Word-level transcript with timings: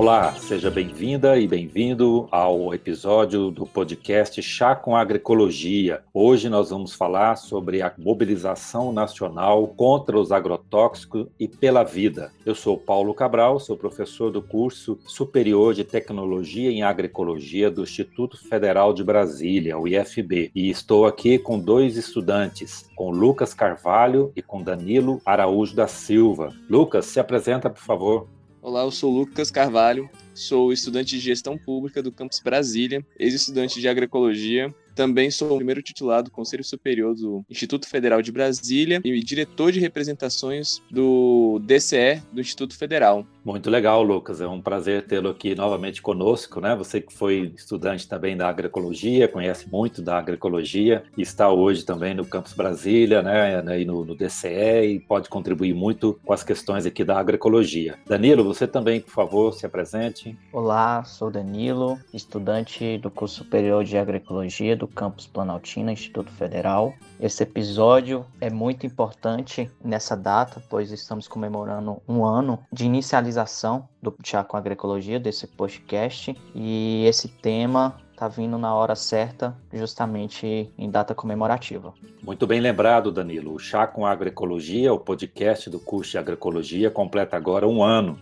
Olá, 0.00 0.32
seja 0.34 0.70
bem-vinda 0.70 1.36
e 1.40 1.48
bem-vindo 1.48 2.28
ao 2.30 2.72
episódio 2.72 3.50
do 3.50 3.66
podcast 3.66 4.40
Chá 4.40 4.76
com 4.76 4.94
Agroecologia. 4.94 6.04
Hoje 6.14 6.48
nós 6.48 6.70
vamos 6.70 6.94
falar 6.94 7.34
sobre 7.34 7.82
a 7.82 7.92
mobilização 7.98 8.92
nacional 8.92 9.66
contra 9.66 10.16
os 10.16 10.30
agrotóxicos 10.30 11.26
e 11.36 11.48
pela 11.48 11.82
vida. 11.82 12.30
Eu 12.46 12.54
sou 12.54 12.78
Paulo 12.78 13.12
Cabral, 13.12 13.58
sou 13.58 13.76
professor 13.76 14.30
do 14.30 14.40
curso 14.40 14.96
Superior 15.04 15.74
de 15.74 15.82
Tecnologia 15.82 16.70
em 16.70 16.84
Agroecologia 16.84 17.68
do 17.68 17.82
Instituto 17.82 18.38
Federal 18.48 18.92
de 18.92 19.02
Brasília, 19.02 19.76
o 19.76 19.88
IFB, 19.88 20.52
e 20.54 20.70
estou 20.70 21.06
aqui 21.06 21.40
com 21.40 21.58
dois 21.58 21.96
estudantes, 21.96 22.88
com 22.94 23.10
Lucas 23.10 23.52
Carvalho 23.52 24.30
e 24.36 24.42
com 24.42 24.62
Danilo 24.62 25.20
Araújo 25.26 25.74
da 25.74 25.88
Silva. 25.88 26.54
Lucas, 26.70 27.06
se 27.06 27.18
apresenta, 27.18 27.68
por 27.68 27.82
favor. 27.82 28.37
Olá, 28.60 28.82
eu 28.82 28.90
sou 28.90 29.16
Lucas 29.16 29.52
Carvalho, 29.52 30.10
sou 30.34 30.72
estudante 30.72 31.10
de 31.10 31.20
gestão 31.20 31.56
pública 31.56 32.02
do 32.02 32.10
campus 32.10 32.40
Brasília, 32.40 33.06
ex-estudante 33.16 33.80
de 33.80 33.88
agroecologia 33.88 34.74
também 34.98 35.30
sou 35.30 35.52
o 35.52 35.56
primeiro 35.56 35.80
titulado 35.80 36.24
do 36.24 36.32
Conselho 36.32 36.64
Superior 36.64 37.14
do 37.14 37.44
Instituto 37.48 37.88
Federal 37.88 38.20
de 38.20 38.32
Brasília 38.32 39.00
e 39.04 39.20
diretor 39.20 39.70
de 39.70 39.78
representações 39.78 40.82
do 40.90 41.60
DCE 41.62 42.20
do 42.32 42.40
Instituto 42.40 42.76
Federal. 42.76 43.24
Muito 43.44 43.70
legal, 43.70 44.02
Lucas. 44.02 44.40
É 44.40 44.48
um 44.48 44.60
prazer 44.60 45.06
tê-lo 45.06 45.30
aqui 45.30 45.54
novamente 45.54 46.02
conosco, 46.02 46.60
né? 46.60 46.74
Você 46.74 47.00
que 47.00 47.14
foi 47.14 47.52
estudante 47.56 48.08
também 48.08 48.36
da 48.36 48.48
agroecologia, 48.48 49.28
conhece 49.28 49.70
muito 49.70 50.02
da 50.02 50.18
agroecologia 50.18 51.04
e 51.16 51.22
está 51.22 51.48
hoje 51.48 51.84
também 51.84 52.12
no 52.12 52.26
Campus 52.26 52.52
Brasília, 52.52 53.22
né? 53.22 53.80
E 53.80 53.84
no, 53.84 54.04
no 54.04 54.16
DCE 54.16 54.94
e 54.94 55.00
pode 55.00 55.28
contribuir 55.28 55.74
muito 55.74 56.18
com 56.24 56.32
as 56.32 56.42
questões 56.42 56.84
aqui 56.84 57.04
da 57.04 57.16
agroecologia. 57.16 57.96
Danilo, 58.04 58.42
você 58.42 58.66
também, 58.66 59.00
por 59.00 59.12
favor, 59.12 59.54
se 59.54 59.64
apresente. 59.64 60.36
Olá, 60.52 61.04
sou 61.04 61.30
Danilo, 61.30 61.96
estudante 62.12 62.98
do 62.98 63.10
curso 63.10 63.36
superior 63.36 63.84
de 63.84 63.96
agroecologia 63.96 64.76
do 64.76 64.87
campus 64.88 65.26
Planaltina, 65.26 65.92
Instituto 65.92 66.30
Federal. 66.32 66.94
Esse 67.20 67.42
episódio 67.42 68.24
é 68.40 68.50
muito 68.50 68.86
importante 68.86 69.70
nessa 69.84 70.16
data, 70.16 70.62
pois 70.68 70.90
estamos 70.90 71.28
comemorando 71.28 72.00
um 72.08 72.24
ano 72.24 72.58
de 72.72 72.86
inicialização 72.86 73.88
do 74.02 74.14
Chá 74.24 74.42
com 74.44 74.56
Agroecologia, 74.56 75.20
desse 75.20 75.46
podcast, 75.46 76.36
e 76.54 77.04
esse 77.06 77.28
tema 77.28 77.96
está 78.12 78.26
vindo 78.26 78.58
na 78.58 78.74
hora 78.74 78.96
certa, 78.96 79.56
justamente 79.72 80.68
em 80.76 80.90
data 80.90 81.14
comemorativa. 81.14 81.94
Muito 82.22 82.46
bem 82.46 82.60
lembrado, 82.60 83.12
Danilo. 83.12 83.54
O 83.54 83.58
Chá 83.60 83.86
com 83.86 84.04
Agroecologia, 84.04 84.92
o 84.92 84.98
podcast 84.98 85.70
do 85.70 85.78
curso 85.78 86.12
de 86.12 86.18
Agroecologia, 86.18 86.90
completa 86.90 87.36
agora 87.36 87.66
um 87.66 87.82
ano 87.82 88.18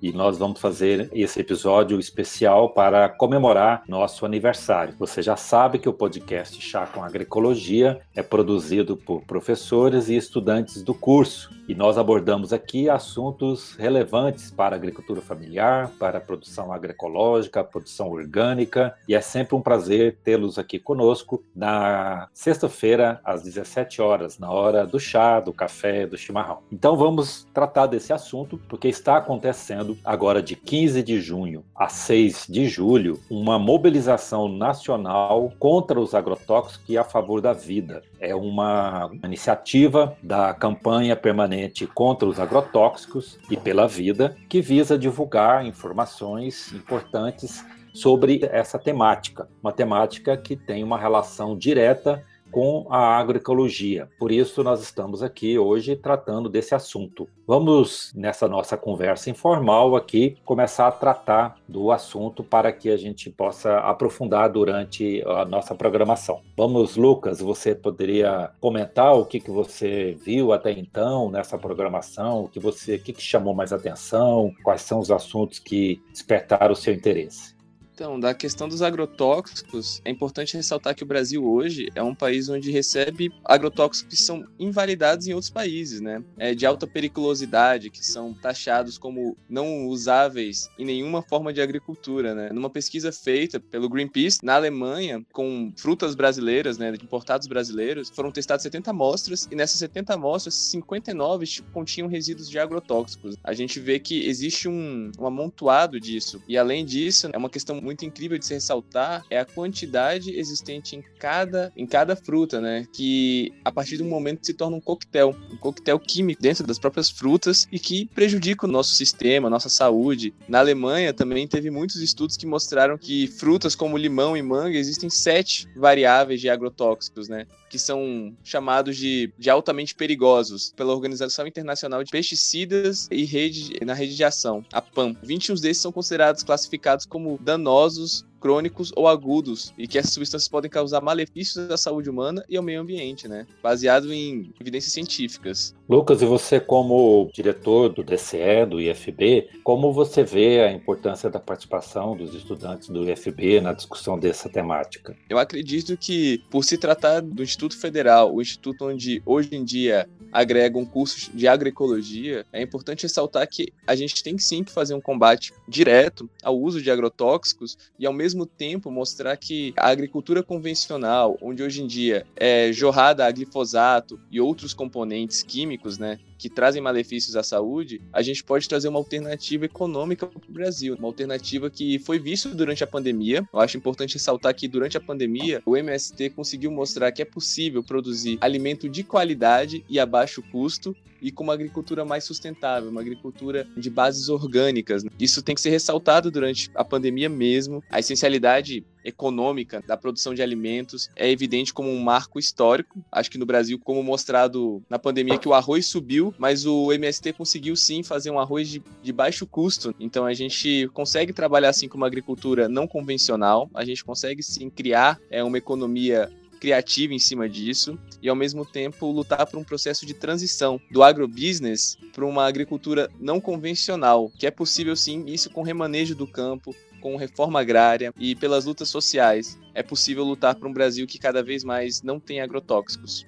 e 0.00 0.12
nós 0.12 0.38
vamos 0.38 0.60
fazer 0.60 1.10
esse 1.12 1.40
episódio 1.40 1.98
especial 1.98 2.70
para 2.70 3.08
comemorar 3.08 3.82
nosso 3.88 4.24
aniversário. 4.26 4.94
Você 4.98 5.22
já 5.22 5.36
sabe 5.36 5.78
que 5.78 5.88
o 5.88 5.92
podcast 5.92 6.60
Chá 6.60 6.86
com 6.86 7.02
Agroecologia 7.02 8.00
é 8.14 8.22
produzido 8.22 8.96
por 8.96 9.22
professores 9.22 10.08
e 10.08 10.16
estudantes 10.16 10.82
do 10.82 10.94
curso 10.94 11.54
e 11.68 11.74
nós 11.74 11.98
abordamos 11.98 12.52
aqui 12.52 12.88
assuntos 12.88 13.74
relevantes 13.74 14.50
para 14.50 14.76
a 14.76 14.78
agricultura 14.78 15.20
familiar, 15.20 15.90
para 15.98 16.18
a 16.18 16.20
produção 16.20 16.72
agroecológica, 16.72 17.64
produção 17.64 18.10
orgânica 18.10 18.94
e 19.08 19.14
é 19.14 19.20
sempre 19.20 19.56
um 19.56 19.60
prazer 19.60 20.18
tê-los 20.22 20.58
aqui 20.58 20.78
conosco 20.78 21.42
na 21.54 22.28
sexta-feira 22.32 23.20
às 23.24 23.42
17 23.42 24.00
horas, 24.00 24.38
na 24.38 24.50
hora 24.50 24.86
do 24.86 25.00
chá, 25.00 25.40
do 25.40 25.52
café, 25.52 26.06
do 26.06 26.16
chimarrão. 26.16 26.58
Então 26.70 26.96
vamos 26.96 27.46
tratar 27.52 27.86
desse 27.86 28.12
assunto 28.12 28.60
porque 28.68 28.88
está 28.88 29.16
acontecendo 29.16 29.85
agora 30.04 30.42
de 30.42 30.56
15 30.56 31.02
de 31.02 31.20
junho 31.20 31.64
a 31.74 31.88
6 31.88 32.46
de 32.48 32.66
julho, 32.66 33.20
uma 33.30 33.58
mobilização 33.58 34.48
nacional 34.48 35.52
contra 35.58 36.00
os 36.00 36.14
agrotóxicos 36.14 36.88
e 36.88 36.96
a 36.96 37.04
favor 37.04 37.40
da 37.40 37.52
vida. 37.52 38.02
É 38.18 38.34
uma 38.34 39.10
iniciativa 39.22 40.16
da 40.22 40.54
campanha 40.54 41.14
permanente 41.14 41.86
contra 41.86 42.26
os 42.28 42.40
agrotóxicos 42.40 43.38
e 43.50 43.56
pela 43.56 43.86
vida, 43.86 44.36
que 44.48 44.60
visa 44.60 44.98
divulgar 44.98 45.66
informações 45.66 46.72
importantes 46.72 47.64
sobre 47.94 48.40
essa 48.52 48.78
temática, 48.78 49.48
uma 49.62 49.72
temática 49.72 50.36
que 50.36 50.54
tem 50.54 50.84
uma 50.84 50.98
relação 50.98 51.56
direta 51.56 52.22
com 52.50 52.86
a 52.90 53.16
agroecologia. 53.18 54.08
Por 54.18 54.32
isso, 54.32 54.62
nós 54.62 54.82
estamos 54.82 55.22
aqui 55.22 55.58
hoje 55.58 55.96
tratando 55.96 56.48
desse 56.48 56.74
assunto. 56.74 57.28
Vamos, 57.46 58.12
nessa 58.14 58.48
nossa 58.48 58.76
conversa 58.76 59.30
informal 59.30 59.94
aqui, 59.94 60.36
começar 60.44 60.88
a 60.88 60.92
tratar 60.92 61.56
do 61.68 61.92
assunto 61.92 62.42
para 62.42 62.72
que 62.72 62.90
a 62.90 62.96
gente 62.96 63.30
possa 63.30 63.78
aprofundar 63.78 64.50
durante 64.50 65.22
a 65.26 65.44
nossa 65.44 65.74
programação. 65.74 66.40
Vamos, 66.56 66.96
Lucas, 66.96 67.40
você 67.40 67.74
poderia 67.74 68.50
comentar 68.60 69.14
o 69.14 69.24
que, 69.24 69.38
que 69.38 69.50
você 69.50 70.16
viu 70.24 70.52
até 70.52 70.72
então 70.72 71.30
nessa 71.30 71.56
programação, 71.56 72.44
o 72.44 72.48
que 72.48 72.58
você, 72.58 72.96
o 72.96 73.00
que, 73.00 73.12
que 73.12 73.22
chamou 73.22 73.54
mais 73.54 73.72
atenção, 73.72 74.52
quais 74.64 74.82
são 74.82 74.98
os 74.98 75.10
assuntos 75.10 75.58
que 75.58 76.02
despertaram 76.10 76.72
o 76.72 76.76
seu 76.76 76.92
interesse? 76.92 77.55
Então, 77.96 78.20
da 78.20 78.34
questão 78.34 78.68
dos 78.68 78.82
agrotóxicos, 78.82 80.02
é 80.04 80.10
importante 80.10 80.54
ressaltar 80.54 80.94
que 80.94 81.02
o 81.02 81.06
Brasil 81.06 81.42
hoje 81.42 81.88
é 81.94 82.02
um 82.02 82.14
país 82.14 82.46
onde 82.46 82.70
recebe 82.70 83.32
agrotóxicos 83.42 84.10
que 84.10 84.22
são 84.22 84.44
invalidados 84.58 85.26
em 85.26 85.32
outros 85.32 85.48
países, 85.48 86.02
né? 86.02 86.22
É 86.36 86.54
de 86.54 86.66
alta 86.66 86.86
periculosidade, 86.86 87.88
que 87.88 88.04
são 88.04 88.34
taxados 88.34 88.98
como 88.98 89.34
não 89.48 89.86
usáveis 89.86 90.68
em 90.78 90.84
nenhuma 90.84 91.22
forma 91.22 91.54
de 91.54 91.62
agricultura, 91.62 92.34
né? 92.34 92.50
Numa 92.52 92.68
pesquisa 92.68 93.10
feita 93.10 93.58
pelo 93.58 93.88
Greenpeace 93.88 94.44
na 94.44 94.56
Alemanha 94.56 95.24
com 95.32 95.72
frutas 95.74 96.14
brasileiras, 96.14 96.76
né, 96.76 96.92
importados 97.02 97.48
brasileiros, 97.48 98.10
foram 98.10 98.30
testadas 98.30 98.62
70 98.62 98.90
amostras 98.90 99.48
e 99.50 99.56
nessas 99.56 99.78
70 99.78 100.12
amostras, 100.12 100.54
59 100.54 101.46
tipo, 101.46 101.72
continham 101.72 102.08
resíduos 102.08 102.50
de 102.50 102.58
agrotóxicos. 102.58 103.38
A 103.42 103.54
gente 103.54 103.80
vê 103.80 103.98
que 103.98 104.26
existe 104.26 104.68
um, 104.68 105.10
um 105.18 105.26
amontoado 105.26 105.98
disso 105.98 106.42
e 106.46 106.58
além 106.58 106.84
disso, 106.84 107.30
é 107.32 107.38
uma 107.38 107.48
questão 107.48 107.85
muito 107.86 108.04
incrível 108.04 108.36
de 108.36 108.44
se 108.44 108.52
ressaltar 108.52 109.24
é 109.30 109.38
a 109.38 109.44
quantidade 109.44 110.36
existente 110.36 110.96
em 110.96 111.04
cada, 111.20 111.72
em 111.76 111.86
cada 111.86 112.16
fruta, 112.16 112.60
né? 112.60 112.84
Que 112.92 113.52
a 113.64 113.70
partir 113.70 113.96
do 113.96 114.04
momento 114.04 114.44
se 114.44 114.52
torna 114.52 114.76
um 114.76 114.80
coquetel, 114.80 115.34
um 115.52 115.56
coquetel 115.56 115.98
químico 116.00 116.42
dentro 116.42 116.66
das 116.66 116.78
próprias 116.78 117.08
frutas 117.08 117.68
e 117.70 117.78
que 117.78 118.06
prejudica 118.06 118.66
o 118.66 118.70
nosso 118.70 118.94
sistema, 118.94 119.46
a 119.46 119.50
nossa 119.50 119.68
saúde. 119.68 120.34
Na 120.48 120.58
Alemanha 120.58 121.14
também 121.14 121.46
teve 121.46 121.70
muitos 121.70 121.96
estudos 121.96 122.36
que 122.36 122.46
mostraram 122.46 122.98
que 122.98 123.28
frutas 123.28 123.76
como 123.76 123.96
limão 123.96 124.36
e 124.36 124.42
manga 124.42 124.76
existem 124.76 125.08
sete 125.08 125.68
variáveis 125.76 126.40
de 126.40 126.50
agrotóxicos, 126.50 127.28
né? 127.28 127.46
Que 127.68 127.78
são 127.78 128.36
chamados 128.44 128.96
de, 128.96 129.32
de 129.38 129.50
altamente 129.50 129.94
perigosos 129.94 130.72
pela 130.76 130.92
Organização 130.92 131.46
Internacional 131.46 132.02
de 132.02 132.10
Pesticidas 132.10 133.08
e 133.10 133.24
rede, 133.24 133.78
na 133.84 133.94
Rede 133.94 134.16
de 134.16 134.24
Ação, 134.24 134.64
a 134.72 134.80
PAM. 134.80 135.16
21 135.22 135.54
desses 135.56 135.82
são 135.82 135.92
considerados 135.92 136.42
classificados 136.42 137.06
como 137.06 137.38
danosos 137.42 138.24
crônicos 138.46 138.92
ou 138.94 139.08
agudos 139.08 139.74
e 139.76 139.88
que 139.88 139.98
essas 139.98 140.12
substâncias 140.12 140.48
podem 140.48 140.70
causar 140.70 141.00
malefícios 141.00 141.68
à 141.68 141.76
saúde 141.76 142.08
humana 142.08 142.44
e 142.48 142.56
ao 142.56 142.62
meio 142.62 142.80
ambiente, 142.80 143.26
né? 143.26 143.44
Baseado 143.60 144.12
em 144.12 144.52
evidências 144.60 144.92
científicas. 144.92 145.74
Lucas, 145.88 146.22
e 146.22 146.26
você 146.26 146.60
como 146.60 147.28
diretor 147.34 147.88
do 147.88 148.04
DCE, 148.04 148.64
do 148.70 148.80
IFB, 148.80 149.48
como 149.64 149.92
você 149.92 150.22
vê 150.22 150.60
a 150.60 150.70
importância 150.70 151.28
da 151.28 151.40
participação 151.40 152.16
dos 152.16 152.34
estudantes 152.36 152.88
do 152.88 153.10
IFB 153.10 153.60
na 153.60 153.72
discussão 153.72 154.16
dessa 154.16 154.48
temática? 154.48 155.16
Eu 155.28 155.38
acredito 155.38 155.96
que, 155.96 156.40
por 156.48 156.64
se 156.64 156.78
tratar 156.78 157.22
do 157.22 157.42
Instituto 157.42 157.76
Federal, 157.76 158.32
o 158.32 158.40
instituto 158.40 158.86
onde 158.86 159.20
hoje 159.26 159.56
em 159.56 159.64
dia 159.64 160.08
agregam 160.32 160.84
cursos 160.84 161.30
de 161.32 161.46
agroecologia, 161.48 162.44
é 162.52 162.62
importante 162.62 163.02
ressaltar 163.02 163.48
que 163.48 163.72
a 163.86 163.94
gente 163.94 164.22
tem 164.22 164.38
sim 164.38 164.62
que 164.64 164.72
fazer 164.72 164.94
um 164.94 165.00
combate 165.00 165.52
direto 165.68 166.28
ao 166.42 166.58
uso 166.58 166.82
de 166.82 166.90
agrotóxicos 166.90 167.76
e 167.98 168.06
ao 168.06 168.12
mesmo 168.12 168.46
tempo 168.46 168.90
mostrar 168.90 169.36
que 169.36 169.72
a 169.76 169.88
agricultura 169.88 170.42
convencional, 170.42 171.36
onde 171.40 171.62
hoje 171.62 171.82
em 171.82 171.86
dia 171.86 172.26
é 172.36 172.72
jorrada 172.72 173.26
a 173.26 173.30
glifosato 173.30 174.20
e 174.30 174.40
outros 174.40 174.74
componentes 174.74 175.42
químicos, 175.42 175.98
né, 175.98 176.18
que 176.38 176.48
trazem 176.48 176.82
malefícios 176.82 177.36
à 177.36 177.42
saúde, 177.42 178.00
a 178.12 178.22
gente 178.22 178.44
pode 178.44 178.68
trazer 178.68 178.88
uma 178.88 178.98
alternativa 178.98 179.64
econômica 179.64 180.26
para 180.26 180.38
o 180.48 180.52
Brasil, 180.52 180.94
uma 180.98 181.08
alternativa 181.08 181.70
que 181.70 181.98
foi 181.98 182.18
vista 182.18 182.48
durante 182.50 182.84
a 182.84 182.86
pandemia. 182.86 183.46
Eu 183.52 183.60
acho 183.60 183.76
importante 183.76 184.14
ressaltar 184.14 184.54
que 184.54 184.68
durante 184.68 184.96
a 184.96 185.00
pandemia 185.00 185.62
o 185.64 185.76
MST 185.76 186.30
conseguiu 186.30 186.70
mostrar 186.70 187.12
que 187.12 187.22
é 187.22 187.24
possível 187.24 187.82
produzir 187.82 188.38
alimento 188.40 188.88
de 188.88 189.02
qualidade 189.02 189.84
e 189.88 189.98
a 189.98 190.06
baixo 190.26 190.42
custo 190.42 190.94
e 191.22 191.30
com 191.30 191.44
uma 191.44 191.54
agricultura 191.54 192.04
mais 192.04 192.24
sustentável, 192.24 192.90
uma 192.90 193.00
agricultura 193.00 193.66
de 193.76 193.88
bases 193.88 194.28
orgânicas. 194.28 195.04
Isso 195.18 195.40
tem 195.40 195.54
que 195.54 195.60
ser 195.60 195.70
ressaltado 195.70 196.30
durante 196.30 196.68
a 196.74 196.84
pandemia 196.84 197.28
mesmo. 197.28 197.82
A 197.90 198.00
essencialidade 198.00 198.84
econômica 199.04 199.82
da 199.86 199.96
produção 199.96 200.34
de 200.34 200.42
alimentos 200.42 201.08
é 201.14 201.30
evidente 201.30 201.72
como 201.72 201.88
um 201.88 202.02
marco 202.02 202.40
histórico. 202.40 203.02
Acho 203.10 203.30
que 203.30 203.38
no 203.38 203.46
Brasil, 203.46 203.78
como 203.78 204.02
mostrado 204.02 204.82
na 204.90 204.98
pandemia, 204.98 205.38
que 205.38 205.48
o 205.48 205.54
arroz 205.54 205.86
subiu, 205.86 206.34
mas 206.38 206.66
o 206.66 206.92
MST 206.92 207.32
conseguiu 207.32 207.76
sim 207.76 208.02
fazer 208.02 208.30
um 208.30 208.38
arroz 208.38 208.68
de, 208.68 208.82
de 209.02 209.12
baixo 209.12 209.46
custo. 209.46 209.94
Então 210.00 210.26
a 210.26 210.34
gente 210.34 210.88
consegue 210.92 211.32
trabalhar 211.32 211.68
assim 211.68 211.88
com 211.88 211.96
uma 211.96 212.08
agricultura 212.08 212.68
não 212.68 212.86
convencional, 212.88 213.70
a 213.72 213.84
gente 213.84 214.04
consegue 214.04 214.42
sim 214.42 214.68
criar 214.68 215.20
é, 215.30 215.42
uma 215.42 215.56
economia 215.56 216.30
criativa 216.56 217.14
em 217.14 217.18
cima 217.18 217.48
disso 217.48 217.98
e 218.20 218.28
ao 218.28 218.34
mesmo 218.34 218.64
tempo 218.64 219.10
lutar 219.10 219.46
por 219.46 219.58
um 219.58 219.64
processo 219.64 220.04
de 220.04 220.14
transição 220.14 220.80
do 220.90 221.02
agrobusiness 221.02 221.96
para 222.12 222.24
uma 222.24 222.46
agricultura 222.46 223.08
não 223.20 223.40
convencional, 223.40 224.30
que 224.38 224.46
é 224.46 224.50
possível 224.50 224.96
sim 224.96 225.24
isso 225.26 225.50
com 225.50 225.62
remanejo 225.62 226.14
do 226.14 226.26
campo, 226.26 226.74
com 227.00 227.16
reforma 227.16 227.60
agrária 227.60 228.12
e 228.18 228.34
pelas 228.34 228.64
lutas 228.64 228.88
sociais. 228.88 229.58
É 229.74 229.82
possível 229.82 230.24
lutar 230.24 230.54
por 230.54 230.66
um 230.66 230.72
Brasil 230.72 231.06
que 231.06 231.18
cada 231.18 231.42
vez 231.42 231.62
mais 231.62 232.02
não 232.02 232.18
tem 232.18 232.40
agrotóxicos. 232.40 233.24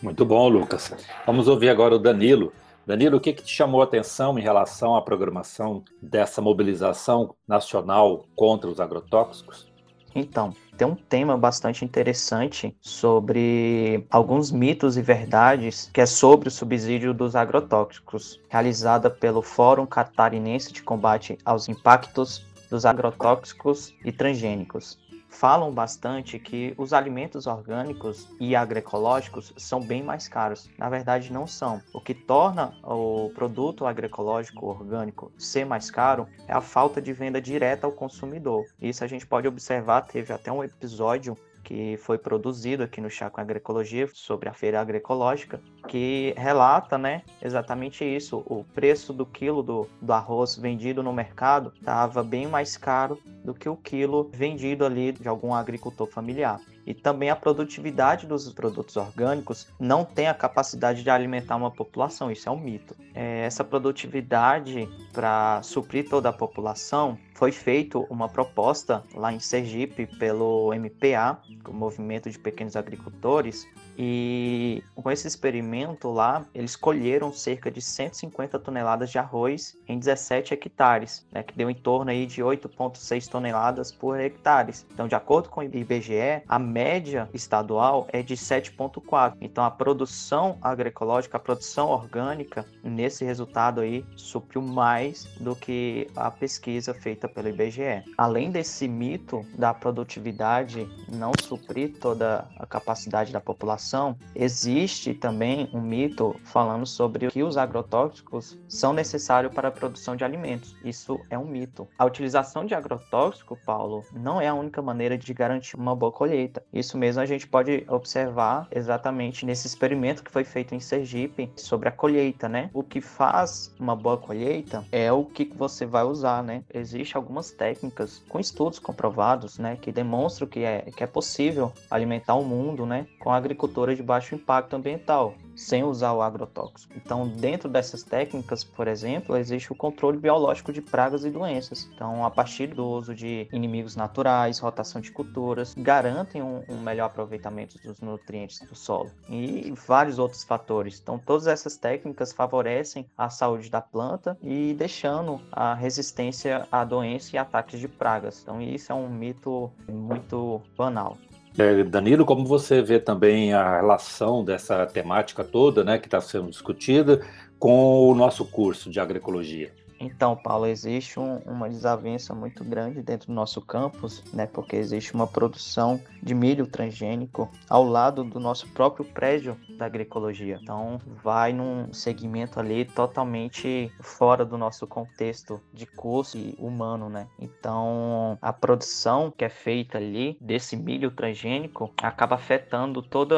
Muito 0.00 0.24
bom, 0.24 0.48
Lucas. 0.48 0.92
Vamos 1.26 1.48
ouvir 1.48 1.68
agora 1.68 1.96
o 1.96 1.98
Danilo. 1.98 2.52
Danilo, 2.86 3.18
o 3.18 3.20
que, 3.20 3.34
que 3.34 3.42
te 3.42 3.52
chamou 3.52 3.82
a 3.82 3.84
atenção 3.84 4.38
em 4.38 4.42
relação 4.42 4.96
à 4.96 5.02
programação 5.02 5.84
dessa 6.00 6.40
mobilização 6.40 7.34
nacional 7.46 8.24
contra 8.34 8.70
os 8.70 8.80
agrotóxicos? 8.80 9.67
Então, 10.14 10.54
tem 10.76 10.86
um 10.86 10.94
tema 10.94 11.36
bastante 11.36 11.84
interessante 11.84 12.74
sobre 12.80 14.06
alguns 14.10 14.50
mitos 14.50 14.96
e 14.96 15.02
verdades 15.02 15.90
que 15.92 16.00
é 16.00 16.06
sobre 16.06 16.48
o 16.48 16.52
subsídio 16.52 17.12
dos 17.12 17.34
agrotóxicos, 17.34 18.40
realizada 18.48 19.10
pelo 19.10 19.42
Fórum 19.42 19.86
Catarinense 19.86 20.72
de 20.72 20.82
Combate 20.82 21.36
aos 21.44 21.68
Impactos 21.68 22.46
dos 22.70 22.84
Agrotóxicos 22.84 23.92
e 24.04 24.12
Transgênicos 24.12 24.98
falam 25.28 25.72
bastante 25.72 26.38
que 26.38 26.74
os 26.76 26.92
alimentos 26.92 27.46
orgânicos 27.46 28.28
e 28.40 28.56
agroecológicos 28.56 29.52
são 29.56 29.80
bem 29.80 30.02
mais 30.02 30.26
caros. 30.26 30.68
Na 30.78 30.88
verdade, 30.88 31.32
não 31.32 31.46
são. 31.46 31.80
O 31.92 32.00
que 32.00 32.14
torna 32.14 32.74
o 32.82 33.30
produto 33.34 33.86
agroecológico 33.86 34.66
orgânico 34.66 35.30
ser 35.38 35.64
mais 35.64 35.90
caro 35.90 36.26
é 36.46 36.52
a 36.52 36.60
falta 36.60 37.00
de 37.00 37.12
venda 37.12 37.40
direta 37.40 37.86
ao 37.86 37.92
consumidor. 37.92 38.64
Isso 38.80 39.04
a 39.04 39.06
gente 39.06 39.26
pode 39.26 39.46
observar, 39.46 40.02
teve 40.02 40.32
até 40.32 40.50
um 40.50 40.64
episódio 40.64 41.36
que 41.68 41.98
foi 41.98 42.16
produzido 42.16 42.82
aqui 42.82 42.98
no 42.98 43.10
Chá 43.10 43.28
com 43.28 43.42
Agroecologia 43.42 44.08
sobre 44.14 44.48
a 44.48 44.54
feira 44.54 44.80
agroecológica, 44.80 45.60
que 45.86 46.32
relata, 46.34 46.96
né, 46.96 47.20
exatamente 47.42 48.02
isso. 48.06 48.38
O 48.46 48.64
preço 48.72 49.12
do 49.12 49.26
quilo 49.26 49.62
do, 49.62 49.86
do 50.00 50.10
arroz 50.14 50.56
vendido 50.56 51.02
no 51.02 51.12
mercado 51.12 51.70
estava 51.76 52.22
bem 52.22 52.46
mais 52.46 52.78
caro 52.78 53.20
do 53.44 53.52
que 53.52 53.68
o 53.68 53.76
quilo 53.76 54.30
vendido 54.32 54.82
ali 54.86 55.12
de 55.12 55.28
algum 55.28 55.52
agricultor 55.52 56.06
familiar. 56.06 56.58
E 56.88 56.94
também 56.94 57.28
a 57.28 57.36
produtividade 57.36 58.26
dos 58.26 58.50
produtos 58.50 58.96
orgânicos 58.96 59.68
não 59.78 60.06
tem 60.06 60.26
a 60.26 60.32
capacidade 60.32 61.02
de 61.02 61.10
alimentar 61.10 61.54
uma 61.54 61.70
população, 61.70 62.30
isso 62.30 62.48
é 62.48 62.52
um 62.52 62.58
mito. 62.58 62.96
É, 63.14 63.44
essa 63.44 63.62
produtividade 63.62 64.88
para 65.12 65.62
suprir 65.62 66.08
toda 66.08 66.30
a 66.30 66.32
população 66.32 67.18
foi 67.34 67.52
feita 67.52 67.98
uma 67.98 68.26
proposta 68.26 69.04
lá 69.14 69.30
em 69.30 69.38
Sergipe 69.38 70.06
pelo 70.06 70.72
MPA, 70.72 71.38
o 71.68 71.74
Movimento 71.74 72.30
de 72.30 72.38
Pequenos 72.38 72.74
Agricultores, 72.74 73.68
e 73.98 74.84
com 74.94 75.10
esse 75.10 75.26
experimento 75.26 76.08
lá, 76.08 76.46
eles 76.54 76.76
colheram 76.76 77.32
cerca 77.32 77.68
de 77.68 77.82
150 77.82 78.56
toneladas 78.60 79.10
de 79.10 79.18
arroz 79.18 79.76
em 79.88 79.98
17 79.98 80.54
hectares, 80.54 81.26
né, 81.32 81.42
que 81.42 81.56
deu 81.56 81.68
em 81.68 81.74
torno 81.74 82.10
aí 82.10 82.24
de 82.24 82.40
8,6 82.40 83.28
toneladas 83.28 83.90
por 83.90 84.20
hectare. 84.20 84.72
Então, 84.92 85.08
de 85.08 85.14
acordo 85.16 85.48
com 85.48 85.60
o 85.60 85.64
IBGE, 85.64 86.42
a 86.46 86.58
média 86.58 87.28
estadual 87.34 88.06
é 88.12 88.22
de 88.22 88.36
7,4. 88.36 89.36
Então, 89.40 89.64
a 89.64 89.70
produção 89.70 90.58
agroecológica, 90.62 91.36
a 91.36 91.40
produção 91.40 91.88
orgânica, 91.88 92.64
nesse 92.84 93.24
resultado 93.24 93.80
aí, 93.80 94.04
supriu 94.14 94.62
mais 94.62 95.24
do 95.40 95.56
que 95.56 96.06
a 96.14 96.30
pesquisa 96.30 96.94
feita 96.94 97.28
pelo 97.28 97.48
IBGE. 97.48 98.04
Além 98.16 98.50
desse 98.50 98.86
mito 98.86 99.44
da 99.56 99.74
produtividade 99.74 100.88
não 101.08 101.32
suprir 101.40 101.98
toda 101.98 102.46
a 102.58 102.66
capacidade 102.66 103.32
da 103.32 103.40
população, 103.40 103.87
existe 104.34 105.14
também 105.14 105.68
um 105.72 105.80
mito 105.80 106.34
falando 106.44 106.86
sobre 106.86 107.30
que 107.30 107.42
os 107.42 107.56
agrotóxicos 107.56 108.58
são 108.68 108.92
necessários 108.92 109.52
para 109.52 109.68
a 109.68 109.72
produção 109.72 110.16
de 110.16 110.24
alimentos. 110.24 110.76
Isso 110.84 111.20
é 111.30 111.38
um 111.38 111.44
mito. 111.44 111.88
A 111.98 112.04
utilização 112.04 112.64
de 112.64 112.74
agrotóxico, 112.74 113.58
Paulo, 113.64 114.04
não 114.12 114.40
é 114.40 114.48
a 114.48 114.54
única 114.54 114.82
maneira 114.82 115.16
de 115.16 115.32
garantir 115.32 115.76
uma 115.76 115.94
boa 115.94 116.12
colheita. 116.12 116.62
Isso 116.72 116.98
mesmo 116.98 117.22
a 117.22 117.26
gente 117.26 117.46
pode 117.46 117.84
observar 117.88 118.68
exatamente 118.70 119.46
nesse 119.46 119.66
experimento 119.66 120.22
que 120.22 120.30
foi 120.30 120.44
feito 120.44 120.74
em 120.74 120.80
Sergipe 120.80 121.50
sobre 121.56 121.88
a 121.88 121.92
colheita, 121.92 122.48
né? 122.48 122.70
O 122.72 122.82
que 122.82 123.00
faz 123.00 123.74
uma 123.78 123.94
boa 123.94 124.16
colheita 124.16 124.84
é 124.90 125.12
o 125.12 125.24
que 125.24 125.44
você 125.56 125.86
vai 125.86 126.04
usar, 126.04 126.42
né? 126.42 126.62
Existem 126.72 127.16
algumas 127.16 127.50
técnicas 127.50 128.22
com 128.28 128.38
estudos 128.38 128.78
comprovados, 128.78 129.58
né, 129.58 129.76
que 129.76 129.92
demonstram 129.92 130.48
que 130.48 130.60
é, 130.60 130.82
que 130.96 131.04
é 131.04 131.06
possível 131.06 131.72
alimentar 131.90 132.34
o 132.34 132.44
mundo, 132.44 132.86
né, 132.86 133.06
com 133.18 133.30
agricultura 133.30 133.77
de 133.86 134.02
baixo 134.02 134.34
impacto 134.34 134.74
ambiental, 134.74 135.34
sem 135.54 135.82
usar 135.82 136.12
o 136.12 136.22
agrotóxico. 136.22 136.92
Então, 136.96 137.26
dentro 137.28 137.68
dessas 137.68 138.02
técnicas, 138.02 138.62
por 138.62 138.86
exemplo, 138.86 139.36
existe 139.36 139.72
o 139.72 139.74
controle 139.74 140.18
biológico 140.18 140.72
de 140.72 140.80
pragas 140.80 141.24
e 141.24 141.30
doenças. 141.30 141.88
Então, 141.94 142.24
a 142.24 142.30
partir 142.30 142.68
do 142.68 142.86
uso 142.86 143.14
de 143.14 143.48
inimigos 143.52 143.96
naturais, 143.96 144.58
rotação 144.58 145.00
de 145.00 145.10
culturas, 145.10 145.74
garantem 145.76 146.42
um, 146.42 146.62
um 146.68 146.80
melhor 146.80 147.06
aproveitamento 147.06 147.78
dos 147.78 148.00
nutrientes 148.00 148.60
do 148.60 148.74
solo 148.74 149.10
e 149.28 149.72
vários 149.86 150.18
outros 150.18 150.44
fatores. 150.44 151.00
Então, 151.00 151.18
todas 151.18 151.46
essas 151.46 151.76
técnicas 151.76 152.32
favorecem 152.32 153.06
a 153.16 153.30
saúde 153.30 153.70
da 153.70 153.80
planta 153.80 154.38
e 154.42 154.74
deixando 154.74 155.40
a 155.50 155.74
resistência 155.74 156.66
à 156.70 156.84
doença 156.84 157.34
e 157.34 157.38
ataques 157.38 157.80
de 157.80 157.88
pragas. 157.88 158.40
Então, 158.42 158.60
isso 158.60 158.92
é 158.92 158.94
um 158.94 159.08
mito 159.08 159.70
muito 159.88 160.62
banal. 160.76 161.16
É, 161.58 161.82
Danilo, 161.82 162.24
como 162.24 162.44
você 162.46 162.80
vê 162.80 163.00
também 163.00 163.52
a 163.52 163.78
relação 163.78 164.44
dessa 164.44 164.86
temática 164.86 165.42
toda, 165.42 165.82
né, 165.82 165.98
que 165.98 166.06
está 166.06 166.20
sendo 166.20 166.48
discutida, 166.48 167.20
com 167.58 168.08
o 168.08 168.14
nosso 168.14 168.44
curso 168.44 168.88
de 168.88 169.00
agroecologia? 169.00 169.72
Então, 170.00 170.36
Paulo, 170.36 170.66
existe 170.66 171.18
um, 171.18 171.38
uma 171.38 171.68
desavença 171.68 172.34
muito 172.34 172.62
grande 172.64 173.02
dentro 173.02 173.28
do 173.28 173.32
nosso 173.32 173.60
campus, 173.60 174.22
né? 174.32 174.46
Porque 174.46 174.76
existe 174.76 175.12
uma 175.14 175.26
produção 175.26 176.00
de 176.22 176.34
milho 176.34 176.66
transgênico 176.66 177.50
ao 177.68 177.84
lado 177.84 178.22
do 178.22 178.38
nosso 178.38 178.68
próprio 178.68 179.04
prédio 179.04 179.56
da 179.76 179.86
agroecologia. 179.86 180.58
Então, 180.62 181.00
vai 181.22 181.52
num 181.52 181.92
segmento 181.92 182.60
ali 182.60 182.84
totalmente 182.84 183.92
fora 184.00 184.44
do 184.44 184.56
nosso 184.56 184.86
contexto 184.86 185.60
de 185.72 185.86
curso 185.86 186.38
humano, 186.58 187.08
né? 187.08 187.26
Então, 187.38 188.38
a 188.40 188.52
produção 188.52 189.32
que 189.36 189.44
é 189.44 189.48
feita 189.48 189.98
ali 189.98 190.36
desse 190.40 190.76
milho 190.76 191.10
transgênico 191.10 191.92
acaba 192.02 192.36
afetando 192.36 193.02
todo 193.02 193.32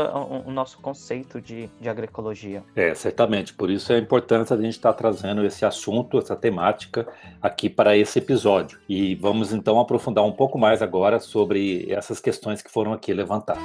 o 0.46 0.50
nosso 0.50 0.78
conceito 0.80 1.40
de, 1.40 1.68
de 1.80 1.88
agroecologia. 1.88 2.62
É, 2.74 2.94
certamente. 2.94 3.54
Por 3.54 3.70
isso 3.70 3.92
é 3.92 3.98
importante 3.98 4.52
a 4.52 4.56
gente 4.56 4.70
estar 4.70 4.92
trazendo 4.92 5.44
esse 5.44 5.64
assunto, 5.64 6.18
essa 6.18 6.36
temática 6.36 6.49
temática 6.50 7.06
aqui 7.40 7.70
para 7.70 7.96
esse 7.96 8.18
episódio. 8.18 8.78
E 8.88 9.14
vamos 9.14 9.52
então 9.52 9.78
aprofundar 9.78 10.24
um 10.24 10.32
pouco 10.32 10.58
mais 10.58 10.82
agora 10.82 11.20
sobre 11.20 11.86
essas 11.90 12.20
questões 12.20 12.60
que 12.60 12.70
foram 12.70 12.92
aqui 12.92 13.14
levantadas. 13.14 13.62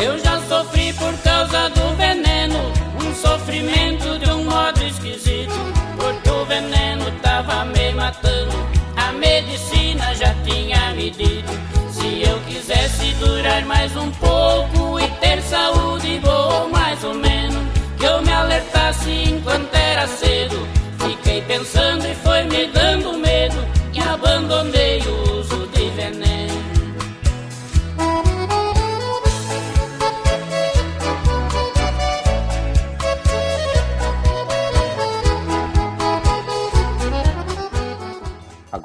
Eu 0.00 0.18
já 0.18 0.40
sofri 0.42 0.92
por 0.92 1.12
causa 1.24 1.68
do 1.70 1.96
veneno, 1.96 2.58
um 3.04 3.14
sofrimento 3.14 4.18
de 4.20 4.27
durar 13.18 13.64
mais 13.66 13.94
um 13.96 14.10
pouco 14.12 14.98
e 15.00 15.08
ter 15.20 15.42
saúde 15.42 16.18
boa, 16.20 16.68
mais 16.68 17.02
ou 17.04 17.14
menos, 17.14 17.56
que 17.98 18.04
eu 18.04 18.22
me 18.22 18.32
alertasse 18.32 19.10
enquanto 19.10 19.74
era 19.74 20.06
cedo. 20.06 20.56
Fiquei 20.98 21.42
pensando 21.42 22.06
e 22.06 22.14
foi 22.16 22.44
me 22.44 22.66
dando 22.66 23.18
medo 23.18 23.56
e 23.92 24.00
abandonei 24.00 25.00
o 25.00 25.38
uso 25.40 25.66
de 25.68 25.90
veneno. 25.90 26.38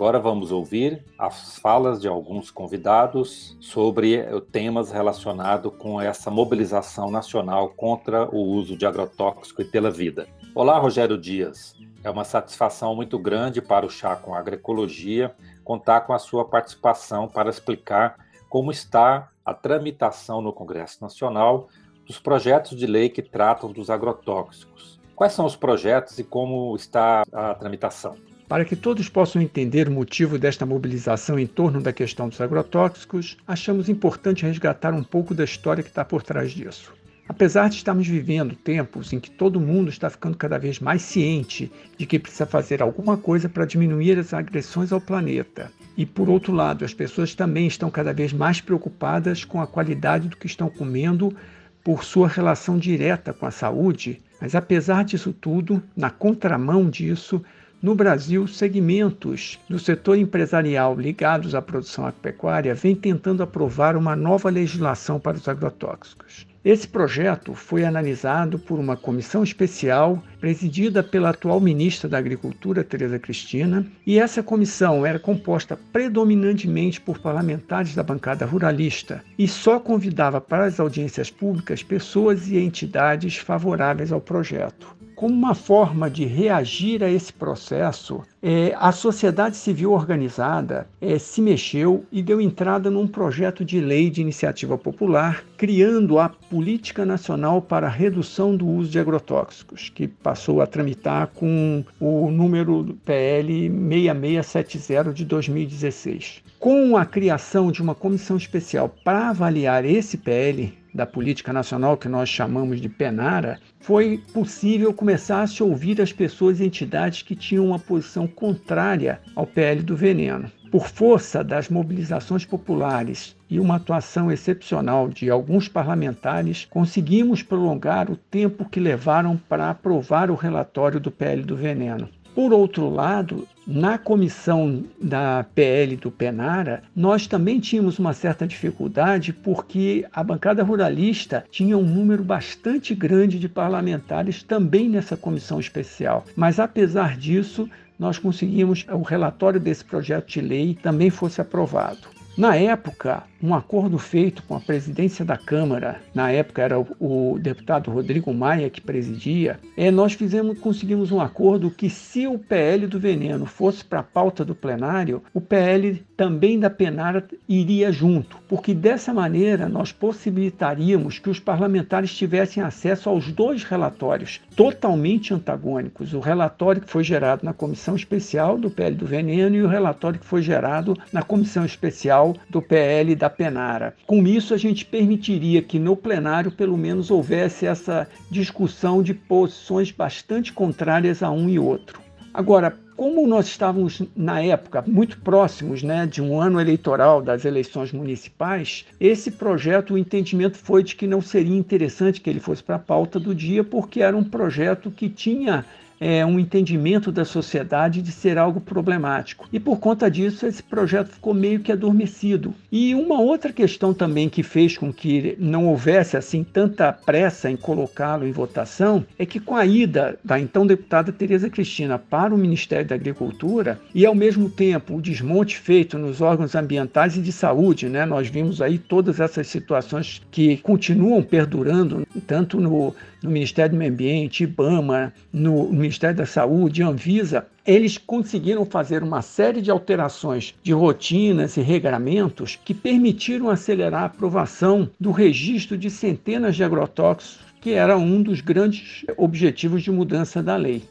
agora 0.04 0.20
vamos 0.20 0.52
ouvir 0.52 1.02
as 1.18 1.58
falas 1.60 2.02
de 2.02 2.10
alguns 2.10 2.52
convidados 2.52 3.53
sobre 3.74 4.24
temas 4.52 4.92
relacionados 4.92 5.74
com 5.80 6.00
essa 6.00 6.30
mobilização 6.30 7.10
nacional 7.10 7.70
contra 7.70 8.30
o 8.30 8.38
uso 8.38 8.78
de 8.78 8.86
agrotóxico 8.86 9.64
e 9.64 9.66
pela 9.66 9.90
vida. 9.90 10.28
Olá, 10.54 10.78
Rogério 10.78 11.18
Dias. 11.18 11.74
É 12.04 12.10
uma 12.12 12.24
satisfação 12.24 12.96
muito 12.96 13.18
grande 13.18 13.64
para 13.64 13.84
o 13.84 13.90
Chá 13.90 14.16
com 14.16 14.36
Agroecologia 14.36 15.34
contar 15.64 16.02
com 16.02 16.14
a 16.14 16.20
sua 16.20 16.46
participação 16.46 17.28
para 17.28 17.50
explicar 17.50 18.18
como 18.48 18.70
está 18.70 19.32
a 19.44 19.56
tramitação 19.56 20.40
no 20.40 20.54
Congresso 20.54 21.02
Nacional 21.02 21.68
dos 22.06 22.20
projetos 22.20 22.78
de 22.78 22.86
lei 22.86 23.10
que 23.10 23.24
tratam 23.24 23.72
dos 23.72 23.90
agrotóxicos. 23.90 25.00
Quais 25.16 25.34
são 25.34 25.48
os 25.48 25.56
projetos 25.56 26.20
e 26.20 26.24
como 26.24 26.76
está 26.76 27.24
a 27.34 27.56
tramitação? 27.56 28.33
Para 28.48 28.66
que 28.66 28.76
todos 28.76 29.10
possam 29.10 29.42
entender 29.42 29.88
o 29.88 29.92
motivo 29.92 30.38
desta 30.38 30.66
mobilização 30.66 31.40
em 31.40 31.48
torno 31.48 31.82
da 31.82 31.94
questão 31.94 32.28
dos 32.28 32.42
agrotóxicos, 32.42 33.38
achamos 33.48 33.90
importante 33.90 34.46
resgatar 34.46 34.94
um 34.94 35.04
pouco 35.04 35.34
da 35.34 35.44
história 35.44 35.84
que 35.84 35.90
está 35.90 36.04
por 36.04 36.22
trás 36.22 36.52
disso. 36.52 36.94
Apesar 37.28 37.70
de 37.70 37.78
estarmos 37.78 38.06
vivendo 38.06 38.54
tempos 38.54 39.14
em 39.14 39.20
que 39.20 39.32
todo 39.32 39.60
mundo 39.60 39.90
está 39.90 40.10
ficando 40.10 40.36
cada 40.36 40.58
vez 40.58 40.80
mais 40.80 41.02
ciente 41.02 41.72
de 41.98 42.06
que 42.06 42.20
precisa 42.20 42.46
fazer 42.46 42.82
alguma 42.82 43.16
coisa 43.16 43.48
para 43.48 43.66
diminuir 43.66 44.20
as 44.20 44.34
agressões 44.34 44.92
ao 44.92 45.00
planeta, 45.00 45.72
e 45.96 46.06
por 46.06 46.30
outro 46.30 46.52
lado, 46.52 46.84
as 46.84 46.94
pessoas 46.94 47.34
também 47.34 47.66
estão 47.66 47.90
cada 47.90 48.14
vez 48.14 48.34
mais 48.34 48.60
preocupadas 48.60 49.46
com 49.46 49.62
a 49.62 49.68
qualidade 49.68 50.28
do 50.28 50.36
que 50.36 50.48
estão 50.48 50.70
comendo 50.70 51.34
por 51.82 52.04
sua 52.04 52.28
relação 52.28 52.78
direta 52.78 53.32
com 53.32 53.46
a 53.46 53.52
saúde, 53.52 54.22
mas 54.42 54.54
apesar 54.54 55.06
disso 55.06 55.32
tudo, 55.32 55.82
na 55.96 56.10
contramão 56.10 56.90
disso, 56.90 57.42
no 57.84 57.94
Brasil, 57.94 58.48
segmentos 58.48 59.60
do 59.70 59.78
setor 59.78 60.18
empresarial 60.18 60.96
ligados 60.96 61.54
à 61.54 61.62
produção 61.62 62.06
agropecuária 62.06 62.74
vêm 62.74 62.96
tentando 62.96 63.44
aprovar 63.44 63.98
uma 63.98 64.16
nova 64.16 64.50
legislação 64.50 65.20
para 65.20 65.36
os 65.36 65.50
agrotóxicos. 65.50 66.48
Esse 66.64 66.88
projeto 66.88 67.54
foi 67.54 67.84
analisado 67.84 68.58
por 68.58 68.80
uma 68.80 68.96
comissão 68.96 69.44
especial 69.44 70.24
presidida 70.40 71.04
pela 71.04 71.32
atual 71.32 71.60
ministra 71.60 72.08
da 72.08 72.18
Agricultura, 72.18 72.86
Tereza 72.86 73.20
Cristina, 73.20 73.86
e 74.08 74.18
essa 74.18 74.42
comissão 74.42 75.06
era 75.06 75.20
composta 75.20 75.78
predominantemente 75.92 77.02
por 77.02 77.20
parlamentares 77.20 77.94
da 77.94 78.02
bancada 78.02 78.46
ruralista 78.46 79.22
e 79.38 79.46
só 79.46 79.78
convidava 79.78 80.40
para 80.40 80.64
as 80.64 80.80
audiências 80.80 81.30
públicas 81.30 81.84
pessoas 81.84 82.48
e 82.48 82.58
entidades 82.58 83.36
favoráveis 83.36 84.14
ao 84.14 84.22
projeto. 84.22 85.03
Como 85.16 85.34
uma 85.34 85.54
forma 85.54 86.10
de 86.10 86.26
reagir 86.26 87.04
a 87.04 87.10
esse 87.10 87.32
processo, 87.32 88.22
é, 88.42 88.76
a 88.78 88.92
sociedade 88.92 89.56
civil 89.56 89.92
organizada 89.92 90.88
é, 91.00 91.20
se 91.20 91.42
mexeu 91.42 92.06
e 92.12 92.22
deu 92.22 92.42
entrada 92.42 92.90
num 92.90 93.08
projeto 93.08 93.64
de 93.64 93.80
lei 93.80 94.10
de 94.10 94.22
iniciativa 94.22 94.78
popular, 94.78 95.44
criando 95.56 96.20
a 96.20 96.30
Política 96.30 97.06
Nacional 97.06 97.62
para 97.62 97.88
a 97.88 97.90
Redução 97.90 98.56
do 98.56 98.68
Uso 98.68 98.90
de 98.90 99.00
Agrotóxicos, 99.00 99.90
que 99.90 100.08
passou 100.08 100.62
a 100.62 100.68
tramitar 100.68 101.28
com 101.28 101.84
o 102.00 102.32
número 102.32 102.98
PL 103.06 103.70
6670 103.70 105.14
de 105.14 105.26
2016. 105.26 106.44
Com 106.60 106.98
a 106.98 107.06
criação 107.06 107.72
de 107.72 107.82
uma 107.82 107.94
comissão 107.94 108.38
especial 108.38 108.94
para 109.04 109.30
avaliar 109.30 109.86
esse 109.86 110.18
PL, 110.18 110.74
da 110.94 111.06
política 111.06 111.52
nacional 111.52 111.98
que 111.98 112.08
nós 112.08 112.30
chamamos 112.30 112.80
de 112.80 112.88
Penara, 112.88 113.60
foi 113.80 114.22
possível 114.34 114.94
começar 114.94 115.42
a 115.42 115.48
se 115.48 115.64
ouvir 115.64 116.02
as 116.02 116.14
pessoas 116.14 116.60
e 116.60 116.66
entidades 116.66 117.22
que 117.22 117.36
tinham 117.36 117.66
uma 117.66 117.80
posição 117.80 118.28
contrária 118.28 119.20
ao 119.36 119.48
PL 119.48 119.82
do 119.82 119.96
veneno. 119.96 120.52
Por 120.72 120.88
força 120.88 121.44
das 121.44 121.70
mobilizações 121.70 122.46
populares 122.46 123.36
e 123.50 123.60
uma 123.60 123.76
atuação 123.76 124.32
excepcional 124.32 125.08
de 125.08 125.30
alguns 125.30 125.68
parlamentares, 125.68 126.66
conseguimos 126.66 127.44
prolongar 127.44 128.10
o 128.10 128.16
tempo 128.16 128.68
que 128.68 128.80
levaram 128.80 129.38
para 129.38 129.70
aprovar 129.70 130.32
o 130.32 130.36
relatório 130.36 131.00
do 131.00 131.12
PL 131.12 131.44
do 131.44 131.56
veneno. 131.56 132.10
Por 132.36 132.52
outro 132.52 132.90
lado, 132.90 133.48
na 133.66 133.98
comissão 133.98 134.84
da 135.00 135.46
PL 135.56 135.96
do 135.96 136.10
Penara, 136.10 136.82
nós 136.96 137.28
também 137.28 137.60
tínhamos 137.60 138.00
uma 138.00 138.12
certa 138.12 138.48
dificuldade 138.48 139.32
porque 139.32 140.06
a 140.12 140.24
bancada 140.24 140.64
ruralista 140.64 141.46
tinha 141.52 141.78
um 141.78 141.84
número 141.84 142.24
bastante 142.24 142.96
grande 142.96 143.38
de 143.38 143.48
parlamentares 143.48 144.42
também 144.42 144.90
nessa 144.90 145.16
comissão 145.16 145.60
especial. 145.60 146.26
Mas 146.36 146.60
apesar 146.60 147.18
disso, 147.18 147.70
nós 148.00 148.18
conseguimos 148.18 148.86
o 148.92 149.02
relatório 149.02 149.60
desse 149.60 149.86
projeto 149.86 150.28
de 150.28 150.42
lei 150.42 150.78
também 150.82 151.10
fosse 151.10 151.40
aprovado. 151.40 152.13
Na 152.36 152.56
época, 152.56 153.24
um 153.44 153.54
acordo 153.54 154.00
feito 154.00 154.42
com 154.44 154.56
a 154.56 154.60
presidência 154.60 155.24
da 155.24 155.38
Câmara, 155.38 156.02
na 156.16 156.32
época 156.32 156.64
era 156.64 156.80
o, 156.80 157.38
deputado 157.40 157.92
Rodrigo 157.92 158.34
Maia 158.34 158.72
que 158.72 158.82
presidia, 158.82 159.60
é, 159.78 159.92
nós 159.92 160.14
fizemos, 160.14 160.58
conseguimos 160.58 161.12
um 161.12 161.22
acordo 161.22 161.70
que 161.70 161.92
se 161.92 162.26
o 162.26 162.40
PL 162.40 162.88
do 162.88 163.00
veneno 163.00 163.46
fosse 163.46 163.86
para 163.86 164.00
a 164.00 164.04
pauta 164.04 164.44
do 164.44 164.56
plenário, 164.56 165.22
o 165.32 165.40
PL 165.40 166.04
também 166.18 166.60
da 166.60 166.72
Penara 166.72 167.24
iria 167.48 167.92
junto, 167.92 168.38
porque 168.48 168.74
dessa 168.74 169.14
maneira 169.14 169.70
nós 169.70 169.92
possibilitaríamos 169.92 171.20
que 171.20 171.30
os 171.30 171.40
parlamentares 171.40 172.16
tivessem 172.16 172.64
acesso 172.64 173.10
aos 173.10 173.32
dois 173.32 173.64
relatórios 173.64 174.42
totalmente 174.56 175.34
antagônicos, 175.34 176.14
o 176.14 176.20
relatório 176.20 176.82
que 176.82 176.90
foi 176.90 177.04
gerado 177.04 177.46
na 177.46 177.54
comissão 177.54 177.96
especial 177.96 178.58
do 178.58 178.72
PL 178.72 178.96
do 178.96 179.06
veneno 179.06 179.56
e 179.56 179.62
o 179.62 179.68
relatório 179.68 180.20
que 180.20 180.26
foi 180.26 180.42
gerado 180.42 180.98
na 181.12 181.22
comissão 181.22 181.66
especial 181.66 182.23
do 182.50 182.62
PL 182.62 183.16
da 183.16 183.30
Penara. 183.30 183.96
Com 184.06 184.26
isso, 184.26 184.54
a 184.54 184.58
gente 184.58 184.86
permitiria 184.86 185.62
que 185.62 185.80
no 185.80 185.98
plenário, 185.98 186.52
pelo 186.52 186.78
menos, 186.78 187.10
houvesse 187.10 187.66
essa 187.66 188.08
discussão 188.32 189.04
de 189.04 189.14
posições 189.14 189.92
bastante 189.92 190.54
contrárias 190.54 191.22
a 191.24 191.32
um 191.32 191.50
e 191.50 191.58
outro. 191.58 192.00
Agora, 192.34 192.76
como 192.96 193.28
nós 193.28 193.48
estávamos 193.48 194.02
na 194.16 194.42
época 194.42 194.84
muito 194.88 195.20
próximos 195.20 195.84
né, 195.84 196.06
de 196.06 196.22
um 196.22 196.40
ano 196.40 196.60
eleitoral 196.60 197.22
das 197.22 197.44
eleições 197.44 197.92
municipais, 197.92 198.86
esse 199.00 199.32
projeto, 199.32 199.94
o 199.94 199.98
entendimento 199.98 200.58
foi 200.58 200.84
de 200.84 200.96
que 200.96 201.08
não 201.08 201.22
seria 201.22 201.58
interessante 201.58 202.22
que 202.22 202.30
ele 202.30 202.40
fosse 202.40 202.64
para 202.64 202.76
a 202.76 202.80
pauta 202.80 203.20
do 203.20 203.34
dia, 203.34 203.64
porque 203.64 204.02
era 204.02 204.16
um 204.16 204.24
projeto 204.24 204.92
que 204.92 205.10
tinha 205.10 205.66
é, 206.00 206.26
um 206.26 206.40
entendimento 206.40 207.12
da 207.12 207.26
sociedade 207.26 208.02
de 208.02 208.12
ser 208.12 208.38
algo 208.38 208.60
problemático. 208.60 209.48
E 209.52 209.60
por 209.60 209.80
conta 209.80 210.10
disso, 210.10 210.46
esse 210.46 210.62
projeto 210.64 211.10
ficou 211.10 211.34
meio 211.34 211.60
que 211.60 211.72
adormecido. 211.72 212.54
E 212.72 212.94
uma 212.96 213.20
outra 213.20 213.52
questão 213.52 213.94
também 213.94 214.30
que 214.30 214.44
fez 214.44 214.78
com 214.78 214.92
que 214.92 215.36
não 215.40 215.68
houvesse 215.68 216.18
assim 216.18 216.44
tanta 216.44 216.92
pressa 216.92 217.50
em 217.50 217.56
colocá-lo 217.56 218.28
em 218.28 218.32
votação 218.32 219.06
é 219.18 219.26
que 219.26 219.40
com 219.40 219.56
a 219.56 219.66
ida 219.66 220.18
da 220.24 220.40
então 220.40 220.66
deputada 220.66 221.12
Tereza 221.12 221.50
Cristina 221.50 221.98
para 221.98 222.34
o 222.34 222.38
Ministério 222.38 222.88
da 222.88 222.96
Agricultura 222.96 223.80
e 223.94 224.06
ao 224.06 224.16
mesmo 224.16 224.50
tempo 224.50 224.96
o 224.96 225.02
desmonte 225.02 225.58
feito 225.58 225.98
nos 225.98 226.22
órgãos 226.22 226.56
ambientais 226.56 227.16
e 227.18 227.22
de 227.22 227.32
saúde, 227.32 227.90
né? 227.90 228.06
Nós 228.06 228.28
vimos 228.28 228.62
aí 228.62 228.78
todas 228.78 229.20
essas 229.20 229.48
situações 229.48 230.22
que 230.32 230.58
continuam 230.58 231.22
perdurando 231.22 232.08
tanto 232.28 232.60
no 232.60 232.94
no 233.24 233.32
Ministério 233.32 233.72
do 233.72 233.78
Meio 233.78 233.92
Ambiente, 233.92 234.44
IBAMA, 234.44 235.14
no 235.32 235.72
Ministério 235.84 236.16
da 236.16 236.26
Saúde, 236.26 236.82
Anvisa, 236.82 237.46
eles 237.68 237.98
conseguiram 237.98 238.66
fazer 238.66 239.04
uma 239.04 239.22
série 239.22 239.62
de 239.62 239.70
alterações 239.70 240.56
de 240.64 240.72
rotinas 240.72 241.58
e 241.58 241.62
regramentos 241.62 242.58
que 242.64 242.74
permitiram 242.74 243.50
acelerar 243.50 244.04
a 244.04 244.06
aprovação 244.06 244.90
do 244.98 245.12
registro 245.12 245.78
de 245.78 245.90
centenas 245.90 246.56
de 246.56 246.64
agrotóxicos, 246.64 247.44
que 247.60 247.72
era 247.72 247.98
um 247.98 248.24
dos 248.24 248.40
grandes 248.40 249.04
objetivos 249.18 249.84
de 249.84 249.92
mudança 249.92 250.42
da 250.42 250.56
lei. 250.56 250.84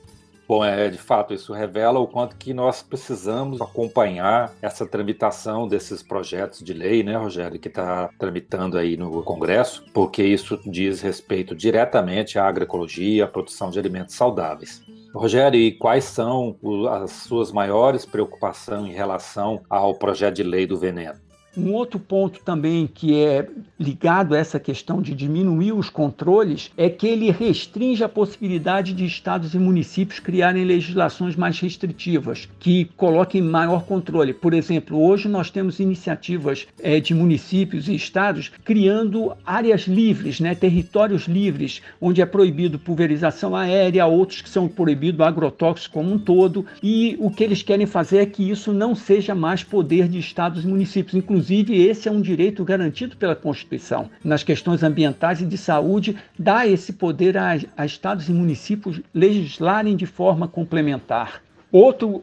Bom, 0.53 0.63
é, 0.63 0.91
de 0.91 0.99
fato, 0.99 1.33
isso 1.33 1.51
revela 1.55 1.99
o 1.99 2.07
quanto 2.07 2.37
que 2.37 2.53
nós 2.53 2.83
precisamos 2.83 3.59
acompanhar 3.59 4.53
essa 4.61 4.87
tramitação 4.87 5.67
desses 5.67 6.03
projetos 6.03 6.63
de 6.63 6.75
lei, 6.75 7.03
né, 7.03 7.17
Rogério, 7.17 7.59
que 7.59 7.69
está 7.69 8.11
tramitando 8.19 8.77
aí 8.77 8.95
no 8.95 9.23
Congresso, 9.23 9.83
porque 9.95 10.23
isso 10.23 10.61
diz 10.67 11.01
respeito 11.01 11.57
diretamente 11.57 12.39
à 12.39 12.47
agroecologia, 12.47 13.25
à 13.25 13.27
produção 13.27 13.71
de 13.71 13.79
alimentos 13.79 14.15
saudáveis. 14.15 14.83
Rogério, 15.15 15.59
e 15.59 15.73
quais 15.73 16.05
são 16.05 16.55
as 16.91 17.13
suas 17.13 17.51
maiores 17.51 18.05
preocupações 18.05 18.91
em 18.91 18.93
relação 18.93 19.63
ao 19.71 19.95
projeto 19.95 20.35
de 20.35 20.43
lei 20.43 20.67
do 20.67 20.79
veneno? 20.79 21.19
Um 21.55 21.73
outro 21.75 22.01
ponto 22.01 22.41
também 22.43 22.87
que 22.87 23.15
é 23.15 23.47
ligado 23.79 24.35
a 24.35 24.39
essa 24.39 24.59
questão 24.59 25.03
de 25.03 25.15
diminuir 25.15 25.73
os 25.73 25.91
controles 25.91 26.71
é 26.79 26.89
que 26.89 27.07
ele 27.07 27.31
restringe 27.31 28.03
a 28.03 28.09
possibilidade 28.09 28.95
de 28.95 29.05
estados 29.05 29.53
e 29.53 29.59
municípios 29.59 30.19
criarem 30.19 30.65
legislações 30.65 31.37
mais 31.37 31.61
restritivas, 31.61 32.49
que 32.59 32.87
coloquem 32.97 33.43
maior 33.43 33.85
controle. 33.85 34.33
Por 34.33 34.55
exemplo, 34.55 34.99
hoje 34.99 35.29
nós 35.29 35.51
temos 35.51 35.79
iniciativas 35.79 36.67
é, 36.81 36.99
de 37.01 37.13
municípios 37.13 37.87
e 37.87 37.95
estados 37.95 38.51
criando 38.65 39.37
áreas 39.45 39.83
livres, 39.83 40.41
né, 40.41 40.55
territórios 40.55 41.25
livres, 41.25 41.83
onde 42.01 42.23
é 42.23 42.27
proibido 42.27 42.79
pulverização 42.79 43.55
aérea, 43.55 44.07
outros 44.07 44.41
que 44.41 44.49
são 44.49 44.69
proibidos 44.69 45.21
agrotóxicos 45.21 45.89
como 45.89 46.15
um 46.15 46.19
todo, 46.19 46.65
e 46.83 47.15
o 47.21 47.31
que 47.31 47.45
eles 47.45 47.63
querem 47.63 47.85
fazer 47.85 48.19
é 48.19 48.27
que 48.27 48.49
isso 48.49 48.73
não 48.73 48.95
seja 48.95 49.35
mais 49.35 49.63
poder 49.63 50.09
de 50.09 50.19
estados 50.19 50.65
e 50.65 50.67
municípios, 50.67 51.15
inclusive 51.15 51.42
Inclusive, 51.43 51.77
esse 51.77 52.09
é 52.09 52.13
um 52.13 52.21
direito 52.21 52.65
garantido 52.65 53.17
pela 53.17 53.35
Constituição. 53.35 54.09
Nas 54.23 54.45
questões 54.45 54.85
ambientais 54.85 55.41
e 55.41 55.45
de 55.45 55.59
saúde, 55.59 56.17
dá 56.39 56.69
esse 56.69 56.93
poder 56.93 57.37
a, 57.37 57.59
a 57.77 57.85
estados 57.85 58.29
e 58.29 58.33
municípios 58.33 59.01
legislarem 59.13 59.97
de 59.97 60.07
forma 60.07 60.47
complementar. 60.47 61.43
Outro 61.73 62.23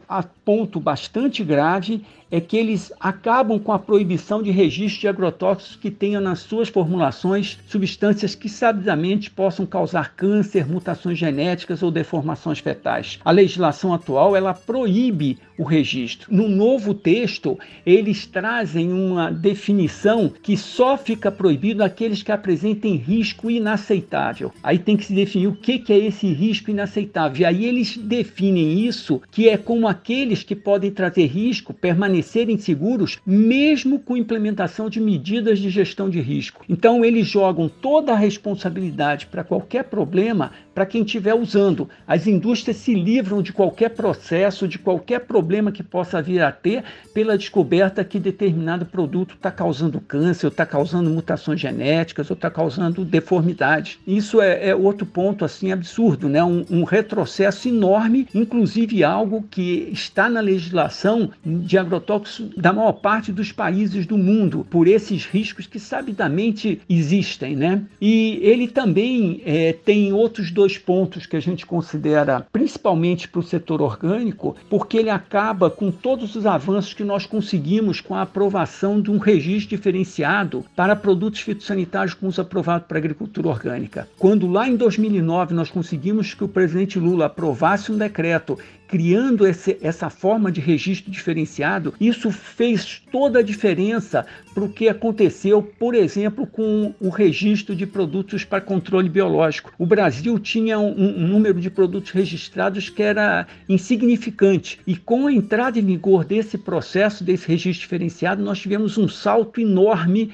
ponto 0.50 0.80
bastante 0.80 1.44
grave 1.44 2.02
é 2.30 2.40
que 2.40 2.56
eles 2.56 2.92
acabam 3.00 3.58
com 3.58 3.72
a 3.72 3.78
proibição 3.78 4.42
de 4.42 4.50
registro 4.50 5.00
de 5.00 5.08
agrotóxicos 5.08 5.76
que 5.76 5.90
tenham 5.90 6.20
nas 6.20 6.40
suas 6.40 6.68
formulações 6.68 7.58
substâncias 7.66 8.34
que 8.34 8.48
sabidamente 8.48 9.30
possam 9.30 9.66
causar 9.66 10.14
câncer, 10.14 10.66
mutações 10.66 11.18
genéticas 11.18 11.82
ou 11.82 11.90
deformações 11.90 12.60
fetais. 12.60 13.18
A 13.24 13.30
legislação 13.30 13.92
atual 13.92 14.36
ela 14.36 14.54
proíbe 14.54 15.38
o 15.58 15.64
registro. 15.64 16.32
No 16.34 16.48
novo 16.48 16.94
texto, 16.94 17.58
eles 17.84 18.26
trazem 18.26 18.92
uma 18.92 19.30
definição 19.30 20.32
que 20.42 20.56
só 20.56 20.96
fica 20.96 21.30
proibido 21.30 21.84
aqueles 21.84 22.22
que 22.22 22.32
apresentem 22.32 22.94
risco 22.96 23.50
inaceitável. 23.50 24.52
Aí 24.62 24.78
tem 24.78 24.96
que 24.96 25.04
se 25.04 25.12
definir 25.12 25.48
o 25.48 25.54
que 25.54 25.82
é 25.92 25.98
esse 25.98 26.32
risco 26.32 26.70
inaceitável. 26.70 27.42
E 27.42 27.44
aí 27.44 27.64
eles 27.66 27.96
definem 27.96 28.86
isso, 28.86 29.20
que 29.30 29.48
é 29.48 29.58
como 29.58 29.86
aqueles 29.86 30.39
que 30.42 30.56
podem 30.56 30.90
trazer 30.90 31.26
risco 31.26 31.72
permanecer 31.72 32.00
permanecerem 32.00 32.58
seguros, 32.58 33.18
mesmo 33.26 33.98
com 33.98 34.16
implementação 34.16 34.88
de 34.88 35.00
medidas 35.00 35.58
de 35.58 35.68
gestão 35.70 36.08
de 36.08 36.20
risco. 36.20 36.64
Então, 36.68 37.04
eles 37.04 37.26
jogam 37.26 37.68
toda 37.68 38.12
a 38.12 38.16
responsabilidade 38.16 39.26
para 39.26 39.44
qualquer 39.44 39.84
problema 39.84 40.52
para 40.74 40.86
quem 40.86 41.02
estiver 41.02 41.34
usando. 41.34 41.88
As 42.06 42.26
indústrias 42.26 42.76
se 42.76 42.94
livram 42.94 43.42
de 43.42 43.52
qualquer 43.52 43.90
processo, 43.90 44.68
de 44.68 44.78
qualquer 44.78 45.20
problema 45.20 45.72
que 45.72 45.82
possa 45.82 46.22
vir 46.22 46.42
a 46.42 46.52
ter 46.52 46.84
pela 47.12 47.36
descoberta 47.36 48.04
que 48.04 48.18
determinado 48.18 48.86
produto 48.86 49.34
está 49.34 49.50
causando 49.50 50.00
câncer, 50.00 50.48
está 50.48 50.64
causando 50.64 51.10
mutações 51.10 51.60
genéticas, 51.60 52.30
ou 52.30 52.34
está 52.34 52.50
causando 52.50 53.04
deformidade. 53.04 53.98
Isso 54.06 54.40
é, 54.40 54.68
é, 54.68 54.74
outro 54.74 55.06
ponto 55.06 55.44
assim 55.44 55.72
absurdo, 55.72 56.28
né? 56.28 56.42
Um, 56.42 56.64
um, 56.70 56.84
retrocesso 56.84 57.68
enorme, 57.68 58.26
inclusive 58.34 59.04
algo 59.04 59.44
que 59.50 59.88
está 59.92 60.28
na 60.28 60.40
legislação 60.40 61.30
de 61.44 61.78
agrotóxicos 61.78 62.54
da 62.56 62.72
maior 62.72 62.92
parte 62.92 63.32
dos 63.32 63.52
países 63.52 64.06
do 64.06 64.18
mundo, 64.18 64.66
por 64.70 64.86
esses 64.86 65.24
riscos 65.26 65.66
que 65.66 65.78
sabidamente 65.78 66.80
existem, 66.88 67.56
né? 67.56 67.82
E 68.00 68.38
ele 68.42 68.68
também 68.68 69.42
é, 69.44 69.72
tem 69.72 70.12
outros 70.12 70.50
dois 70.60 70.76
pontos 70.76 71.24
que 71.24 71.36
a 71.36 71.40
gente 71.40 71.64
considera 71.64 72.46
principalmente 72.52 73.26
para 73.26 73.40
o 73.40 73.42
setor 73.42 73.80
orgânico, 73.80 74.54
porque 74.68 74.98
ele 74.98 75.08
acaba 75.08 75.70
com 75.70 75.90
todos 75.90 76.36
os 76.36 76.44
avanços 76.44 76.92
que 76.92 77.02
nós 77.02 77.24
conseguimos 77.24 78.02
com 78.02 78.14
a 78.14 78.20
aprovação 78.20 79.00
de 79.00 79.10
um 79.10 79.16
registro 79.16 79.74
diferenciado 79.74 80.62
para 80.76 80.94
produtos 80.94 81.40
fitossanitários 81.40 82.12
com 82.12 82.26
uso 82.26 82.42
aprovado 82.42 82.84
para 82.84 82.98
agricultura 82.98 83.48
orgânica. 83.48 84.06
Quando 84.18 84.46
lá 84.46 84.68
em 84.68 84.76
2009 84.76 85.54
nós 85.54 85.70
conseguimos 85.70 86.34
que 86.34 86.44
o 86.44 86.48
presidente 86.48 86.98
Lula 86.98 87.24
aprovasse 87.24 87.90
um 87.90 87.96
decreto 87.96 88.58
criando 88.90 89.46
esse, 89.46 89.78
essa 89.80 90.10
forma 90.10 90.50
de 90.50 90.60
registro 90.60 91.12
diferenciado, 91.12 91.94
isso 92.00 92.32
fez 92.32 93.00
toda 93.12 93.38
a 93.38 93.42
diferença 93.42 94.26
para 94.52 94.64
o 94.64 94.68
que 94.68 94.88
aconteceu, 94.88 95.62
por 95.62 95.94
exemplo, 95.94 96.44
com 96.44 96.92
o 97.00 97.08
registro 97.08 97.76
de 97.76 97.86
produtos 97.86 98.42
para 98.42 98.60
controle 98.60 99.08
biológico. 99.08 99.72
O 99.78 99.86
Brasil 99.86 100.36
tinha 100.40 100.76
um, 100.80 100.90
um 100.90 101.28
número 101.28 101.60
de 101.60 101.70
produtos 101.70 102.10
registrados 102.10 102.90
que 102.90 103.00
era 103.00 103.46
insignificante, 103.68 104.80
e 104.84 104.96
com 104.96 105.28
a 105.28 105.32
entrada 105.32 105.78
em 105.78 105.86
vigor 105.86 106.24
desse 106.24 106.58
processo, 106.58 107.22
desse 107.22 107.46
registro 107.46 107.82
diferenciado, 107.82 108.42
nós 108.42 108.58
tivemos 108.58 108.98
um 108.98 109.06
salto 109.06 109.60
enorme. 109.60 110.32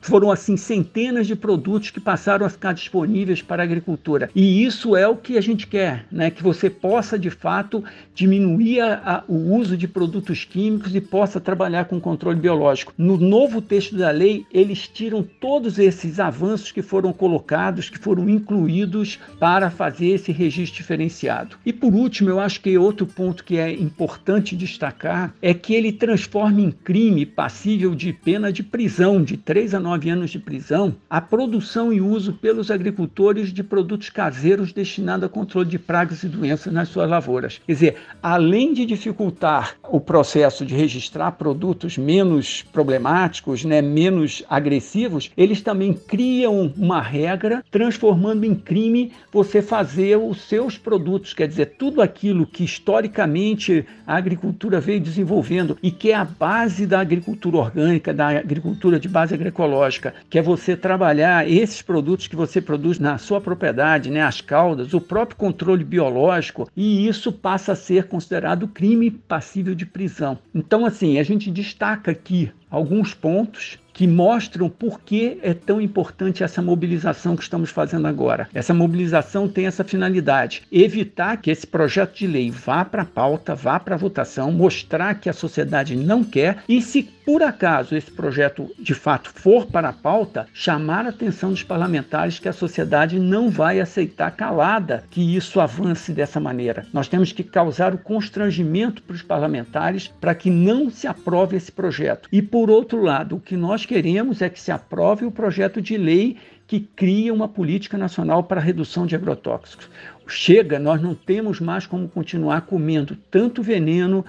Foram 0.00 0.30
assim 0.30 0.56
centenas 0.56 1.26
de 1.26 1.36
produtos 1.36 1.90
que 1.90 2.00
passaram 2.00 2.46
a 2.46 2.48
ficar 2.48 2.72
disponíveis 2.72 3.42
para 3.42 3.62
a 3.62 3.64
agricultura. 3.64 4.30
E 4.34 4.64
isso 4.64 4.96
é 4.96 5.06
o 5.06 5.16
que 5.16 5.36
a 5.36 5.40
gente 5.42 5.66
quer, 5.66 6.06
né? 6.10 6.30
que 6.30 6.42
você 6.42 6.70
possa 6.70 7.18
de 7.18 7.28
fato 7.28 7.84
diminuir 8.14 8.80
o 9.28 9.54
uso 9.54 9.76
de 9.76 9.88
produtos 9.88 10.44
químicos 10.44 10.94
e 10.94 11.00
possa 11.00 11.40
trabalhar 11.40 11.86
com 11.86 12.00
controle 12.00 12.38
biológico. 12.38 12.92
No 12.96 13.16
novo 13.16 13.60
texto 13.62 13.96
da 13.96 14.10
lei, 14.10 14.44
eles 14.52 14.88
tiram 14.88 15.22
todos 15.22 15.78
esses 15.78 16.20
avanços 16.20 16.72
que 16.72 16.82
foram 16.82 17.12
colocados, 17.12 17.88
que 17.88 17.98
foram 17.98 18.28
incluídos 18.28 19.18
para 19.38 19.70
fazer 19.70 20.08
esse 20.08 20.32
registro 20.32 20.78
diferenciado. 20.78 21.56
E 21.64 21.72
por 21.72 21.94
último, 21.94 22.30
eu 22.30 22.40
acho 22.40 22.60
que 22.60 22.76
outro 22.76 23.06
ponto 23.06 23.44
que 23.44 23.56
é 23.56 23.72
importante 23.72 24.56
destacar 24.56 25.34
é 25.40 25.54
que 25.54 25.74
ele 25.74 25.92
transforma 25.92 26.60
em 26.60 26.70
crime 26.70 27.24
passível 27.24 27.94
de 27.94 28.12
pena 28.12 28.52
de 28.52 28.62
prisão, 28.62 29.22
de 29.22 29.36
3 29.36 29.74
a 29.74 29.80
9 29.80 30.10
anos 30.10 30.30
de 30.30 30.38
prisão, 30.38 30.94
a 31.08 31.20
produção 31.20 31.92
e 31.92 32.00
uso 32.00 32.32
pelos 32.32 32.70
agricultores 32.70 33.52
de 33.52 33.62
produtos 33.62 34.10
caseiros 34.10 34.72
destinados 34.72 35.24
a 35.24 35.28
controle 35.28 35.68
de 35.68 35.78
pragas 35.78 36.22
e 36.22 36.28
doenças 36.28 36.72
nas 36.72 36.88
suas 36.88 37.08
lavouras. 37.08 37.60
Dizer, 37.80 37.96
além 38.22 38.74
de 38.74 38.84
dificultar 38.84 39.76
o 39.88 39.98
processo 39.98 40.64
de 40.64 40.74
registrar 40.74 41.32
produtos 41.32 41.96
menos 41.96 42.62
problemáticos, 42.62 43.64
né, 43.64 43.80
menos 43.80 44.44
agressivos, 44.48 45.30
eles 45.36 45.62
também 45.62 45.94
criam 45.94 46.72
uma 46.76 47.00
regra 47.00 47.64
transformando 47.70 48.44
em 48.44 48.54
crime 48.54 49.12
você 49.32 49.62
fazer 49.62 50.16
os 50.16 50.42
seus 50.42 50.76
produtos, 50.76 51.32
quer 51.32 51.48
dizer, 51.48 51.74
tudo 51.78 52.02
aquilo 52.02 52.46
que 52.46 52.64
historicamente 52.64 53.86
a 54.06 54.16
agricultura 54.16 54.80
veio 54.80 55.00
desenvolvendo 55.00 55.78
e 55.82 55.90
que 55.90 56.10
é 56.10 56.14
a 56.14 56.24
base 56.24 56.86
da 56.86 57.00
agricultura 57.00 57.56
orgânica, 57.56 58.12
da 58.12 58.28
agricultura 58.28 59.00
de 59.00 59.08
base 59.08 59.34
agroecológica, 59.34 60.14
que 60.28 60.38
é 60.38 60.42
você 60.42 60.76
trabalhar 60.76 61.48
esses 61.48 61.80
produtos 61.80 62.26
que 62.26 62.36
você 62.36 62.60
produz 62.60 62.98
na 62.98 63.16
sua 63.18 63.40
propriedade, 63.40 64.10
né, 64.10 64.22
as 64.22 64.40
caudas, 64.40 64.92
o 64.92 65.00
próprio 65.00 65.36
controle 65.36 65.84
biológico, 65.84 66.68
e 66.76 67.06
isso 67.06 67.32
passa 67.32 67.69
passa 67.70 67.72
a 67.72 67.76
ser 67.76 68.08
considerado 68.08 68.68
crime 68.68 69.10
passível 69.10 69.74
de 69.74 69.86
prisão. 69.86 70.38
Então, 70.54 70.84
assim, 70.84 71.18
a 71.18 71.22
gente 71.22 71.50
destaca 71.50 72.10
aqui 72.10 72.52
alguns 72.70 73.12
pontos 73.12 73.78
que 73.92 74.06
mostram 74.06 74.70
por 74.70 75.00
que 75.00 75.38
é 75.42 75.52
tão 75.52 75.78
importante 75.78 76.42
essa 76.42 76.62
mobilização 76.62 77.36
que 77.36 77.42
estamos 77.42 77.68
fazendo 77.68 78.06
agora. 78.06 78.48
Essa 78.54 78.72
mobilização 78.72 79.48
tem 79.48 79.66
essa 79.66 79.84
finalidade: 79.84 80.62
evitar 80.72 81.36
que 81.36 81.50
esse 81.50 81.66
projeto 81.66 82.16
de 82.16 82.26
lei 82.26 82.50
vá 82.50 82.84
para 82.84 83.02
a 83.02 83.06
pauta, 83.06 83.54
vá 83.54 83.78
para 83.78 83.94
a 83.96 83.98
votação, 83.98 84.50
mostrar 84.52 85.16
que 85.16 85.28
a 85.28 85.34
sociedade 85.34 85.96
não 85.96 86.24
quer 86.24 86.62
e, 86.68 86.80
se 86.80 87.02
por 87.30 87.44
acaso 87.44 87.94
esse 87.94 88.10
projeto 88.10 88.68
de 88.76 88.92
fato 88.92 89.30
for 89.32 89.66
para 89.66 89.90
a 89.90 89.92
pauta, 89.92 90.48
chamar 90.52 91.06
a 91.06 91.10
atenção 91.10 91.50
dos 91.50 91.62
parlamentares 91.62 92.40
que 92.40 92.48
a 92.48 92.52
sociedade 92.52 93.20
não 93.20 93.48
vai 93.48 93.78
aceitar 93.78 94.32
calada 94.32 95.04
que 95.10 95.36
isso 95.36 95.60
avance 95.60 96.12
dessa 96.12 96.40
maneira. 96.40 96.86
Nós 96.92 97.06
temos 97.06 97.30
que 97.30 97.44
causar 97.44 97.94
o 97.94 97.98
constrangimento 97.98 99.00
para 99.02 99.14
os 99.14 99.22
parlamentares 99.22 100.08
para 100.20 100.34
que 100.34 100.50
não 100.50 100.90
se 100.90 101.06
aprove 101.06 101.56
esse 101.56 101.70
projeto. 101.70 102.28
E 102.32 102.42
por 102.42 102.59
outro 102.68 103.00
lado, 103.00 103.36
o 103.36 103.40
que 103.40 103.56
nós 103.56 103.86
queremos 103.86 104.42
é 104.42 104.50
que 104.50 104.60
se 104.60 104.72
aprove 104.72 105.24
o 105.24 105.30
projeto 105.30 105.80
de 105.80 105.96
lei 105.96 106.36
que 106.66 106.80
cria 106.80 107.32
uma 107.32 107.48
política 107.48 107.96
nacional 107.96 108.44
para 108.44 108.60
a 108.60 108.62
redução 108.62 109.06
de 109.06 109.16
agrotóxicos. 109.16 109.88
Chega, 110.26 110.78
nós 110.78 111.02
não 111.02 111.14
temos 111.14 111.58
mais 111.58 111.86
como 111.86 112.08
continuar 112.08 112.60
comendo 112.60 113.16
tanto 113.28 113.60
veneno 113.62 114.24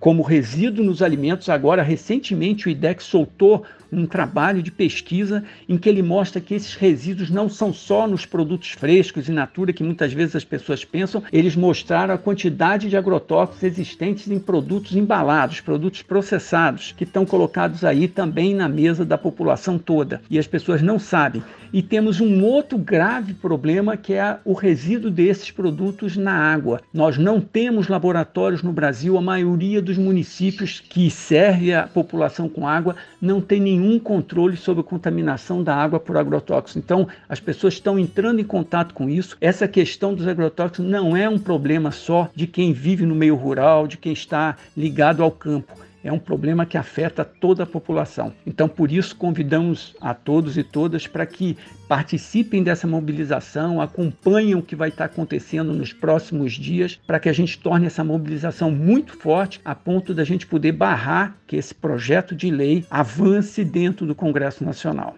como 0.00 0.22
resíduo 0.22 0.82
nos 0.84 1.02
alimentos. 1.02 1.50
Agora, 1.50 1.82
recentemente, 1.82 2.66
o 2.66 2.70
IDEX 2.70 3.04
soltou 3.04 3.64
um 3.92 4.06
trabalho 4.06 4.62
de 4.62 4.70
pesquisa 4.70 5.44
em 5.68 5.76
que 5.76 5.88
ele 5.88 6.02
mostra 6.02 6.40
que 6.40 6.54
esses 6.54 6.74
resíduos 6.74 7.30
não 7.30 7.48
são 7.48 7.72
só 7.72 8.06
nos 8.06 8.26
produtos 8.26 8.70
frescos 8.70 9.28
e 9.28 9.32
natura 9.32 9.72
que 9.72 9.84
muitas 9.84 10.12
vezes 10.12 10.36
as 10.36 10.44
pessoas 10.44 10.84
pensam, 10.84 11.22
eles 11.32 11.56
mostraram 11.56 12.14
a 12.14 12.18
quantidade 12.18 12.88
de 12.88 12.96
agrotóxicos 12.96 13.62
existentes 13.62 14.30
em 14.30 14.38
produtos 14.38 14.94
embalados, 14.94 15.60
produtos 15.60 16.02
processados, 16.02 16.92
que 16.96 17.04
estão 17.04 17.24
colocados 17.24 17.84
aí 17.84 18.08
também 18.08 18.54
na 18.54 18.68
mesa 18.68 19.04
da 19.04 19.18
população 19.18 19.78
toda. 19.78 20.20
E 20.30 20.38
as 20.38 20.46
pessoas 20.46 20.82
não 20.82 20.98
sabem. 20.98 21.42
E 21.72 21.82
temos 21.82 22.20
um 22.20 22.44
outro 22.44 22.78
grave 22.78 23.34
problema 23.34 23.96
que 23.96 24.14
é 24.14 24.38
o 24.44 24.52
resíduo 24.52 25.10
de 25.10 25.26
esses 25.26 25.50
produtos 25.50 26.16
na 26.16 26.32
água. 26.32 26.80
Nós 26.92 27.18
não 27.18 27.40
temos 27.40 27.88
laboratórios 27.88 28.62
no 28.62 28.72
Brasil, 28.72 29.18
a 29.18 29.20
maioria 29.20 29.82
dos 29.82 29.98
municípios 29.98 30.80
que 30.80 31.10
serve 31.10 31.74
a 31.74 31.86
população 31.86 32.48
com 32.48 32.66
água 32.66 32.96
não 33.20 33.40
tem 33.40 33.60
nenhum 33.78 33.98
controle 33.98 34.56
sobre 34.56 34.80
a 34.80 34.84
contaminação 34.84 35.62
da 35.62 35.74
água 35.74 36.00
por 36.00 36.16
agrotóxicos. 36.16 36.76
Então, 36.76 37.06
as 37.28 37.40
pessoas 37.40 37.74
estão 37.74 37.98
entrando 37.98 38.40
em 38.40 38.44
contato 38.44 38.94
com 38.94 39.08
isso. 39.08 39.36
Essa 39.40 39.68
questão 39.68 40.14
dos 40.14 40.26
agrotóxicos 40.26 40.84
não 40.84 41.16
é 41.16 41.28
um 41.28 41.38
problema 41.38 41.90
só 41.90 42.28
de 42.34 42.46
quem 42.46 42.72
vive 42.72 43.04
no 43.04 43.14
meio 43.14 43.34
rural, 43.34 43.86
de 43.86 43.96
quem 43.96 44.12
está 44.12 44.56
ligado 44.76 45.22
ao 45.22 45.30
campo 45.30 45.85
é 46.06 46.12
um 46.12 46.18
problema 46.18 46.64
que 46.64 46.78
afeta 46.78 47.24
toda 47.24 47.64
a 47.64 47.66
população. 47.66 48.32
Então, 48.46 48.68
por 48.68 48.92
isso, 48.92 49.16
convidamos 49.16 49.94
a 50.00 50.14
todos 50.14 50.56
e 50.56 50.62
todas 50.62 51.06
para 51.06 51.26
que 51.26 51.56
participem 51.88 52.62
dessa 52.62 52.86
mobilização, 52.86 53.80
acompanhem 53.80 54.54
o 54.54 54.62
que 54.62 54.76
vai 54.76 54.88
estar 54.88 55.06
acontecendo 55.06 55.72
nos 55.72 55.92
próximos 55.92 56.52
dias, 56.52 56.98
para 57.06 57.18
que 57.18 57.28
a 57.28 57.32
gente 57.32 57.58
torne 57.58 57.86
essa 57.86 58.04
mobilização 58.04 58.70
muito 58.70 59.16
forte, 59.16 59.60
a 59.64 59.74
ponto 59.74 60.14
da 60.14 60.24
gente 60.24 60.46
poder 60.46 60.72
barrar 60.72 61.36
que 61.46 61.56
esse 61.56 61.74
projeto 61.74 62.34
de 62.34 62.50
lei 62.50 62.84
avance 62.90 63.64
dentro 63.64 64.06
do 64.06 64.14
Congresso 64.14 64.64
Nacional 64.64 65.16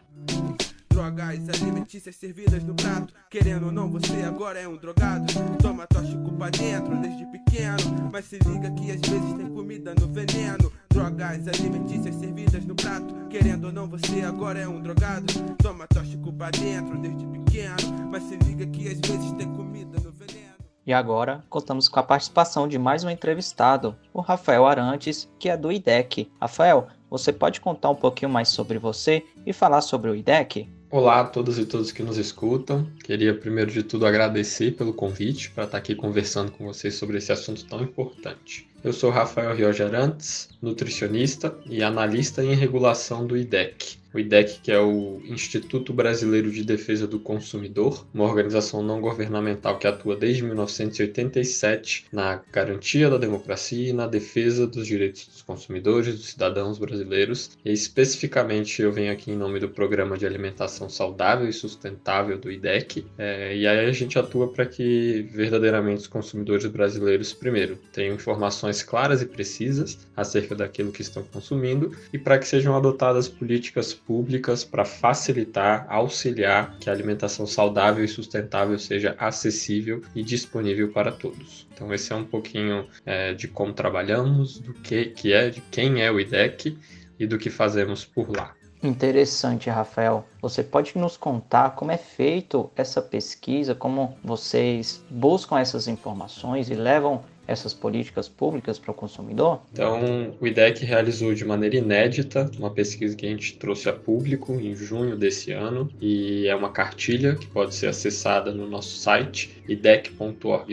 drogas 0.98 1.48
alimentícias 1.48 2.16
servidas 2.16 2.64
no 2.64 2.74
prato. 2.74 3.14
Querendo 3.30 3.66
ou 3.66 3.72
não, 3.72 3.88
você 3.88 4.24
agora 4.26 4.58
é 4.58 4.66
um 4.66 4.76
drogado. 4.76 5.32
Toma 5.62 5.86
tóxico 5.86 6.32
pra 6.32 6.50
dentro 6.50 6.96
desde 7.00 7.24
pequeno. 7.26 8.10
Mas 8.12 8.24
se 8.24 8.38
liga 8.40 8.68
que 8.72 8.90
às 8.90 9.00
vezes 9.00 9.32
tem 9.34 9.48
comida 9.48 9.94
no 9.94 10.08
veneno. 10.08 10.72
Drogas 10.90 11.46
alimentícias 11.46 12.16
servidas 12.16 12.64
no 12.64 12.74
prato. 12.74 13.14
Querendo 13.30 13.66
ou 13.66 13.72
não, 13.72 13.88
você 13.88 14.22
agora 14.22 14.58
é 14.58 14.66
um 14.66 14.82
drogado. 14.82 15.32
Toma 15.62 15.86
tóxico 15.86 16.32
pra 16.32 16.50
dentro 16.50 16.98
desde 16.98 17.24
pequeno. 17.28 18.08
Mas 18.10 18.24
se 18.24 18.36
liga 18.36 18.66
que 18.66 18.88
às 18.88 18.98
vezes 18.98 19.30
tem 19.34 19.54
comida 19.54 20.00
no 20.00 20.10
veneno. 20.10 20.48
E 20.84 20.92
agora 20.92 21.44
contamos 21.48 21.88
com 21.88 22.00
a 22.00 22.02
participação 22.02 22.66
de 22.66 22.76
mais 22.76 23.04
um 23.04 23.10
entrevistado, 23.10 23.94
o 24.12 24.20
Rafael 24.20 24.66
Arantes, 24.66 25.30
que 25.38 25.48
é 25.48 25.56
do 25.56 25.70
IDEC. 25.70 26.28
Rafael, 26.40 26.88
você 27.08 27.32
pode 27.32 27.60
contar 27.60 27.90
um 27.90 27.94
pouquinho 27.94 28.30
mais 28.30 28.48
sobre 28.48 28.78
você 28.78 29.24
e 29.46 29.52
falar 29.52 29.82
sobre 29.82 30.10
o 30.10 30.16
IDEC? 30.16 30.77
Olá 30.90 31.20
a 31.20 31.24
todas 31.24 31.58
e 31.58 31.66
todos 31.66 31.92
que 31.92 32.02
nos 32.02 32.16
escutam. 32.16 32.86
Queria 33.04 33.34
primeiro 33.34 33.70
de 33.70 33.82
tudo 33.82 34.06
agradecer 34.06 34.70
pelo 34.70 34.94
convite 34.94 35.50
para 35.50 35.64
estar 35.64 35.76
aqui 35.76 35.94
conversando 35.94 36.50
com 36.50 36.64
vocês 36.64 36.94
sobre 36.94 37.18
esse 37.18 37.30
assunto 37.30 37.62
tão 37.66 37.82
importante. 37.82 38.66
Eu 38.82 38.94
sou 38.94 39.10
Rafael 39.10 39.54
Riogerantes, 39.54 40.48
nutricionista 40.60 41.56
e 41.66 41.82
analista 41.82 42.42
em 42.42 42.54
regulação 42.54 43.26
do 43.26 43.36
IDEC. 43.36 43.98
O 44.12 44.18
IDEC, 44.18 44.60
que 44.62 44.72
é 44.72 44.80
o 44.80 45.20
Instituto 45.26 45.92
Brasileiro 45.92 46.50
de 46.50 46.64
Defesa 46.64 47.06
do 47.06 47.20
Consumidor, 47.20 48.06
uma 48.12 48.24
organização 48.24 48.82
não 48.82 49.02
governamental 49.02 49.78
que 49.78 49.86
atua 49.86 50.16
desde 50.16 50.42
1987 50.42 52.06
na 52.10 52.42
garantia 52.50 53.10
da 53.10 53.18
democracia 53.18 53.90
e 53.90 53.92
na 53.92 54.06
defesa 54.06 54.66
dos 54.66 54.86
direitos 54.86 55.26
dos 55.26 55.42
consumidores, 55.42 56.16
dos 56.16 56.30
cidadãos 56.30 56.78
brasileiros. 56.78 57.50
E 57.62 57.70
especificamente 57.70 58.80
eu 58.80 58.90
venho 58.90 59.12
aqui 59.12 59.30
em 59.30 59.36
nome 59.36 59.60
do 59.60 59.68
Programa 59.68 60.16
de 60.16 60.24
Alimentação 60.24 60.88
Saudável 60.88 61.46
e 61.46 61.52
Sustentável 61.52 62.38
do 62.38 62.50
IDEC. 62.50 63.04
É, 63.18 63.54
e 63.54 63.66
aí 63.66 63.86
a 63.86 63.92
gente 63.92 64.18
atua 64.18 64.48
para 64.48 64.64
que 64.64 65.28
verdadeiramente 65.30 66.00
os 66.00 66.06
consumidores 66.06 66.64
brasileiros, 66.64 67.34
primeiro, 67.34 67.78
tenham 67.92 68.14
informações 68.14 68.82
claras 68.82 69.20
e 69.20 69.26
precisas 69.26 69.98
acerca 70.16 70.47
daquilo 70.54 70.92
que 70.92 71.02
estão 71.02 71.22
consumindo 71.22 71.96
e 72.12 72.18
para 72.18 72.38
que 72.38 72.46
sejam 72.46 72.76
adotadas 72.76 73.28
políticas 73.28 73.92
públicas 73.92 74.64
para 74.64 74.84
facilitar, 74.84 75.86
auxiliar 75.88 76.76
que 76.78 76.88
a 76.88 76.92
alimentação 76.92 77.46
saudável 77.46 78.04
e 78.04 78.08
sustentável 78.08 78.78
seja 78.78 79.14
acessível 79.18 80.02
e 80.14 80.22
disponível 80.22 80.90
para 80.90 81.12
todos. 81.12 81.66
Então 81.72 81.92
esse 81.92 82.12
é 82.12 82.16
um 82.16 82.24
pouquinho 82.24 82.86
é, 83.04 83.34
de 83.34 83.48
como 83.48 83.72
trabalhamos, 83.72 84.58
do 84.58 84.74
que, 84.74 85.06
que 85.06 85.32
é, 85.32 85.50
de 85.50 85.60
quem 85.60 86.02
é 86.02 86.10
o 86.10 86.20
IDEC 86.20 86.76
e 87.18 87.26
do 87.26 87.38
que 87.38 87.50
fazemos 87.50 88.04
por 88.04 88.30
lá. 88.30 88.54
Interessante, 88.82 89.68
Rafael. 89.68 90.24
Você 90.40 90.62
pode 90.62 90.96
nos 90.96 91.16
contar 91.16 91.70
como 91.70 91.90
é 91.90 91.96
feito 91.96 92.70
essa 92.76 93.02
pesquisa, 93.02 93.74
como 93.74 94.16
vocês 94.22 95.04
buscam 95.10 95.58
essas 95.58 95.88
informações 95.88 96.70
e 96.70 96.74
levam 96.74 97.24
essas 97.48 97.72
políticas 97.72 98.28
públicas 98.28 98.78
para 98.78 98.90
o 98.90 98.94
consumidor? 98.94 99.62
Então, 99.72 100.36
o 100.38 100.46
IDEC 100.46 100.84
realizou 100.84 101.32
de 101.34 101.44
maneira 101.44 101.76
inédita 101.76 102.50
uma 102.58 102.70
pesquisa 102.70 103.16
que 103.16 103.26
a 103.26 103.30
gente 103.30 103.56
trouxe 103.56 103.88
a 103.88 103.92
público 103.92 104.52
em 104.52 104.76
junho 104.76 105.16
desse 105.16 105.50
ano 105.50 105.90
e 106.00 106.46
é 106.46 106.54
uma 106.54 106.70
cartilha 106.70 107.34
que 107.34 107.46
pode 107.46 107.74
ser 107.74 107.86
acessada 107.86 108.52
no 108.52 108.68
nosso 108.68 108.96
site 108.98 109.62
idec.org.br 109.66 110.68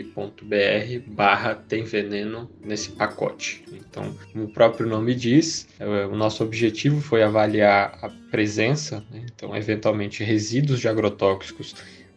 barra 1.06 1.54
tem 1.54 1.82
veneno 1.84 2.50
nesse 2.62 2.90
pacote. 2.90 3.64
Então, 3.72 4.14
como 4.32 4.44
o 4.44 4.48
próprio 4.48 4.86
nome 4.86 5.14
diz, 5.14 5.66
é, 5.80 6.06
o 6.06 6.14
nosso 6.14 6.44
objetivo 6.44 7.00
foi 7.00 7.22
avaliar 7.22 7.98
a 8.02 8.10
presença, 8.30 9.02
né? 9.10 9.24
então, 9.34 9.56
eventualmente, 9.56 10.22
resíduos 10.22 10.80
de 10.80 10.88
agrotóxicos 10.88 11.74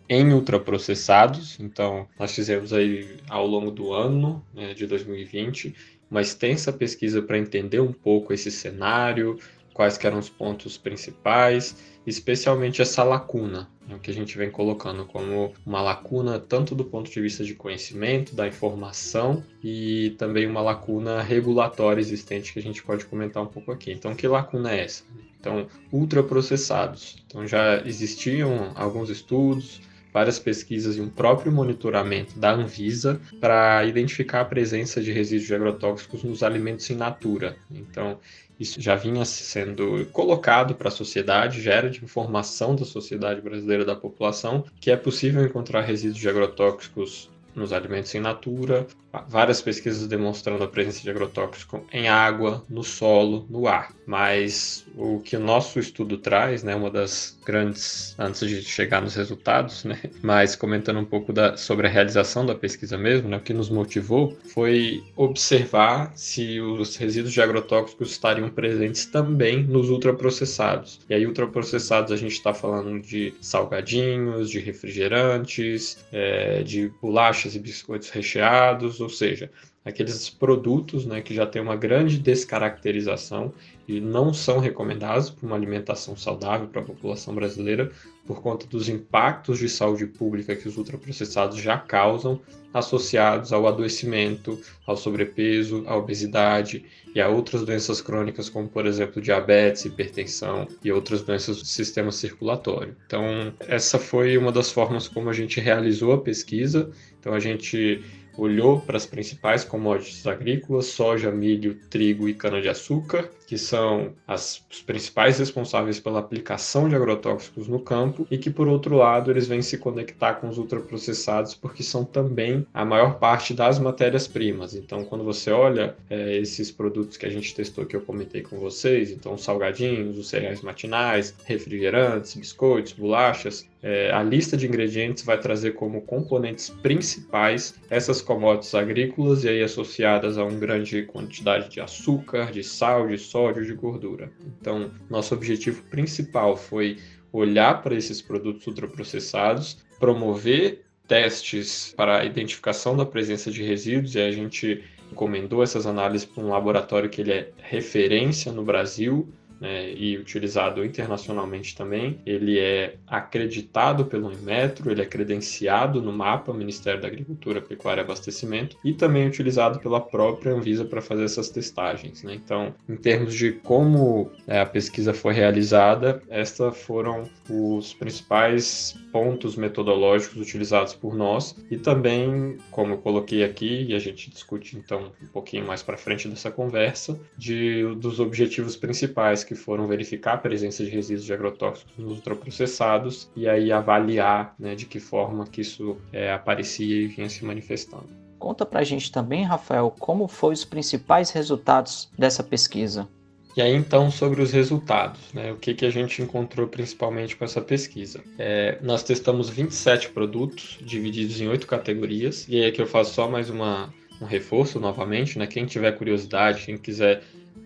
em 0.10 0.34
ultraprocessados. 0.34 1.60
Então, 1.60 2.08
nós 2.18 2.34
fizemos 2.34 2.74
aí 2.74 3.18
ao 3.30 3.46
longo 3.46 3.70
do 3.70 3.94
ano 3.94 4.44
né, 4.54 4.74
de 4.74 4.88
2020 4.88 5.76
uma 6.10 6.22
extensa 6.22 6.74
pesquisa 6.74 7.22
para 7.22 7.38
entender 7.38 7.80
um 7.80 7.94
pouco 7.94 8.34
esse 8.34 8.50
cenário, 8.50 9.38
quais 9.72 10.04
eram 10.04 10.18
os 10.18 10.28
pontos 10.28 10.76
principais, 10.76 11.76
especialmente 12.06 12.82
essa 12.82 13.04
lacuna, 13.04 13.70
né, 13.88 14.00
que 14.02 14.10
a 14.10 14.14
gente 14.14 14.36
vem 14.36 14.50
colocando 14.50 15.06
como 15.06 15.54
uma 15.64 15.82
lacuna 15.82 16.40
tanto 16.40 16.74
do 16.74 16.84
ponto 16.84 17.12
de 17.12 17.22
vista 17.22 17.44
de 17.44 17.54
conhecimento, 17.54 18.36
da 18.36 18.48
informação 18.48 19.44
e 19.64 20.16
também 20.18 20.48
uma 20.48 20.62
lacuna 20.62 21.22
regulatória 21.22 22.02
existente 22.02 22.52
que 22.52 22.60
a 22.60 22.64
gente 22.64 22.82
pode 22.82 23.06
comentar 23.06 23.44
um 23.44 23.48
pouco 23.48 23.72
aqui. 23.72 23.92
Então, 23.92 24.16
que 24.16 24.28
lacuna 24.28 24.72
é 24.72 24.86
essa? 24.86 25.04
Então, 25.40 25.68
ultraprocessados. 25.92 27.24
Então, 27.28 27.48
já 27.48 27.82
existiam 27.86 28.72
alguns 28.76 29.10
estudos, 29.10 29.80
várias 30.14 30.40
pesquisas 30.40 30.98
e 30.98 31.02
um 31.02 31.10
próprio 31.10 31.52
monitoramento 31.52 32.38
da 32.40 32.52
Anvisa 32.52 33.20
para 33.40 33.86
identificar 33.86 34.42
a 34.42 34.46
presença 34.46 35.02
de 35.02 35.12
resíduos 35.12 35.52
agrotóxicos 35.52 36.24
nos 36.24 36.44
alimentos 36.44 36.90
in 36.90 36.96
natura. 36.96 37.58
Então, 37.72 38.20
isso 38.60 38.82
já 38.82 38.96
vinha 38.96 39.24
sendo 39.24 40.06
colocado 40.12 40.76
para 40.76 40.90
a 40.90 40.92
sociedade, 40.92 41.62
já 41.62 41.74
era 41.74 41.90
de 41.90 42.04
informação 42.04 42.76
da 42.76 42.84
sociedade 42.84 43.40
brasileira 43.40 43.86
da 43.86 43.96
população 43.96 44.66
que 44.82 44.92
é 44.92 44.98
possível 44.98 45.44
encontrar 45.46 45.82
resíduos 45.82 46.26
agrotóxicos 46.26 47.30
nos 47.56 47.74
alimentos 47.74 48.14
in 48.16 48.20
natura, 48.20 48.88
várias 49.28 49.62
pesquisas 49.62 50.08
demonstrando 50.08 50.64
a 50.64 50.68
presença 50.68 51.02
de 51.02 51.10
agrotóxico 51.10 51.86
em 51.92 52.08
água, 52.08 52.64
no 52.70 52.84
solo, 52.84 53.46
no 53.50 53.68
ar. 53.68 53.94
Mas 54.10 54.88
o 54.98 55.20
que 55.20 55.36
o 55.36 55.40
nosso 55.40 55.78
estudo 55.78 56.18
traz, 56.18 56.64
né, 56.64 56.74
uma 56.76 56.90
das 56.90 57.38
grandes, 57.46 58.16
antes 58.18 58.40
de 58.50 58.64
chegar 58.64 59.04
nos 59.04 59.14
resultados, 59.14 59.84
né, 59.84 60.00
mas 60.24 60.56
comentando 60.56 61.00
um 61.00 61.06
pouco 61.06 61.32
da, 61.32 61.56
sobre 61.56 61.86
a 61.86 61.90
realização 61.92 62.44
da 62.44 62.56
pesquisa 62.56 62.98
mesmo, 62.98 63.30
né, 63.30 63.38
o 63.38 63.40
que 63.40 63.54
nos 63.54 63.70
motivou 63.70 64.36
foi 64.52 65.04
observar 65.16 66.12
se 66.16 66.60
os 66.60 66.96
resíduos 66.96 67.32
de 67.32 67.40
agrotóxicos 67.40 68.10
estariam 68.10 68.50
presentes 68.50 69.06
também 69.06 69.64
nos 69.64 69.92
ultraprocessados. 69.92 71.02
E 71.08 71.14
aí, 71.14 71.28
ultraprocessados, 71.28 72.12
a 72.12 72.18
gente 72.18 72.34
está 72.34 72.52
falando 72.52 73.00
de 73.00 73.36
salgadinhos, 73.40 74.50
de 74.50 74.58
refrigerantes, 74.58 76.04
é, 76.12 76.64
de 76.64 76.92
bolachas 77.00 77.54
e 77.54 77.60
biscoitos 77.60 78.10
recheados, 78.10 79.00
ou 79.00 79.08
seja, 79.08 79.52
aqueles 79.86 80.32
produtos 80.32 81.06
né, 81.06 81.22
que 81.22 81.34
já 81.36 81.46
têm 81.46 81.62
uma 81.62 81.76
grande 81.76 82.18
descaracterização 82.18 83.54
e 83.90 84.00
não 84.00 84.32
são 84.32 84.60
recomendados 84.60 85.32
para 85.32 85.48
uma 85.48 85.56
alimentação 85.56 86.16
saudável 86.16 86.68
para 86.68 86.80
a 86.80 86.86
população 86.86 87.34
brasileira 87.34 87.92
por 88.24 88.40
conta 88.40 88.68
dos 88.68 88.88
impactos 88.88 89.58
de 89.58 89.68
saúde 89.68 90.06
pública 90.06 90.56
que 90.56 90.68
os 90.68 90.78
ultraprocessados 90.78 91.60
já 91.60 91.76
causam, 91.76 92.40
associados 92.72 93.52
ao 93.52 93.68
adoecimento, 93.68 94.62
ao 94.86 94.96
sobrepeso, 94.96 95.84
à 95.88 95.98
obesidade 95.98 96.86
e 97.16 97.20
a 97.20 97.28
outras 97.28 97.66
doenças 97.66 98.00
crônicas, 98.00 98.48
como 98.48 98.70
por 98.70 98.86
exemplo 98.86 99.20
diabetes, 99.20 99.86
hipertensão 99.86 100.68
e 100.84 100.92
outras 100.92 101.24
doenças 101.24 101.58
do 101.58 101.66
sistema 101.66 102.12
circulatório. 102.12 102.96
Então, 103.08 103.52
essa 103.62 103.98
foi 103.98 104.38
uma 104.38 104.52
das 104.52 104.72
formas 104.72 105.08
como 105.08 105.32
a 105.32 105.34
gente 105.34 105.60
realizou 105.60 106.14
a 106.14 106.22
pesquisa. 106.22 106.92
Então, 107.20 107.34
a 107.34 107.40
gente 107.40 108.04
olhou 108.38 108.80
para 108.80 108.98
as 108.98 109.08
principais 109.08 109.64
commodities 109.64 110.28
agrícolas, 110.28 110.86
soja, 110.86 111.32
milho, 111.32 111.74
trigo 111.90 112.30
e 112.30 112.36
cana-de-açúcar, 112.36 113.32
que 113.50 113.58
são 113.58 114.14
as, 114.28 114.64
os 114.70 114.84
principais 114.84 115.40
responsáveis 115.40 116.00
pela 116.00 116.20
aplicação 116.20 116.88
de 116.88 116.96
agrotóxicos 116.96 117.68
no 117.68 117.80
campo, 117.80 118.28
e 118.30 118.38
que, 118.38 118.52
por 118.52 118.68
outro 118.68 118.96
lado, 118.96 119.32
eles 119.32 119.48
vêm 119.48 119.60
se 119.60 119.76
conectar 119.80 120.36
com 120.36 120.48
os 120.48 120.60
ultraprocessados 120.60 121.56
porque 121.56 121.82
são 121.82 122.06
também 122.06 122.64
a 122.72 122.86
maior 122.86 123.18
parte 123.18 123.56
das 123.56 123.80
matérias-primas. 123.80 124.76
Então, 124.76 125.04
quando 125.04 125.24
você 125.24 125.50
olha 125.50 125.96
é, 126.12 126.38
esses 126.38 126.70
produtos 126.70 127.18
que 127.18 127.26
a 127.26 127.30
gente 127.30 127.56
testou, 127.56 127.88
que 127.88 127.96
eu 127.96 128.02
comentei 128.02 128.44
com 128.44 128.60
vocês, 128.60 129.10
então 129.10 129.36
salgadinhos, 129.36 130.20
os 130.20 130.30
cereais 130.30 130.62
matinais, 130.62 131.34
refrigerantes, 131.44 132.36
biscoitos, 132.36 132.94
bolachas, 132.94 133.68
é, 133.82 134.12
a 134.12 134.22
lista 134.22 134.58
de 134.58 134.68
ingredientes 134.68 135.24
vai 135.24 135.40
trazer 135.40 135.72
como 135.72 136.02
componentes 136.02 136.70
principais 136.70 137.74
essas 137.90 138.22
commodities 138.22 138.76
agrícolas 138.76 139.44
e 139.44 139.50
aí 139.50 139.64
associadas 139.64 140.38
a 140.38 140.44
uma 140.44 140.60
grande 140.60 141.04
quantidade 141.04 141.70
de 141.70 141.80
açúcar, 141.80 142.52
de 142.52 142.62
sal, 142.62 143.08
de 143.08 143.18
sódio, 143.18 143.39
de 143.66 143.74
gordura. 143.74 144.32
Então, 144.60 144.92
nosso 145.10 145.34
objetivo 145.34 145.84
principal 145.84 146.56
foi 146.58 146.98
olhar 147.32 147.82
para 147.82 147.96
esses 147.96 148.22
produtos 148.22 148.66
ultraprocessados, 148.68 149.78
promover 150.00 150.86
testes 151.08 151.94
para 151.96 152.20
a 152.20 152.26
identificação 152.26 152.96
da 152.96 153.06
presença 153.06 153.52
de 153.52 153.64
resíduos 153.64 154.16
e 154.16 154.20
a 154.20 154.32
gente 154.32 154.84
encomendou 155.12 155.64
essas 155.64 155.88
análises 155.88 156.26
para 156.26 156.44
um 156.44 156.50
laboratório 156.50 157.10
que 157.10 157.22
ele 157.22 157.32
é 157.32 157.52
referência 157.58 158.52
no 158.52 158.64
Brasil 158.64 159.28
né, 159.60 159.92
e 159.92 160.18
utilizado 160.18 160.84
internacionalmente 160.84 161.76
também. 161.76 162.20
Ele 162.26 162.60
é 162.60 162.96
acreditado 163.08 164.06
pelo 164.06 164.32
Inmetro, 164.32 164.92
ele 164.92 165.02
é 165.02 165.06
credenciado 165.06 166.02
no 166.02 166.12
mapa 166.12 166.54
Ministério 166.54 167.02
da 167.02 167.08
Agricultura, 167.08 167.62
Pecuária 167.62 168.02
e 168.02 168.04
Abastecimento 168.04 168.78
e 168.84 168.94
também 168.94 169.28
utilizado 169.28 169.80
pela 169.80 170.00
própria 170.00 170.54
Anvisa 170.54 170.86
para 170.86 171.02
fazer 171.02 171.24
essas 171.24 171.50
testagens. 171.50 172.24
Né? 172.24 172.34
Então, 172.36 172.74
em 172.88 172.96
termos 172.96 173.34
de 173.34 173.52
como 173.52 174.32
é, 174.48 174.62
a 174.62 174.66
pesquisa 174.66 175.14
foi 175.14 175.34
realizada, 175.34 176.22
estes 176.30 176.60
foram 176.86 177.30
os 177.50 177.94
principais 177.94 178.98
pontos 179.12 179.56
metodológicos 179.56 180.40
utilizados 180.40 180.94
por 180.94 181.16
nós 181.16 181.56
e 181.70 181.78
também, 181.78 182.58
como 182.72 182.94
eu 182.94 182.98
coloquei 182.98 183.44
aqui, 183.44 183.86
e 183.90 183.96
a 183.96 184.00
gente 184.00 184.30
discute 184.30 184.78
então 184.78 185.12
um 185.22 185.28
pouquinho 185.28 185.66
mais 185.66 185.82
para 185.82 185.98
frente 185.98 186.28
dessa 186.28 186.52
conversa, 186.52 187.20
de, 187.38 187.84
dos 187.96 188.20
objetivos 188.20 188.76
principais 188.76 189.44
que 189.50 189.56
foram 189.56 189.88
verificar 189.88 190.34
a 190.34 190.38
presença 190.38 190.84
de 190.84 190.92
resíduos 190.92 191.26
de 191.26 191.34
agrotóxicos 191.34 191.92
nos 191.98 192.18
ultraprocessados 192.18 193.32
e 193.36 193.50
aí 193.50 193.72
avaliar 193.72 194.54
né, 194.60 194.76
de 194.76 194.86
que 194.86 195.00
forma 195.00 195.44
que 195.48 195.62
isso 195.62 195.98
é, 196.14 196.32
aparecia 196.32 196.96
e 196.96 197.08
vinha 197.08 197.28
se 197.28 197.44
manifestando. 197.44 198.08
Conta 198.38 198.64
para 198.64 198.82
a 198.82 198.84
gente 198.84 199.12
também, 199.12 199.44
Rafael, 199.44 199.92
como 199.98 200.28
foram 200.28 200.54
os 200.54 200.64
principais 200.64 201.32
resultados 201.32 202.12
dessa 202.16 202.44
pesquisa. 202.44 203.10
E 203.58 203.62
aí, 203.62 203.74
então, 203.74 204.12
sobre 204.12 204.40
os 204.44 204.52
resultados, 204.52 205.20
né? 205.34 205.52
O 205.52 205.56
que, 205.56 205.74
que 205.74 205.84
a 205.84 205.90
gente 205.90 206.22
encontrou 206.22 206.68
principalmente 206.68 207.36
com 207.36 207.44
essa 207.44 207.60
pesquisa? 207.60 208.24
É, 208.38 208.78
nós 208.84 209.02
testamos 209.02 209.50
27 209.50 210.10
produtos, 210.10 210.78
divididos 210.80 211.42
em 211.42 211.48
oito 211.48 211.66
categorias, 211.66 212.48
e 212.48 212.62
aí 212.62 212.70
aqui 212.70 212.80
eu 212.80 212.86
faço 212.86 213.16
só 213.16 213.28
mais 213.28 213.50
uma, 213.50 213.92
um 214.22 214.26
reforço 214.26 214.80
novamente, 214.80 215.40
né? 215.40 215.48
Quem 215.48 215.66
tiver 215.66 215.92
curiosidade, 215.94 216.66
quem 216.68 216.78
quiser 216.78 217.24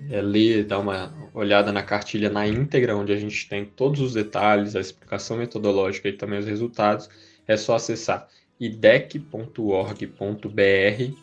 é, 0.10 0.22
ler, 0.22 0.66
dar 0.66 0.80
uma 0.80 1.13
olhada 1.34 1.72
na 1.72 1.84
cartilha 1.84 2.30
na 2.30 2.48
íntegra, 2.48 2.96
onde 2.96 3.13
a 3.13 3.18
gente 3.18 3.48
tem 3.48 3.66
todos 3.66 4.00
os 4.00 4.13
detalhes, 4.13 4.76
a 4.76 4.80
explicação 4.80 5.38
metodológica 5.38 6.10
e 6.10 6.13
também 6.13 6.39
os 6.39 6.46
resultados, 6.46 7.10
é 7.48 7.58
só 7.58 7.76
acessar 7.76 8.28
idec.org.br 8.60 10.13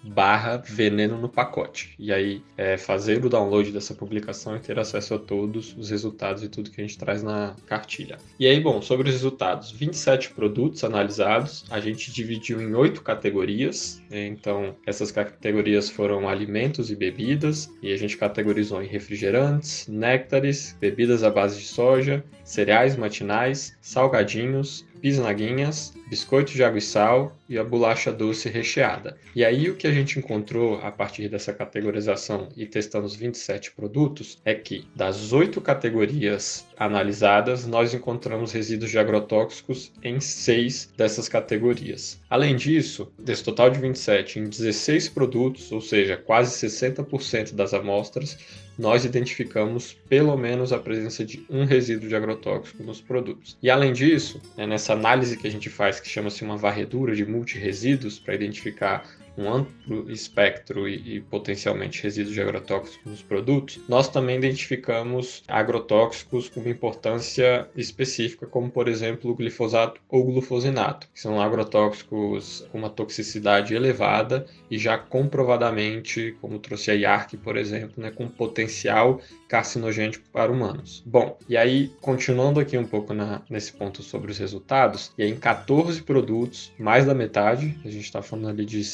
barra 0.05 0.57
veneno 0.59 1.19
no 1.19 1.29
pacote. 1.29 1.95
E 1.99 2.13
aí 2.13 2.43
é, 2.57 2.77
fazer 2.77 3.25
o 3.25 3.29
download 3.29 3.73
dessa 3.73 3.95
publicação 3.95 4.57
e 4.57 4.61
ter 4.61 4.79
acesso 4.79 5.15
a 5.15 5.19
todos 5.19 5.75
os 5.77 5.91
resultados 5.91 6.43
e 6.43 6.49
tudo 6.49 6.71
que 6.71 6.81
a 6.81 6.85
gente 6.85 6.99
traz 6.99 7.23
na 7.23 7.55
cartilha. 7.67 8.19
E 8.39 8.47
aí, 8.47 8.61
bom, 8.61 8.83
sobre 8.83 9.09
os 9.09 9.15
resultados, 9.15 9.71
27 9.71 10.31
produtos 10.31 10.85
analisados, 10.85 11.65
a 11.71 11.81
gente 11.81 12.13
dividiu 12.13 12.61
em 12.61 12.75
oito 12.75 13.03
categorias. 13.03 14.03
Né? 14.11 14.27
Então, 14.27 14.75
essas 14.87 15.11
categorias 15.11 15.89
foram 15.89 16.29
alimentos 16.29 16.91
e 16.91 16.97
bebidas, 16.97 17.71
e 17.83 17.93
a 17.93 17.97
gente 17.97 18.17
categorizou 18.17 18.83
em 18.83 18.87
refrigerantes, 18.87 19.87
néctares, 19.89 20.77
bebidas 20.81 21.23
à 21.23 21.31
base 21.31 21.59
de 21.59 21.67
soja, 21.67 22.25
cereais 22.45 22.97
matinais, 22.97 23.77
salgadinhos, 23.81 24.85
bisnaguinhas, 25.01 25.93
biscoito 26.09 26.53
de 26.53 26.63
água 26.63 26.79
e 26.79 26.83
sal 26.83 27.37
e 27.49 27.59
a 27.59 27.65
bolacha 27.65 28.13
doce 28.13 28.49
recheada. 28.49 29.17
E 29.35 29.45
aí 29.45 29.69
o 29.69 29.77
que 29.77 29.87
a 29.87 29.93
gente 29.93 30.19
encontrou 30.19 30.81
a 30.83 30.91
partir 30.91 31.29
dessa 31.29 31.53
categorização 31.53 32.49
e 32.57 32.67
testando 32.67 33.07
os 33.07 33.17
27 33.17 33.73
produtos 33.73 34.39
é 34.45 34.55
que 34.55 34.87
das 34.95 35.33
oito 35.33 35.61
categorias 35.61 36.67
analisadas, 36.77 37.67
nós 37.67 37.93
encontramos 37.93 38.53
resíduos 38.53 38.91
de 38.91 38.99
agrotóxicos 38.99 39.93
em 40.03 40.19
seis 40.21 40.91
dessas 40.97 41.29
categorias. 41.29 42.21
Além 42.29 42.57
disso, 42.57 43.13
desse 43.19 43.45
total 43.45 43.71
de 43.71 43.79
27, 43.79 44.39
em 44.39 44.45
16 44.45 45.09
produtos, 45.11 45.71
ou 45.71 45.81
seja, 45.81 46.17
quase 46.17 46.67
60% 46.67 47.55
das 47.55 47.75
amostras, 47.75 48.39
nós 48.81 49.05
identificamos 49.05 49.93
pelo 50.09 50.35
menos 50.39 50.73
a 50.73 50.79
presença 50.79 51.23
de 51.23 51.45
um 51.51 51.67
resíduo 51.67 52.09
de 52.09 52.17
agrotóxico 52.17 52.83
nos 52.83 52.99
produtos. 52.99 53.59
E 53.63 53.69
além 53.69 53.93
disso, 53.93 54.41
né, 54.57 54.67
nessa 54.67 54.95
análise 54.95 55.37
que 55.37 55.47
a 55.47 55.51
gente 55.51 55.69
faz, 55.69 56.01
que 56.01 56.09
chama-se 56.09 56.43
uma 56.43 56.57
varredura 56.57 57.15
de 57.15 57.27
multiresíduos, 57.27 58.19
para 58.19 58.35
identificar 58.35 59.05
um 59.41 59.53
amplo 59.53 60.11
espectro 60.11 60.89
e, 60.89 61.17
e, 61.17 61.21
potencialmente 61.21 62.03
resíduos 62.03 62.35
de 62.35 62.41
agrotóxicos 62.41 63.01
nos 63.05 63.23
produtos, 63.23 63.81
nós 63.89 64.09
também 64.09 64.37
identificamos 64.37 65.43
agrotóxicos 65.49 66.49
com 66.49 66.61
importância 66.69 67.69
específica, 67.75 68.47
como 68.47 68.71
por 68.71 68.89
exemplo 68.89 69.31
o 69.31 69.35
glifosato 69.35 70.01
ou 70.09 70.25
glufosinato, 70.25 71.09
que 71.13 71.21
são 71.21 71.41
agrotóxicos 71.41 72.67
com 72.71 72.79
uma 72.79 72.91
toxicidade 72.91 73.75
elevada 73.75 74.47
e 74.71 74.79
já 74.79 74.99
comprovadamente, 74.99 76.37
como 76.41 76.59
trouxe 76.59 76.91
a 76.91 76.95
IARC, 76.95 77.37
por 77.39 77.57
exemplo, 77.57 78.03
né, 78.03 78.11
com 78.11 78.29
potencial 78.29 79.21
carcinogênico 79.49 80.25
para 80.33 80.53
humanos. 80.53 81.03
Bom, 81.05 81.37
e 81.49 81.57
aí, 81.57 81.93
continuando 82.01 82.61
aqui 82.61 82.79
um 82.79 82.87
pouco 82.87 83.13
na, 83.13 83.43
nesse 83.51 83.73
ponto 83.73 84.03
sobre 84.03 84.31
os 84.31 84.39
resultados, 84.39 85.13
e 85.19 85.23
aí 85.23 85.31
em 85.31 85.37
14 85.37 86.03
produtos, 86.03 86.73
mais 86.79 87.05
da 87.05 87.15
metade, 87.15 87.77
a 87.85 87.89
gente 87.89 88.05
está 88.05 88.23
falando 88.23 88.51
ali 88.51 88.65
de 88.65 88.85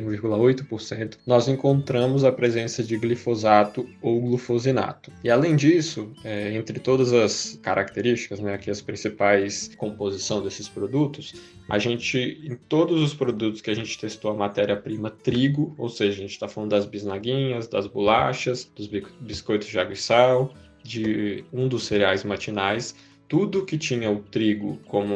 51,8%, 0.00 1.18
nós 1.26 1.48
encontramos 1.48 2.24
a 2.24 2.32
presença 2.32 2.82
de 2.82 2.96
glifosato 2.96 3.88
ou 4.00 4.20
glufosinato. 4.20 5.12
E 5.22 5.30
além 5.30 5.56
disso, 5.56 6.12
é, 6.24 6.54
entre 6.54 6.78
todas 6.78 7.12
as 7.12 7.58
características, 7.62 8.40
né, 8.40 8.54
aqui 8.54 8.70
as 8.70 8.80
principais 8.80 9.74
composição 9.76 10.42
desses 10.42 10.68
produtos, 10.68 11.34
a 11.68 11.78
gente, 11.78 12.40
em 12.44 12.56
todos 12.68 13.02
os 13.02 13.14
produtos 13.14 13.60
que 13.60 13.70
a 13.70 13.74
gente 13.74 13.98
testou 13.98 14.30
a 14.30 14.34
matéria-prima 14.34 15.10
trigo, 15.10 15.74
ou 15.78 15.88
seja, 15.88 16.18
a 16.18 16.22
gente 16.22 16.32
está 16.32 16.48
falando 16.48 16.70
das 16.70 16.86
bisnaguinhas, 16.86 17.68
das 17.68 17.86
bolachas, 17.86 18.70
dos 18.74 18.88
biscoitos 19.20 19.68
de 19.68 19.78
água 19.78 19.92
e 19.92 19.96
sal, 19.96 20.54
de 20.82 21.44
um 21.52 21.68
dos 21.68 21.84
cereais 21.84 22.24
matinais, 22.24 22.94
tudo 23.28 23.64
que 23.64 23.78
tinha 23.78 24.10
o 24.10 24.20
trigo 24.20 24.78
como 24.88 25.14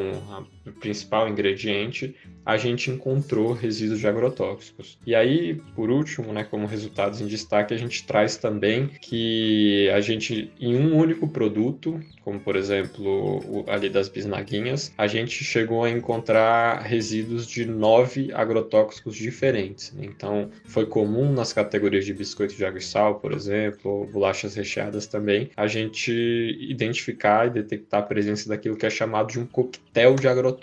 principal 0.73 1.29
ingrediente, 1.29 2.15
a 2.47 2.57
gente 2.57 2.93
encontrou 2.93 3.53
resíduos 3.53 3.99
de 3.99 4.07
agrotóxicos. 4.07 4.99
E 5.05 5.17
aí, 5.17 5.55
por 5.75 5.91
último, 5.91 6.33
né, 6.33 6.45
como 6.45 6.65
resultados 6.65 7.21
em 7.21 7.27
destaque, 7.27 7.75
a 7.75 7.77
gente 7.77 8.07
traz 8.07 8.37
também 8.37 8.87
que 9.01 9.91
a 9.91 10.01
gente, 10.01 10.53
em 10.61 10.77
um 10.77 10.97
único 10.97 11.27
produto, 11.27 12.01
como 12.23 12.39
por 12.39 12.55
exemplo 12.55 13.05
o, 13.05 13.65
ali 13.69 13.89
das 13.89 14.09
bisnaguinhas, 14.09 14.93
a 14.97 15.09
gente 15.09 15.43
chegou 15.45 15.83
a 15.83 15.91
encontrar 15.91 16.83
resíduos 16.83 17.49
de 17.49 17.65
nove 17.65 18.33
agrotóxicos 18.33 19.17
diferentes. 19.17 19.93
Então, 19.99 20.51
foi 20.67 20.87
comum 20.87 21.33
nas 21.33 21.53
categorias 21.53 22.05
de 22.05 22.15
biscoito 22.15 22.55
de 22.55 22.65
água 22.65 22.79
e 22.79 22.83
sal, 22.83 23.17
por 23.17 23.33
exemplo, 23.33 24.09
bolachas 24.13 24.55
recheadas 24.55 25.07
também, 25.07 25.51
a 25.57 25.67
gente 25.67 26.13
identificar 26.61 27.49
e 27.49 27.51
detectar 27.51 28.01
a 28.01 28.07
presença 28.07 28.49
daquilo 28.49 28.77
que 28.77 28.87
é 28.87 28.91
chamado 28.91 29.29
de 29.29 29.41
um 29.41 29.47
coquetel 29.47 30.15
de 30.15 30.29
agrotóxicos. 30.29 30.56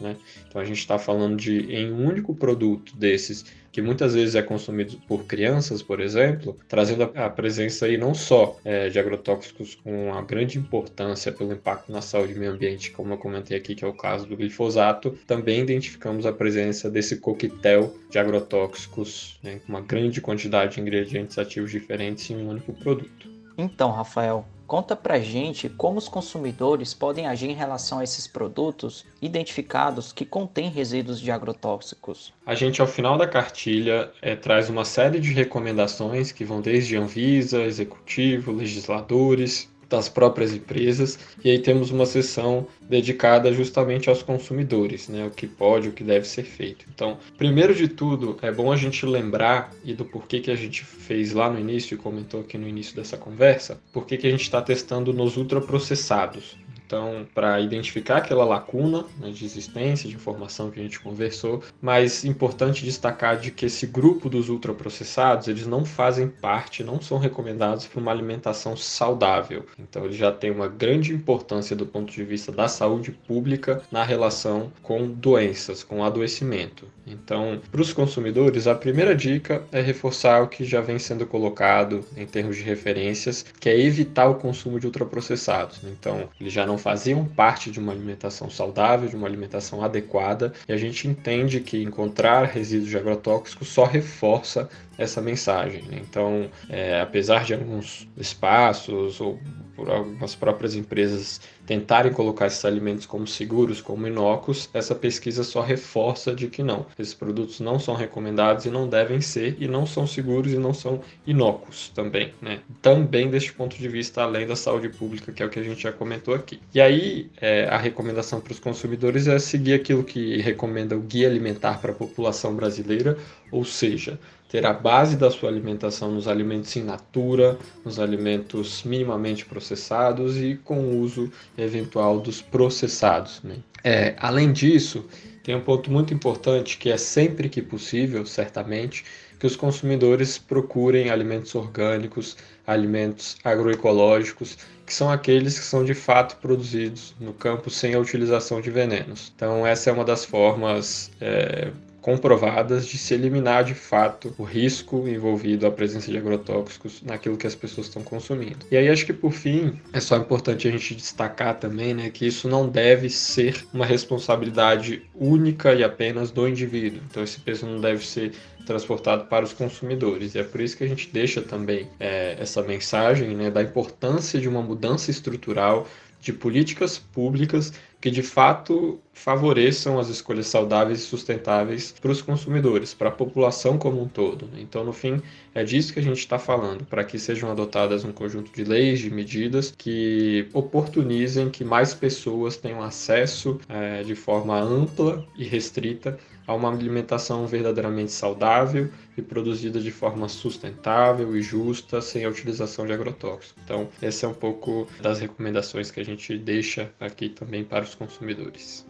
Né? 0.00 0.16
Então, 0.46 0.60
a 0.60 0.64
gente 0.64 0.78
está 0.78 0.98
falando 0.98 1.36
de, 1.36 1.72
em 1.72 1.92
um 1.92 2.06
único 2.06 2.34
produto 2.34 2.96
desses, 2.96 3.44
que 3.70 3.82
muitas 3.82 4.14
vezes 4.14 4.34
é 4.34 4.42
consumido 4.42 4.96
por 5.06 5.24
crianças, 5.24 5.82
por 5.82 6.00
exemplo, 6.00 6.56
trazendo 6.66 7.04
a 7.14 7.30
presença 7.30 7.86
aí 7.86 7.96
não 7.96 8.14
só 8.14 8.58
é, 8.64 8.88
de 8.88 8.98
agrotóxicos 8.98 9.76
com 9.76 10.10
uma 10.10 10.22
grande 10.22 10.58
importância 10.58 11.30
pelo 11.30 11.52
impacto 11.52 11.92
na 11.92 12.00
saúde 12.00 12.32
e 12.32 12.38
meio 12.38 12.52
ambiente, 12.52 12.90
como 12.90 13.12
eu 13.14 13.18
comentei 13.18 13.56
aqui, 13.56 13.74
que 13.74 13.84
é 13.84 13.88
o 13.88 13.92
caso 13.92 14.26
do 14.26 14.36
glifosato, 14.36 15.16
também 15.26 15.60
identificamos 15.60 16.26
a 16.26 16.32
presença 16.32 16.90
desse 16.90 17.18
coquetel 17.18 17.94
de 18.10 18.18
agrotóxicos, 18.18 19.38
né, 19.42 19.60
com 19.64 19.72
uma 19.72 19.80
grande 19.80 20.20
quantidade 20.20 20.74
de 20.74 20.80
ingredientes 20.80 21.38
ativos 21.38 21.70
diferentes 21.70 22.28
em 22.30 22.36
um 22.36 22.48
único 22.48 22.72
produto. 22.72 23.28
Então, 23.56 23.90
Rafael, 23.90 24.44
Conta 24.68 24.94
pra 24.94 25.18
gente 25.18 25.66
como 25.66 25.96
os 25.96 26.08
consumidores 26.08 26.92
podem 26.92 27.26
agir 27.26 27.48
em 27.48 27.54
relação 27.54 28.00
a 28.00 28.04
esses 28.04 28.26
produtos 28.26 29.06
identificados 29.20 30.12
que 30.12 30.26
contêm 30.26 30.68
resíduos 30.68 31.18
de 31.18 31.30
agrotóxicos. 31.30 32.34
A 32.44 32.54
gente, 32.54 32.82
ao 32.82 32.86
final 32.86 33.16
da 33.16 33.26
cartilha, 33.26 34.12
é, 34.20 34.36
traz 34.36 34.68
uma 34.68 34.84
série 34.84 35.20
de 35.20 35.32
recomendações 35.32 36.32
que 36.32 36.44
vão 36.44 36.60
desde 36.60 36.98
Anvisa, 36.98 37.62
executivo, 37.62 38.52
legisladores, 38.52 39.70
das 39.88 40.08
próprias 40.08 40.52
empresas, 40.52 41.18
e 41.42 41.50
aí 41.50 41.58
temos 41.58 41.90
uma 41.90 42.04
sessão 42.04 42.66
dedicada 42.80 43.52
justamente 43.52 44.08
aos 44.08 44.22
consumidores, 44.22 45.08
né, 45.08 45.26
o 45.26 45.30
que 45.30 45.46
pode, 45.46 45.88
o 45.88 45.92
que 45.92 46.04
deve 46.04 46.26
ser 46.26 46.44
feito. 46.44 46.84
Então, 46.94 47.18
primeiro 47.36 47.74
de 47.74 47.88
tudo, 47.88 48.36
é 48.42 48.52
bom 48.52 48.70
a 48.70 48.76
gente 48.76 49.06
lembrar 49.06 49.72
e 49.84 49.94
do 49.94 50.04
porquê 50.04 50.40
que 50.40 50.50
a 50.50 50.56
gente 50.56 50.84
fez 50.84 51.32
lá 51.32 51.50
no 51.50 51.58
início 51.58 51.94
e 51.94 51.98
comentou 51.98 52.40
aqui 52.40 52.58
no 52.58 52.68
início 52.68 52.94
dessa 52.94 53.16
conversa, 53.16 53.80
porquê 53.92 54.16
que 54.16 54.26
a 54.26 54.30
gente 54.30 54.42
está 54.42 54.60
testando 54.60 55.12
nos 55.12 55.36
ultraprocessados. 55.36 56.56
Então, 56.88 57.26
para 57.34 57.60
identificar 57.60 58.16
aquela 58.16 58.46
lacuna 58.46 59.04
né, 59.20 59.30
de 59.30 59.44
existência, 59.44 60.08
de 60.08 60.14
informação 60.14 60.70
que 60.70 60.80
a 60.80 60.82
gente 60.82 60.98
conversou, 60.98 61.62
mas 61.82 62.24
importante 62.24 62.82
destacar 62.82 63.38
de 63.38 63.50
que 63.50 63.66
esse 63.66 63.86
grupo 63.86 64.30
dos 64.30 64.48
ultraprocessados, 64.48 65.48
eles 65.48 65.66
não 65.66 65.84
fazem 65.84 66.28
parte, 66.28 66.82
não 66.82 66.98
são 66.98 67.18
recomendados 67.18 67.86
para 67.86 68.00
uma 68.00 68.10
alimentação 68.10 68.74
saudável. 68.74 69.66
Então, 69.78 70.06
eles 70.06 70.16
já 70.16 70.32
têm 70.32 70.50
uma 70.50 70.66
grande 70.66 71.12
importância 71.12 71.76
do 71.76 71.84
ponto 71.84 72.10
de 72.10 72.24
vista 72.24 72.50
da 72.50 72.68
saúde 72.68 73.12
pública 73.12 73.82
na 73.92 74.02
relação 74.02 74.72
com 74.80 75.06
doenças, 75.06 75.84
com 75.84 76.02
adoecimento. 76.02 76.86
Então, 77.10 77.60
para 77.70 77.80
os 77.80 77.92
consumidores, 77.92 78.66
a 78.66 78.74
primeira 78.74 79.14
dica 79.14 79.62
é 79.72 79.80
reforçar 79.80 80.42
o 80.42 80.48
que 80.48 80.64
já 80.64 80.80
vem 80.80 80.98
sendo 80.98 81.26
colocado 81.26 82.04
em 82.16 82.26
termos 82.26 82.56
de 82.56 82.62
referências, 82.62 83.44
que 83.58 83.68
é 83.68 83.78
evitar 83.78 84.28
o 84.28 84.36
consumo 84.36 84.78
de 84.78 84.86
ultraprocessados. 84.86 85.80
Então, 85.84 86.28
eles 86.40 86.52
já 86.52 86.66
não 86.66 86.78
faziam 86.78 87.24
parte 87.24 87.70
de 87.70 87.78
uma 87.78 87.92
alimentação 87.92 88.50
saudável, 88.50 89.08
de 89.08 89.16
uma 89.16 89.26
alimentação 89.26 89.82
adequada, 89.82 90.52
e 90.68 90.72
a 90.72 90.76
gente 90.76 91.06
entende 91.06 91.60
que 91.60 91.82
encontrar 91.82 92.44
resíduos 92.44 92.90
de 92.90 92.96
agrotóxicos 92.96 93.68
só 93.68 93.84
reforça 93.84 94.68
essa 94.96 95.20
mensagem. 95.20 95.82
Né? 95.82 96.00
Então, 96.00 96.50
é, 96.68 97.00
apesar 97.00 97.44
de 97.44 97.54
alguns 97.54 98.08
espaços 98.16 99.20
ou 99.20 99.38
por 99.78 99.88
algumas 99.88 100.34
próprias 100.34 100.74
empresas 100.74 101.40
tentarem 101.64 102.12
colocar 102.12 102.48
esses 102.48 102.64
alimentos 102.64 103.06
como 103.06 103.28
seguros, 103.28 103.80
como 103.80 104.08
inócuos, 104.08 104.68
essa 104.74 104.92
pesquisa 104.92 105.44
só 105.44 105.60
reforça 105.60 106.34
de 106.34 106.48
que 106.48 106.64
não. 106.64 106.84
Esses 106.98 107.14
produtos 107.14 107.60
não 107.60 107.78
são 107.78 107.94
recomendados 107.94 108.64
e 108.64 108.70
não 108.70 108.88
devem 108.88 109.20
ser, 109.20 109.56
e 109.60 109.68
não 109.68 109.86
são 109.86 110.04
seguros 110.04 110.52
e 110.52 110.58
não 110.58 110.74
são 110.74 111.00
inócuos 111.24 111.90
também, 111.90 112.32
né? 112.42 112.58
Também 112.82 113.30
deste 113.30 113.52
ponto 113.52 113.76
de 113.76 113.88
vista, 113.88 114.22
além 114.22 114.48
da 114.48 114.56
saúde 114.56 114.88
pública, 114.88 115.30
que 115.30 115.44
é 115.44 115.46
o 115.46 115.48
que 115.48 115.60
a 115.60 115.62
gente 115.62 115.80
já 115.80 115.92
comentou 115.92 116.34
aqui. 116.34 116.58
E 116.74 116.80
aí, 116.80 117.30
é, 117.40 117.68
a 117.68 117.78
recomendação 117.78 118.40
para 118.40 118.52
os 118.52 118.58
consumidores 118.58 119.28
é 119.28 119.38
seguir 119.38 119.74
aquilo 119.74 120.02
que 120.02 120.38
recomenda 120.38 120.96
o 120.96 121.00
Guia 121.00 121.28
Alimentar 121.28 121.80
para 121.80 121.92
a 121.92 121.94
População 121.94 122.56
Brasileira, 122.56 123.16
ou 123.52 123.64
seja, 123.64 124.18
ter 124.48 124.64
a 124.64 124.72
base 124.72 125.16
da 125.16 125.30
sua 125.30 125.50
alimentação 125.50 126.10
nos 126.10 126.26
alimentos 126.26 126.74
in 126.74 126.82
natura, 126.82 127.58
nos 127.84 127.98
alimentos 127.98 128.82
minimamente 128.82 129.44
processados 129.44 130.36
e 130.38 130.58
com 130.64 130.80
o 130.80 131.00
uso 131.00 131.30
eventual 131.56 132.18
dos 132.18 132.40
processados. 132.40 133.42
Né? 133.42 133.56
É, 133.84 134.14
além 134.18 134.52
disso, 134.52 135.04
tem 135.42 135.54
um 135.54 135.60
ponto 135.60 135.90
muito 135.90 136.12
importante 136.12 136.78
que 136.78 136.90
é 136.90 136.96
sempre 136.96 137.48
que 137.48 137.60
possível, 137.60 138.24
certamente, 138.24 139.04
que 139.38 139.46
os 139.46 139.54
consumidores 139.54 140.36
procurem 140.36 141.10
alimentos 141.10 141.54
orgânicos, 141.54 142.36
alimentos 142.66 143.36
agroecológicos, 143.44 144.58
que 144.84 144.92
são 144.92 145.10
aqueles 145.10 145.58
que 145.58 145.64
são 145.64 145.84
de 145.84 145.94
fato 145.94 146.36
produzidos 146.36 147.14
no 147.20 147.32
campo 147.32 147.70
sem 147.70 147.94
a 147.94 147.98
utilização 148.00 148.60
de 148.60 148.70
venenos. 148.70 149.32
Então, 149.36 149.66
essa 149.66 149.90
é 149.90 149.92
uma 149.92 150.04
das 150.04 150.24
formas 150.24 151.10
é, 151.20 151.70
comprovadas 152.00 152.86
de 152.86 152.96
se 152.96 153.14
eliminar 153.14 153.64
de 153.64 153.74
fato 153.74 154.34
o 154.38 154.44
risco 154.44 155.08
envolvido 155.08 155.66
à 155.66 155.70
presença 155.70 156.10
de 156.10 156.16
agrotóxicos 156.16 157.02
naquilo 157.02 157.36
que 157.36 157.46
as 157.46 157.54
pessoas 157.54 157.88
estão 157.88 158.02
consumindo. 158.02 158.66
E 158.70 158.76
aí 158.76 158.88
acho 158.88 159.04
que 159.04 159.12
por 159.12 159.32
fim 159.32 159.80
é 159.92 160.00
só 160.00 160.16
importante 160.16 160.68
a 160.68 160.70
gente 160.70 160.94
destacar 160.94 161.58
também, 161.58 161.94
né, 161.94 162.10
que 162.10 162.26
isso 162.26 162.48
não 162.48 162.68
deve 162.68 163.10
ser 163.10 163.64
uma 163.72 163.84
responsabilidade 163.84 165.02
única 165.14 165.74
e 165.74 165.82
apenas 165.82 166.30
do 166.30 166.48
indivíduo. 166.48 167.00
Então 167.10 167.22
esse 167.22 167.40
peso 167.40 167.66
não 167.66 167.80
deve 167.80 168.06
ser 168.06 168.32
transportado 168.64 169.24
para 169.24 169.44
os 169.44 169.52
consumidores. 169.52 170.34
E 170.34 170.38
é 170.38 170.44
por 170.44 170.60
isso 170.60 170.76
que 170.76 170.84
a 170.84 170.88
gente 170.88 171.08
deixa 171.10 171.40
também 171.40 171.88
é, 171.98 172.36
essa 172.38 172.62
mensagem 172.62 173.34
né, 173.34 173.50
da 173.50 173.62
importância 173.62 174.38
de 174.38 174.48
uma 174.48 174.62
mudança 174.62 175.10
estrutural 175.10 175.88
de 176.20 176.32
políticas 176.32 176.98
públicas 176.98 177.72
que 178.00 178.10
de 178.10 178.22
fato 178.22 179.00
favoreçam 179.18 179.98
as 179.98 180.08
escolhas 180.08 180.46
saudáveis 180.46 181.00
e 181.00 181.02
sustentáveis 181.02 181.92
para 182.00 182.10
os 182.10 182.22
consumidores, 182.22 182.94
para 182.94 183.08
a 183.08 183.12
população 183.12 183.76
como 183.76 184.00
um 184.00 184.08
todo. 184.08 184.46
Né? 184.46 184.60
Então, 184.60 184.84
no 184.84 184.92
fim, 184.92 185.20
é 185.54 185.64
disso 185.64 185.92
que 185.92 185.98
a 185.98 186.02
gente 186.02 186.18
está 186.18 186.38
falando, 186.38 186.84
para 186.84 187.02
que 187.02 187.18
sejam 187.18 187.50
adotadas 187.50 188.04
um 188.04 188.12
conjunto 188.12 188.52
de 188.52 188.62
leis, 188.64 189.00
de 189.00 189.10
medidas 189.10 189.74
que 189.76 190.48
oportunizem 190.52 191.50
que 191.50 191.64
mais 191.64 191.92
pessoas 191.92 192.56
tenham 192.56 192.80
acesso 192.80 193.60
é, 193.68 194.02
de 194.04 194.14
forma 194.14 194.58
ampla 194.58 195.26
e 195.36 195.44
restrita 195.44 196.16
a 196.46 196.54
uma 196.54 196.72
alimentação 196.72 197.46
verdadeiramente 197.46 198.10
saudável 198.10 198.88
e 199.16 199.20
produzida 199.20 199.78
de 199.78 199.90
forma 199.90 200.28
sustentável 200.28 201.36
e 201.36 201.42
justa, 201.42 202.00
sem 202.00 202.24
a 202.24 202.28
utilização 202.30 202.86
de 202.86 202.92
agrotóxicos. 202.92 203.62
Então, 203.62 203.88
essa 204.00 204.24
é 204.24 204.28
um 204.28 204.34
pouco 204.34 204.88
das 205.02 205.18
recomendações 205.18 205.90
que 205.90 206.00
a 206.00 206.04
gente 206.04 206.38
deixa 206.38 206.90
aqui 206.98 207.28
também 207.28 207.64
para 207.64 207.84
os 207.84 207.94
consumidores. 207.94 208.87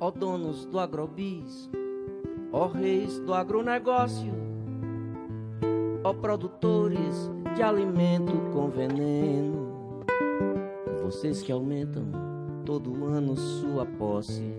Ó 0.00 0.12
donos 0.12 0.64
do 0.64 0.78
agrobis, 0.78 1.68
ó 2.52 2.68
reis 2.68 3.18
do 3.18 3.34
agronegócio, 3.34 4.32
ó 6.04 6.14
produtores 6.14 7.28
de 7.56 7.64
alimento 7.64 8.32
com 8.52 8.68
veneno, 8.68 10.04
vocês 11.02 11.42
que 11.42 11.50
aumentam 11.50 12.04
todo 12.64 13.06
ano 13.06 13.36
sua 13.36 13.84
posse 13.84 14.54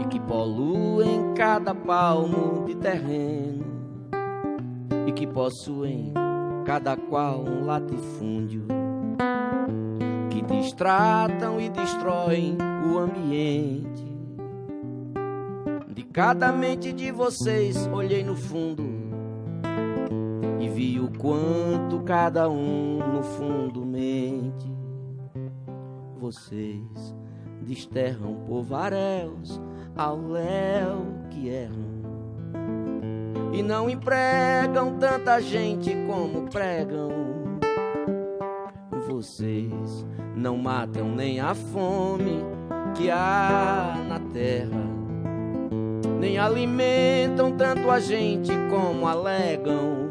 e 0.00 0.04
que 0.04 0.20
poluem 0.20 1.34
cada 1.34 1.74
palmo 1.74 2.64
de 2.66 2.76
terreno 2.76 3.64
e 5.08 5.10
que 5.10 5.26
possuem 5.26 6.14
cada 6.64 6.96
qual 6.96 7.40
um 7.40 7.66
latifúndio 7.66 8.79
destratam 10.42 11.60
e 11.60 11.68
destroem 11.68 12.56
o 12.86 12.98
ambiente. 12.98 14.08
De 15.88 16.02
cada 16.04 16.52
mente 16.52 16.92
de 16.92 17.10
vocês 17.10 17.86
olhei 17.92 18.24
no 18.24 18.36
fundo 18.36 18.84
e 20.58 20.68
vi 20.68 21.00
o 21.00 21.10
quanto 21.18 22.00
cada 22.04 22.48
um 22.48 22.98
no 22.98 23.22
fundo 23.22 23.84
mente. 23.84 24.70
Vocês 26.18 27.14
desterram 27.62 28.34
povaréus 28.46 29.60
ao 29.96 30.20
léu 30.20 31.06
que 31.30 31.48
erram 31.48 31.90
e 33.52 33.62
não 33.62 33.90
empregam 33.90 34.96
tanta 34.98 35.40
gente 35.40 35.94
como 36.06 36.48
pregam 36.48 37.39
vocês 39.20 40.06
não 40.34 40.56
matam 40.56 41.14
nem 41.14 41.40
a 41.40 41.54
fome 41.54 42.42
que 42.96 43.10
há 43.10 43.94
na 44.08 44.18
terra, 44.32 44.82
nem 46.18 46.38
alimentam 46.38 47.52
tanto 47.52 47.90
a 47.90 48.00
gente 48.00 48.50
como 48.70 49.06
alegam. 49.06 50.09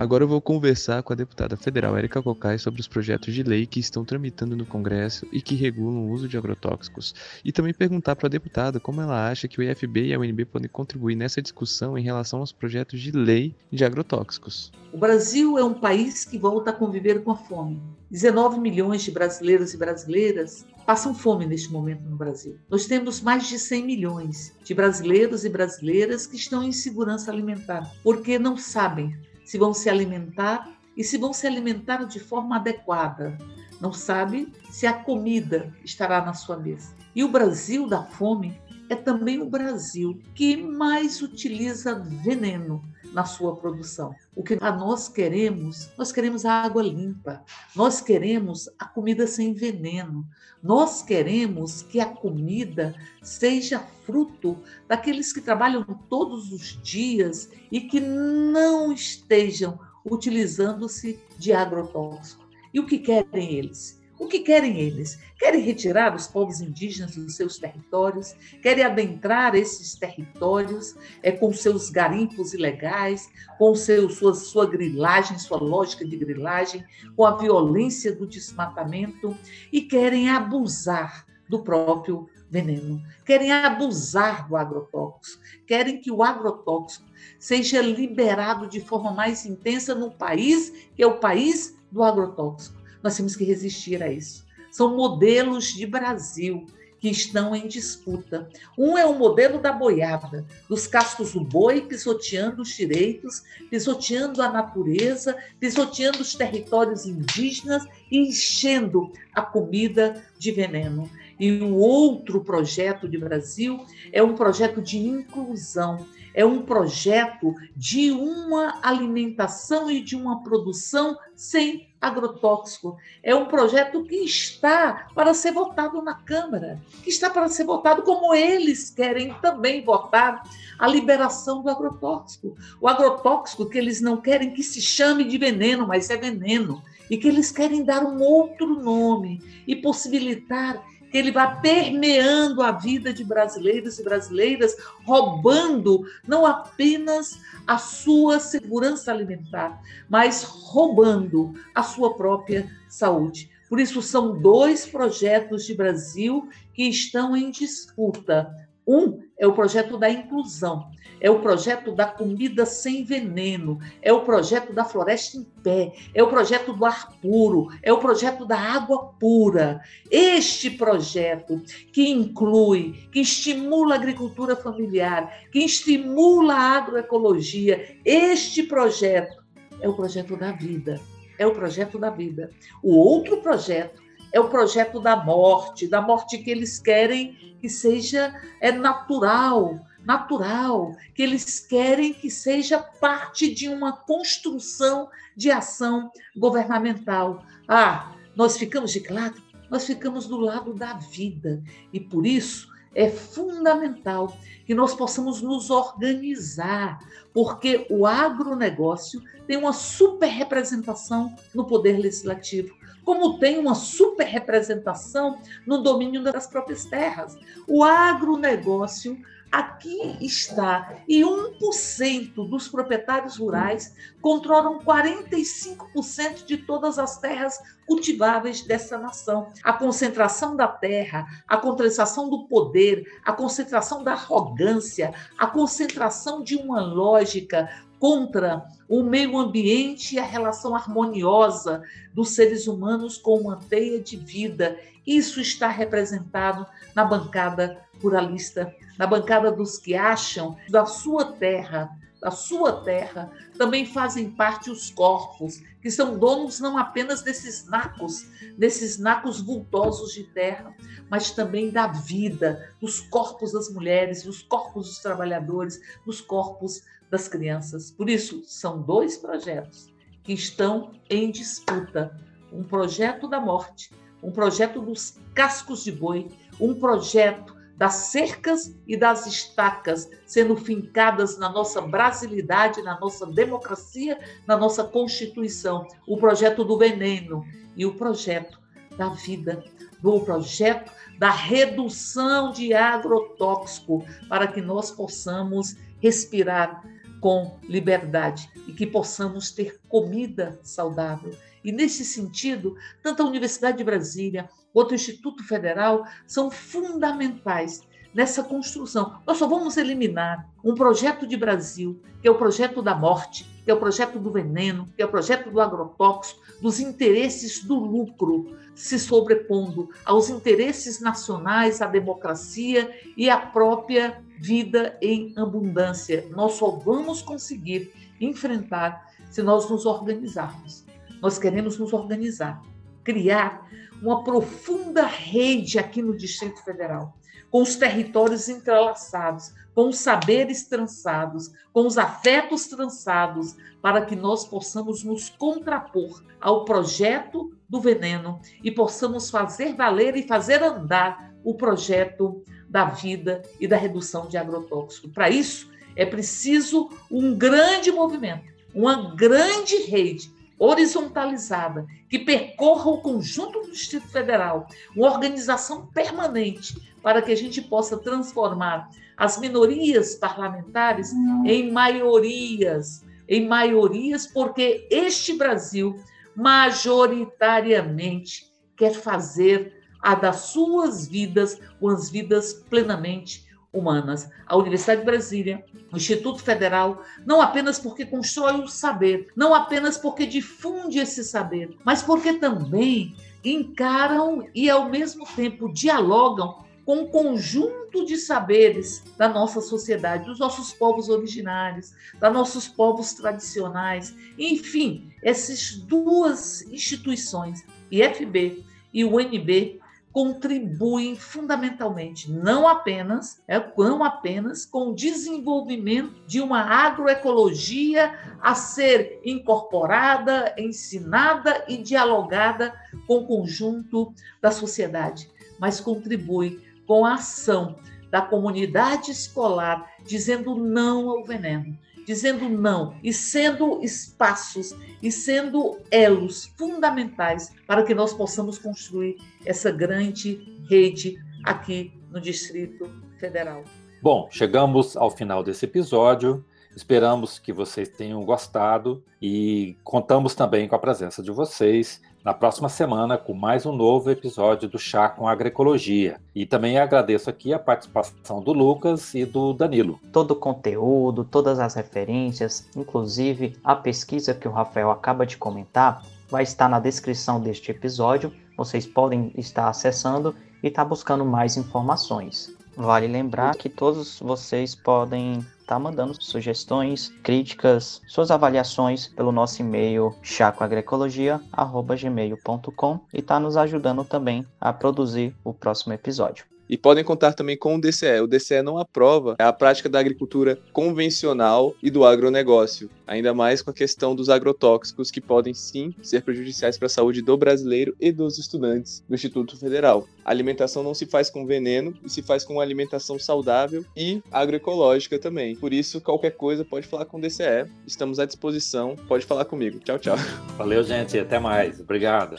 Agora 0.00 0.24
eu 0.24 0.28
vou 0.28 0.40
conversar 0.40 1.02
com 1.02 1.12
a 1.12 1.16
deputada 1.16 1.58
federal 1.58 1.94
Érica 1.94 2.22
Cocai 2.22 2.58
sobre 2.58 2.80
os 2.80 2.88
projetos 2.88 3.34
de 3.34 3.42
lei 3.42 3.66
que 3.66 3.78
estão 3.78 4.02
tramitando 4.02 4.56
no 4.56 4.64
Congresso 4.64 5.26
e 5.30 5.42
que 5.42 5.54
regulam 5.54 6.06
o 6.06 6.10
uso 6.10 6.26
de 6.26 6.38
agrotóxicos. 6.38 7.14
E 7.44 7.52
também 7.52 7.74
perguntar 7.74 8.16
para 8.16 8.26
a 8.26 8.30
deputada 8.30 8.80
como 8.80 9.02
ela 9.02 9.28
acha 9.28 9.46
que 9.46 9.60
o 9.60 9.62
IFB 9.62 10.06
e 10.06 10.14
a 10.14 10.18
UNB 10.18 10.46
podem 10.46 10.70
contribuir 10.70 11.16
nessa 11.16 11.42
discussão 11.42 11.98
em 11.98 12.02
relação 12.02 12.40
aos 12.40 12.50
projetos 12.50 12.98
de 12.98 13.10
lei 13.10 13.54
de 13.70 13.84
agrotóxicos. 13.84 14.72
O 14.90 14.96
Brasil 14.96 15.58
é 15.58 15.64
um 15.64 15.74
país 15.74 16.24
que 16.24 16.38
volta 16.38 16.70
a 16.70 16.72
conviver 16.72 17.22
com 17.22 17.32
a 17.32 17.36
fome. 17.36 17.78
19 18.10 18.58
milhões 18.58 19.02
de 19.02 19.10
brasileiros 19.10 19.74
e 19.74 19.76
brasileiras 19.76 20.64
passam 20.86 21.14
fome 21.14 21.44
neste 21.44 21.70
momento 21.70 22.04
no 22.04 22.16
Brasil. 22.16 22.56
Nós 22.70 22.86
temos 22.86 23.20
mais 23.20 23.46
de 23.46 23.58
100 23.58 23.84
milhões 23.84 24.54
de 24.64 24.72
brasileiros 24.72 25.44
e 25.44 25.50
brasileiras 25.50 26.26
que 26.26 26.36
estão 26.36 26.62
em 26.62 26.72
segurança 26.72 27.30
alimentar, 27.30 27.94
porque 28.02 28.38
não 28.38 28.56
sabem 28.56 29.14
se 29.50 29.58
vão 29.58 29.74
se 29.74 29.90
alimentar 29.90 30.78
e 30.96 31.02
se 31.02 31.18
vão 31.18 31.32
se 31.32 31.44
alimentar 31.44 32.04
de 32.04 32.20
forma 32.20 32.54
adequada. 32.54 33.36
Não 33.80 33.92
sabe 33.92 34.52
se 34.70 34.86
a 34.86 34.92
comida 34.92 35.74
estará 35.84 36.24
na 36.24 36.34
sua 36.34 36.56
mesa. 36.56 36.94
E 37.16 37.24
o 37.24 37.28
Brasil 37.28 37.88
da 37.88 38.04
fome 38.04 38.56
é 38.88 38.94
também 38.94 39.42
o 39.42 39.50
Brasil 39.50 40.22
que 40.36 40.56
mais 40.56 41.20
utiliza 41.20 41.96
veneno 41.98 42.80
na 43.12 43.24
sua 43.24 43.56
produção. 43.56 44.14
O 44.36 44.44
que 44.44 44.54
nós 44.54 45.08
queremos, 45.08 45.90
nós 45.98 46.12
queremos 46.12 46.44
a 46.44 46.52
água 46.52 46.84
limpa, 46.84 47.42
nós 47.74 48.00
queremos 48.00 48.70
a 48.78 48.84
comida 48.84 49.26
sem 49.26 49.52
veneno, 49.52 50.24
nós 50.62 51.02
queremos 51.02 51.82
que 51.82 52.00
a 52.00 52.06
comida 52.06 52.94
seja 53.22 53.80
fruto 54.04 54.58
daqueles 54.86 55.32
que 55.32 55.40
trabalham 55.40 55.84
todos 56.08 56.52
os 56.52 56.80
dias 56.82 57.50
e 57.70 57.80
que 57.80 58.00
não 58.00 58.92
estejam 58.92 59.78
utilizando-se 60.04 61.18
de 61.38 61.52
agrotóxico. 61.52 62.44
E 62.72 62.80
o 62.80 62.86
que 62.86 62.98
querem 62.98 63.54
eles? 63.54 63.99
O 64.20 64.28
que 64.28 64.40
querem 64.40 64.78
eles? 64.78 65.18
Querem 65.38 65.62
retirar 65.62 66.14
os 66.14 66.26
povos 66.26 66.60
indígenas 66.60 67.16
dos 67.16 67.36
seus 67.36 67.58
territórios, 67.58 68.36
querem 68.60 68.84
adentrar 68.84 69.54
esses 69.54 69.94
territórios 69.94 70.94
é, 71.22 71.32
com 71.32 71.50
seus 71.54 71.88
garimpos 71.88 72.52
ilegais, 72.52 73.30
com 73.58 73.74
seu, 73.74 74.10
sua, 74.10 74.34
sua 74.34 74.66
grilagem, 74.66 75.38
sua 75.38 75.56
lógica 75.56 76.04
de 76.04 76.18
grilagem, 76.18 76.84
com 77.16 77.24
a 77.24 77.38
violência 77.38 78.14
do 78.14 78.26
desmatamento 78.26 79.34
e 79.72 79.80
querem 79.80 80.28
abusar 80.28 81.24
do 81.48 81.62
próprio 81.62 82.28
veneno, 82.50 83.02
querem 83.24 83.50
abusar 83.50 84.46
do 84.46 84.54
agrotóxico, 84.54 85.42
querem 85.66 85.98
que 85.98 86.10
o 86.10 86.22
agrotóxico 86.22 87.06
seja 87.38 87.80
liberado 87.80 88.68
de 88.68 88.80
forma 88.80 89.12
mais 89.12 89.46
intensa 89.46 89.94
no 89.94 90.10
país 90.10 90.90
que 90.94 91.02
é 91.02 91.06
o 91.06 91.18
país 91.18 91.74
do 91.90 92.02
agrotóxico. 92.02 92.79
Nós 93.02 93.16
temos 93.16 93.36
que 93.36 93.44
resistir 93.44 94.02
a 94.02 94.10
isso. 94.10 94.44
São 94.70 94.96
modelos 94.96 95.74
de 95.74 95.86
Brasil 95.86 96.66
que 97.00 97.08
estão 97.08 97.56
em 97.56 97.66
disputa. 97.66 98.48
Um 98.76 98.96
é 98.96 99.06
o 99.06 99.18
modelo 99.18 99.58
da 99.58 99.72
boiada, 99.72 100.44
dos 100.68 100.86
cascos 100.86 101.32
do 101.32 101.42
boi 101.42 101.80
pisoteando 101.80 102.60
os 102.60 102.76
direitos, 102.76 103.42
pisoteando 103.70 104.42
a 104.42 104.52
natureza, 104.52 105.36
pisoteando 105.58 106.20
os 106.20 106.34
territórios 106.34 107.06
indígenas 107.06 107.86
e 108.10 108.18
enchendo 108.18 109.10
a 109.34 109.40
comida 109.40 110.22
de 110.38 110.52
veneno. 110.52 111.10
E 111.38 111.52
o 111.62 111.74
outro 111.76 112.44
projeto 112.44 113.08
de 113.08 113.16
Brasil 113.16 113.82
é 114.12 114.22
um 114.22 114.34
projeto 114.34 114.82
de 114.82 114.98
inclusão, 114.98 116.06
é 116.34 116.44
um 116.44 116.62
projeto 116.62 117.54
de 117.76 118.10
uma 118.10 118.78
alimentação 118.82 119.90
e 119.90 120.00
de 120.00 120.16
uma 120.16 120.42
produção 120.42 121.16
sem 121.34 121.88
agrotóxico. 122.00 122.96
É 123.22 123.34
um 123.34 123.46
projeto 123.46 124.02
que 124.04 124.16
está 124.16 125.08
para 125.14 125.34
ser 125.34 125.52
votado 125.52 126.00
na 126.00 126.14
Câmara, 126.14 126.80
que 127.02 127.10
está 127.10 127.28
para 127.28 127.48
ser 127.48 127.64
votado 127.64 128.02
como 128.02 128.34
eles 128.34 128.90
querem 128.90 129.34
também 129.42 129.84
votar 129.84 130.42
a 130.78 130.86
liberação 130.88 131.62
do 131.62 131.68
agrotóxico. 131.68 132.56
O 132.80 132.88
agrotóxico 132.88 133.68
que 133.68 133.78
eles 133.78 134.00
não 134.00 134.16
querem 134.16 134.52
que 134.52 134.62
se 134.62 134.80
chame 134.80 135.24
de 135.24 135.36
veneno, 135.36 135.86
mas 135.86 136.08
é 136.08 136.16
veneno. 136.16 136.82
E 137.10 137.16
que 137.16 137.26
eles 137.26 137.50
querem 137.50 137.84
dar 137.84 138.04
um 138.04 138.22
outro 138.22 138.80
nome 138.80 139.42
e 139.66 139.74
possibilitar 139.74 140.80
que 141.10 141.18
ele 141.18 141.32
vá 141.32 141.56
permeando 141.56 142.62
a 142.62 142.70
vida 142.70 143.12
de 143.12 143.24
brasileiros 143.24 143.98
e 143.98 144.04
brasileiras, 144.04 144.76
roubando 145.04 146.04
não 146.26 146.46
apenas 146.46 147.40
a 147.66 147.78
sua 147.78 148.38
segurança 148.38 149.10
alimentar, 149.10 149.80
mas 150.08 150.42
roubando 150.42 151.54
a 151.74 151.82
sua 151.82 152.14
própria 152.14 152.70
saúde. 152.88 153.50
Por 153.68 153.78
isso, 153.78 154.02
são 154.02 154.40
dois 154.40 154.86
projetos 154.86 155.64
de 155.64 155.74
Brasil 155.74 156.48
que 156.74 156.84
estão 156.84 157.36
em 157.36 157.50
disputa. 157.50 158.50
Um 158.90 159.20
é 159.38 159.46
o 159.46 159.52
projeto 159.52 159.96
da 159.96 160.10
inclusão, 160.10 160.90
é 161.20 161.30
o 161.30 161.38
projeto 161.38 161.92
da 161.92 162.06
comida 162.06 162.66
sem 162.66 163.04
veneno, 163.04 163.78
é 164.02 164.12
o 164.12 164.24
projeto 164.24 164.72
da 164.72 164.84
floresta 164.84 165.38
em 165.38 165.44
pé, 165.62 165.92
é 166.12 166.20
o 166.20 166.28
projeto 166.28 166.72
do 166.72 166.84
ar 166.84 167.12
puro, 167.22 167.68
é 167.84 167.92
o 167.92 167.98
projeto 167.98 168.44
da 168.44 168.58
água 168.58 169.14
pura. 169.20 169.80
Este 170.10 170.70
projeto 170.70 171.62
que 171.92 172.08
inclui, 172.08 173.08
que 173.12 173.20
estimula 173.20 173.94
a 173.94 173.98
agricultura 173.98 174.56
familiar, 174.56 175.48
que 175.52 175.60
estimula 175.60 176.54
a 176.54 176.78
agroecologia, 176.78 177.96
este 178.04 178.64
projeto 178.64 179.40
é 179.80 179.88
o 179.88 179.94
projeto 179.94 180.36
da 180.36 180.50
vida. 180.50 181.00
É 181.38 181.46
o 181.46 181.54
projeto 181.54 181.96
da 181.96 182.10
vida. 182.10 182.50
O 182.82 182.96
outro 182.96 183.40
projeto 183.40 184.02
é 184.32 184.40
o 184.40 184.48
projeto 184.48 185.00
da 185.00 185.16
morte, 185.16 185.86
da 185.86 186.00
morte 186.00 186.38
que 186.38 186.50
eles 186.50 186.78
querem 186.78 187.56
que 187.60 187.68
seja 187.68 188.34
é 188.60 188.72
natural, 188.72 189.80
natural, 190.04 190.96
que 191.14 191.22
eles 191.22 191.60
querem 191.60 192.12
que 192.12 192.30
seja 192.30 192.78
parte 192.78 193.52
de 193.52 193.68
uma 193.68 193.92
construção 193.92 195.08
de 195.36 195.50
ação 195.50 196.10
governamental. 196.36 197.44
Ah, 197.68 198.12
nós 198.34 198.56
ficamos 198.56 198.92
de 198.92 199.06
lado, 199.12 199.40
nós 199.68 199.86
ficamos 199.86 200.26
do 200.26 200.38
lado 200.38 200.74
da 200.74 200.94
vida 200.94 201.62
e 201.92 202.00
por 202.00 202.26
isso 202.26 202.68
é 202.94 203.08
fundamental 203.08 204.36
que 204.66 204.74
nós 204.74 204.94
possamos 204.94 205.40
nos 205.40 205.70
organizar, 205.70 206.98
porque 207.32 207.86
o 207.88 208.06
agronegócio 208.06 209.22
tem 209.46 209.56
uma 209.56 209.72
super 209.72 210.28
representação 210.28 211.34
no 211.54 211.64
poder 211.64 211.98
legislativo 211.98 212.79
como 213.04 213.38
tem 213.38 213.58
uma 213.58 213.74
super 213.74 214.26
representação 214.26 215.38
no 215.66 215.82
domínio 215.82 216.22
das 216.22 216.46
próprias 216.46 216.84
terras. 216.84 217.36
O 217.66 217.82
agronegócio 217.82 219.18
aqui 219.50 220.16
está 220.20 220.94
e 221.08 221.22
1% 221.22 222.48
dos 222.48 222.68
proprietários 222.68 223.36
rurais 223.36 223.94
controlam 224.20 224.78
45% 224.78 226.44
de 226.44 226.58
todas 226.58 226.98
as 226.98 227.18
terras 227.18 227.58
cultiváveis 227.86 228.62
dessa 228.62 228.96
nação. 228.96 229.52
A 229.64 229.72
concentração 229.72 230.54
da 230.54 230.68
terra, 230.68 231.26
a 231.48 231.56
concentração 231.56 232.30
do 232.30 232.46
poder, 232.46 233.04
a 233.24 233.32
concentração 233.32 234.04
da 234.04 234.12
arrogância, 234.12 235.12
a 235.36 235.46
concentração 235.46 236.42
de 236.42 236.56
uma 236.56 236.80
lógica 236.80 237.68
contra 238.00 238.66
o 238.88 239.02
meio 239.02 239.38
ambiente 239.38 240.16
e 240.16 240.18
a 240.18 240.24
relação 240.24 240.74
harmoniosa 240.74 241.82
dos 242.14 242.30
seres 242.30 242.66
humanos 242.66 243.18
com 243.18 243.36
uma 243.36 243.56
teia 243.56 244.00
de 244.00 244.16
vida. 244.16 244.76
Isso 245.06 245.38
está 245.38 245.68
representado 245.68 246.66
na 246.96 247.04
bancada 247.04 247.78
pluralista, 248.00 248.74
na 248.98 249.06
bancada 249.06 249.52
dos 249.52 249.76
que 249.76 249.94
acham 249.94 250.56
da 250.70 250.86
sua 250.86 251.32
terra, 251.32 251.90
da 252.20 252.30
sua 252.30 252.72
terra, 252.82 253.30
também 253.56 253.84
fazem 253.84 254.30
parte 254.30 254.70
os 254.70 254.90
corpos, 254.90 255.62
que 255.82 255.90
são 255.90 256.18
donos 256.18 256.58
não 256.58 256.76
apenas 256.76 257.22
desses 257.22 257.66
nacos, 257.66 258.26
desses 258.56 258.98
nacos 258.98 259.40
vultosos 259.40 260.12
de 260.12 260.24
terra, 260.24 260.74
mas 261.10 261.30
também 261.30 261.70
da 261.70 261.86
vida, 261.86 262.74
dos 262.80 263.00
corpos 263.00 263.52
das 263.52 263.70
mulheres, 263.70 264.22
dos 264.22 264.42
corpos 264.42 264.86
dos 264.86 264.98
trabalhadores, 264.98 265.80
dos 266.04 266.20
corpos 266.20 266.82
das 267.10 267.28
crianças. 267.28 267.90
Por 267.90 268.08
isso, 268.08 268.42
são 268.44 268.80
dois 268.80 269.16
projetos 269.16 269.88
que 270.22 270.32
estão 270.32 270.92
em 271.08 271.30
disputa: 271.30 272.16
um 272.52 272.62
projeto 272.62 273.28
da 273.28 273.40
morte, 273.40 273.92
um 274.22 274.30
projeto 274.30 274.80
dos 274.80 275.18
cascos 275.34 275.82
de 275.82 275.92
boi, 275.92 276.28
um 276.60 276.74
projeto 276.74 277.58
das 277.76 277.94
cercas 277.94 278.76
e 278.86 278.94
das 278.94 279.26
estacas 279.26 280.10
sendo 280.26 280.54
fincadas 280.54 281.38
na 281.38 281.48
nossa 281.48 281.80
brasilidade, 281.80 282.82
na 282.82 283.00
nossa 283.00 283.24
democracia, 283.26 284.18
na 284.46 284.54
nossa 284.54 284.84
Constituição, 284.84 285.88
o 286.06 286.18
projeto 286.18 286.62
do 286.62 286.76
veneno 286.76 287.42
e 287.74 287.86
o 287.86 287.94
projeto 287.94 288.60
da 288.98 289.08
vida, 289.08 289.64
do 290.02 290.20
projeto 290.20 290.92
da 291.18 291.30
redução 291.30 292.52
de 292.52 292.74
agrotóxico, 292.74 294.04
para 294.28 294.46
que 294.46 294.60
nós 294.60 294.90
possamos 294.90 295.74
respirar 296.02 296.82
com 297.20 297.58
liberdade 297.68 298.50
e 298.66 298.72
que 298.72 298.86
possamos 298.86 299.50
ter 299.52 299.78
comida 299.88 300.58
saudável. 300.62 301.36
E 301.62 301.70
nesse 301.70 302.04
sentido, 302.04 302.74
tanto 303.02 303.22
a 303.22 303.26
Universidade 303.26 303.78
de 303.78 303.84
Brasília 303.84 304.48
quanto 304.72 304.92
o 304.92 304.94
Instituto 304.94 305.44
Federal 305.44 306.06
são 306.26 306.50
fundamentais 306.50 307.82
nessa 308.14 308.42
construção. 308.42 309.18
Nós 309.26 309.38
só 309.38 309.46
vamos 309.46 309.76
eliminar 309.76 310.48
um 310.64 310.74
projeto 310.74 311.26
de 311.26 311.36
Brasil, 311.36 312.00
que 312.20 312.28
é 312.28 312.30
o 312.30 312.36
projeto 312.38 312.82
da 312.82 312.94
morte, 312.94 313.44
que 313.64 313.70
é 313.70 313.74
o 313.74 313.78
projeto 313.78 314.18
do 314.18 314.30
veneno, 314.30 314.86
que 314.96 315.02
é 315.02 315.04
o 315.04 315.10
projeto 315.10 315.50
do 315.50 315.60
agrotóxico, 315.60 316.40
dos 316.60 316.80
interesses 316.80 317.64
do 317.64 317.76
lucro 317.76 318.56
se 318.74 318.98
sobrepondo 318.98 319.90
aos 320.06 320.30
interesses 320.30 321.00
nacionais, 321.00 321.82
à 321.82 321.86
democracia 321.86 322.90
e 323.14 323.28
à 323.28 323.36
própria 323.36 324.22
vida 324.38 324.96
em 325.02 325.34
abundância. 325.36 326.26
Nós 326.30 326.52
só 326.52 326.70
vamos 326.70 327.20
conseguir 327.20 327.92
enfrentar 328.18 329.12
se 329.30 329.42
nós 329.42 329.68
nos 329.68 329.84
organizarmos. 329.84 330.86
Nós 331.20 331.38
queremos 331.38 331.78
nos 331.78 331.92
organizar, 331.92 332.62
criar 333.04 333.68
uma 334.02 334.24
profunda 334.24 335.04
rede 335.04 335.78
aqui 335.78 336.00
no 336.00 336.16
Distrito 336.16 336.64
Federal, 336.64 337.14
com 337.50 337.62
os 337.62 337.76
territórios 337.76 338.48
entrelaçados, 338.48 339.52
com 339.74 339.88
os 339.88 339.98
saberes 339.98 340.68
trançados, 340.68 341.50
com 341.72 341.86
os 341.86 341.98
afetos 341.98 342.66
trançados, 342.66 343.56
para 343.80 344.04
que 344.04 344.14
nós 344.14 344.44
possamos 344.44 345.02
nos 345.02 345.30
contrapor 345.30 346.22
ao 346.40 346.64
projeto 346.64 347.52
do 347.68 347.80
veneno 347.80 348.40
e 348.62 348.70
possamos 348.70 349.30
fazer 349.30 349.74
valer 349.74 350.16
e 350.16 350.26
fazer 350.26 350.62
andar 350.62 351.32
o 351.42 351.54
projeto 351.54 352.42
da 352.68 352.84
vida 352.84 353.42
e 353.58 353.66
da 353.66 353.76
redução 353.76 354.26
de 354.28 354.36
agrotóxico. 354.36 355.08
Para 355.08 355.30
isso, 355.30 355.70
é 355.96 356.04
preciso 356.04 356.90
um 357.10 357.36
grande 357.36 357.90
movimento, 357.90 358.44
uma 358.74 359.14
grande 359.14 359.76
rede 359.82 360.32
horizontalizada, 360.60 361.84
que 362.06 362.18
percorra 362.18 362.90
o 362.90 363.00
conjunto 363.00 363.62
do 363.62 363.72
Distrito 363.72 364.06
Federal, 364.08 364.66
uma 364.94 365.10
organização 365.10 365.86
permanente 365.86 366.78
para 367.02 367.22
que 367.22 367.32
a 367.32 367.36
gente 367.36 367.62
possa 367.62 367.96
transformar 367.96 368.90
as 369.16 369.40
minorias 369.40 370.16
parlamentares 370.16 371.14
em 371.46 371.72
maiorias, 371.72 373.06
em 373.26 373.48
maiorias, 373.48 374.26
porque 374.26 374.86
este 374.90 375.34
Brasil 375.34 375.98
majoritariamente 376.36 378.52
quer 378.76 378.92
fazer 378.92 379.80
a 380.02 380.14
das 380.14 380.40
suas 380.40 381.08
vidas, 381.08 381.58
umas 381.80 382.10
vidas 382.10 382.52
plenamente 382.52 383.48
humanas. 383.72 384.30
A 384.46 384.56
Universidade 384.56 385.00
de 385.00 385.06
Brasília, 385.06 385.64
o 385.92 385.96
Instituto 385.96 386.42
Federal, 386.42 387.02
não 387.24 387.40
apenas 387.40 387.78
porque 387.78 388.04
constrói 388.04 388.60
o 388.60 388.68
saber, 388.68 389.28
não 389.36 389.54
apenas 389.54 389.96
porque 389.96 390.26
difunde 390.26 390.98
esse 390.98 391.22
saber, 391.24 391.76
mas 391.84 392.02
porque 392.02 392.34
também 392.34 393.14
encaram 393.44 394.46
e 394.54 394.68
ao 394.68 394.88
mesmo 394.88 395.24
tempo 395.34 395.72
dialogam 395.72 396.64
com 396.84 397.02
um 397.02 397.06
conjunto 397.06 398.04
de 398.04 398.16
saberes 398.16 399.04
da 399.16 399.28
nossa 399.28 399.60
sociedade, 399.60 400.24
dos 400.24 400.38
nossos 400.38 400.72
povos 400.72 401.08
originários, 401.08 401.92
dos 402.20 402.32
nossos 402.32 402.66
povos 402.66 403.12
tradicionais, 403.12 404.14
enfim, 404.36 405.12
essas 405.22 405.76
duas 405.76 406.62
instituições, 406.62 407.64
IFB 407.90 408.64
e 408.92 409.04
o 409.04 409.16
UNB, 409.16 409.79
contribuem 410.12 411.14
fundamentalmente, 411.14 412.30
não 412.30 412.66
apenas, 412.66 413.42
é, 413.46 413.62
não 413.78 414.02
apenas 414.02 414.66
com 414.66 414.88
o 414.88 414.94
desenvolvimento 414.94 416.24
de 416.26 416.40
uma 416.40 416.62
agroecologia 416.62 418.18
a 418.40 418.54
ser 418.54 419.20
incorporada, 419.24 420.52
ensinada 420.58 421.64
e 421.68 421.76
dialogada 421.76 422.74
com 423.06 423.18
o 423.18 423.26
conjunto 423.26 424.12
da 424.42 424.50
sociedade, 424.50 425.30
mas 425.58 425.80
contribui 425.80 426.60
com 426.86 427.04
a 427.04 427.14
ação 427.14 427.76
da 428.10 428.20
comunidade 428.20 429.12
escolar 429.12 429.88
dizendo 430.04 430.56
não 430.56 431.08
ao 431.08 431.24
veneno, 431.24 431.78
dizendo 432.06 432.48
não 432.48 432.94
e 433.02 433.12
sendo 433.12 433.82
espaços 433.82 434.74
e 435.02 435.10
sendo 435.10 435.78
elos 435.90 436.52
fundamentais 436.58 437.52
para 437.66 437.82
que 437.82 437.94
nós 437.94 438.12
possamos 438.12 438.58
construir 438.58 439.16
essa 439.44 439.70
grande 439.70 440.62
rede 440.68 441.18
aqui 441.44 441.92
no 442.10 442.20
Distrito 442.20 442.90
Federal. 443.18 443.64
Bom, 444.02 444.28
chegamos 444.30 444.96
ao 444.96 445.10
final 445.10 445.42
desse 445.42 445.64
episódio. 445.64 446.44
Esperamos 446.74 447.38
que 447.38 447.52
vocês 447.52 447.88
tenham 447.88 448.24
gostado 448.24 449.02
e 449.20 449.76
contamos 449.82 450.34
também 450.34 450.68
com 450.68 450.76
a 450.76 450.78
presença 450.78 451.22
de 451.22 451.30
vocês 451.30 452.00
na 452.24 452.34
próxima 452.34 452.68
semana 452.68 453.16
com 453.16 453.32
mais 453.32 453.64
um 453.64 453.72
novo 453.72 454.10
episódio 454.10 454.68
do 454.68 454.78
Chá 454.78 455.08
com 455.08 455.26
Agroecologia. 455.26 456.20
E 456.34 456.44
também 456.44 456.78
agradeço 456.78 457.30
aqui 457.30 457.52
a 457.52 457.58
participação 457.58 458.42
do 458.42 458.52
Lucas 458.52 459.14
e 459.14 459.24
do 459.24 459.52
Danilo. 459.52 459.98
Todo 460.12 460.32
o 460.32 460.36
conteúdo, 460.36 461.24
todas 461.24 461.58
as 461.58 461.74
referências, 461.74 462.68
inclusive 462.76 463.56
a 463.64 463.74
pesquisa 463.74 464.34
que 464.34 464.46
o 464.46 464.52
Rafael 464.52 464.90
acaba 464.90 465.26
de 465.26 465.36
comentar, 465.36 466.02
vai 466.28 466.42
estar 466.42 466.68
na 466.68 466.78
descrição 466.78 467.40
deste 467.40 467.70
episódio. 467.70 468.32
Vocês 468.56 468.86
podem 468.86 469.32
estar 469.36 469.68
acessando 469.68 470.34
e 470.62 470.68
estar 470.68 470.84
buscando 470.84 471.24
mais 471.24 471.56
informações. 471.56 472.59
Vale 472.76 473.06
lembrar 473.06 473.54
que 473.56 473.68
todos 473.68 474.18
vocês 474.20 474.74
podem 474.74 475.46
tá 475.66 475.78
mandando 475.78 476.20
sugestões, 476.20 477.12
críticas, 477.22 478.02
suas 478.08 478.30
avaliações 478.30 479.06
pelo 479.06 479.30
nosso 479.30 479.62
e-mail 479.62 480.16
chacoagroecologia@gmail.com 480.22 483.00
e 483.14 483.22
tá 483.22 483.38
nos 483.38 483.56
ajudando 483.56 484.04
também 484.04 484.44
a 484.60 484.72
produzir 484.72 485.32
o 485.44 485.54
próximo 485.54 485.92
episódio. 485.92 486.44
E 486.70 486.78
podem 486.78 487.02
contar 487.02 487.34
também 487.34 487.56
com 487.56 487.74
o 487.74 487.80
DCE. 487.80 488.20
O 488.22 488.28
DCE 488.28 488.62
não 488.62 488.78
aprova 488.78 489.34
a 489.40 489.52
prática 489.52 489.88
da 489.88 489.98
agricultura 489.98 490.56
convencional 490.72 491.74
e 491.82 491.90
do 491.90 492.04
agronegócio, 492.04 492.88
ainda 493.04 493.34
mais 493.34 493.60
com 493.60 493.72
a 493.72 493.74
questão 493.74 494.14
dos 494.14 494.30
agrotóxicos 494.30 495.10
que 495.10 495.20
podem 495.20 495.52
sim 495.52 495.92
ser 496.00 496.22
prejudiciais 496.22 496.78
para 496.78 496.86
a 496.86 496.88
saúde 496.88 497.22
do 497.22 497.36
brasileiro 497.36 497.96
e 497.98 498.12
dos 498.12 498.38
estudantes 498.38 499.02
do 499.08 499.16
Instituto 499.16 499.56
Federal. 499.58 500.06
A 500.24 500.30
alimentação 500.30 500.84
não 500.84 500.94
se 500.94 501.06
faz 501.06 501.28
com 501.28 501.44
veneno 501.44 501.92
e 502.04 502.08
se 502.08 502.22
faz 502.22 502.44
com 502.44 502.52
uma 502.52 502.62
alimentação 502.62 503.18
saudável 503.18 503.84
e 503.96 504.22
agroecológica 504.30 505.18
também. 505.18 505.56
Por 505.56 505.72
isso, 505.72 506.00
qualquer 506.00 506.36
coisa 506.36 506.64
pode 506.64 506.86
falar 506.86 507.04
com 507.04 507.18
o 507.18 507.20
DCE. 507.20 507.68
Estamos 507.84 508.20
à 508.20 508.24
disposição. 508.24 508.94
Pode 509.08 509.26
falar 509.26 509.44
comigo. 509.44 509.80
Tchau, 509.80 509.98
tchau. 509.98 510.16
Valeu, 510.56 510.84
gente. 510.84 511.18
Até 511.18 511.40
mais. 511.40 511.80
Obrigado. 511.80 512.36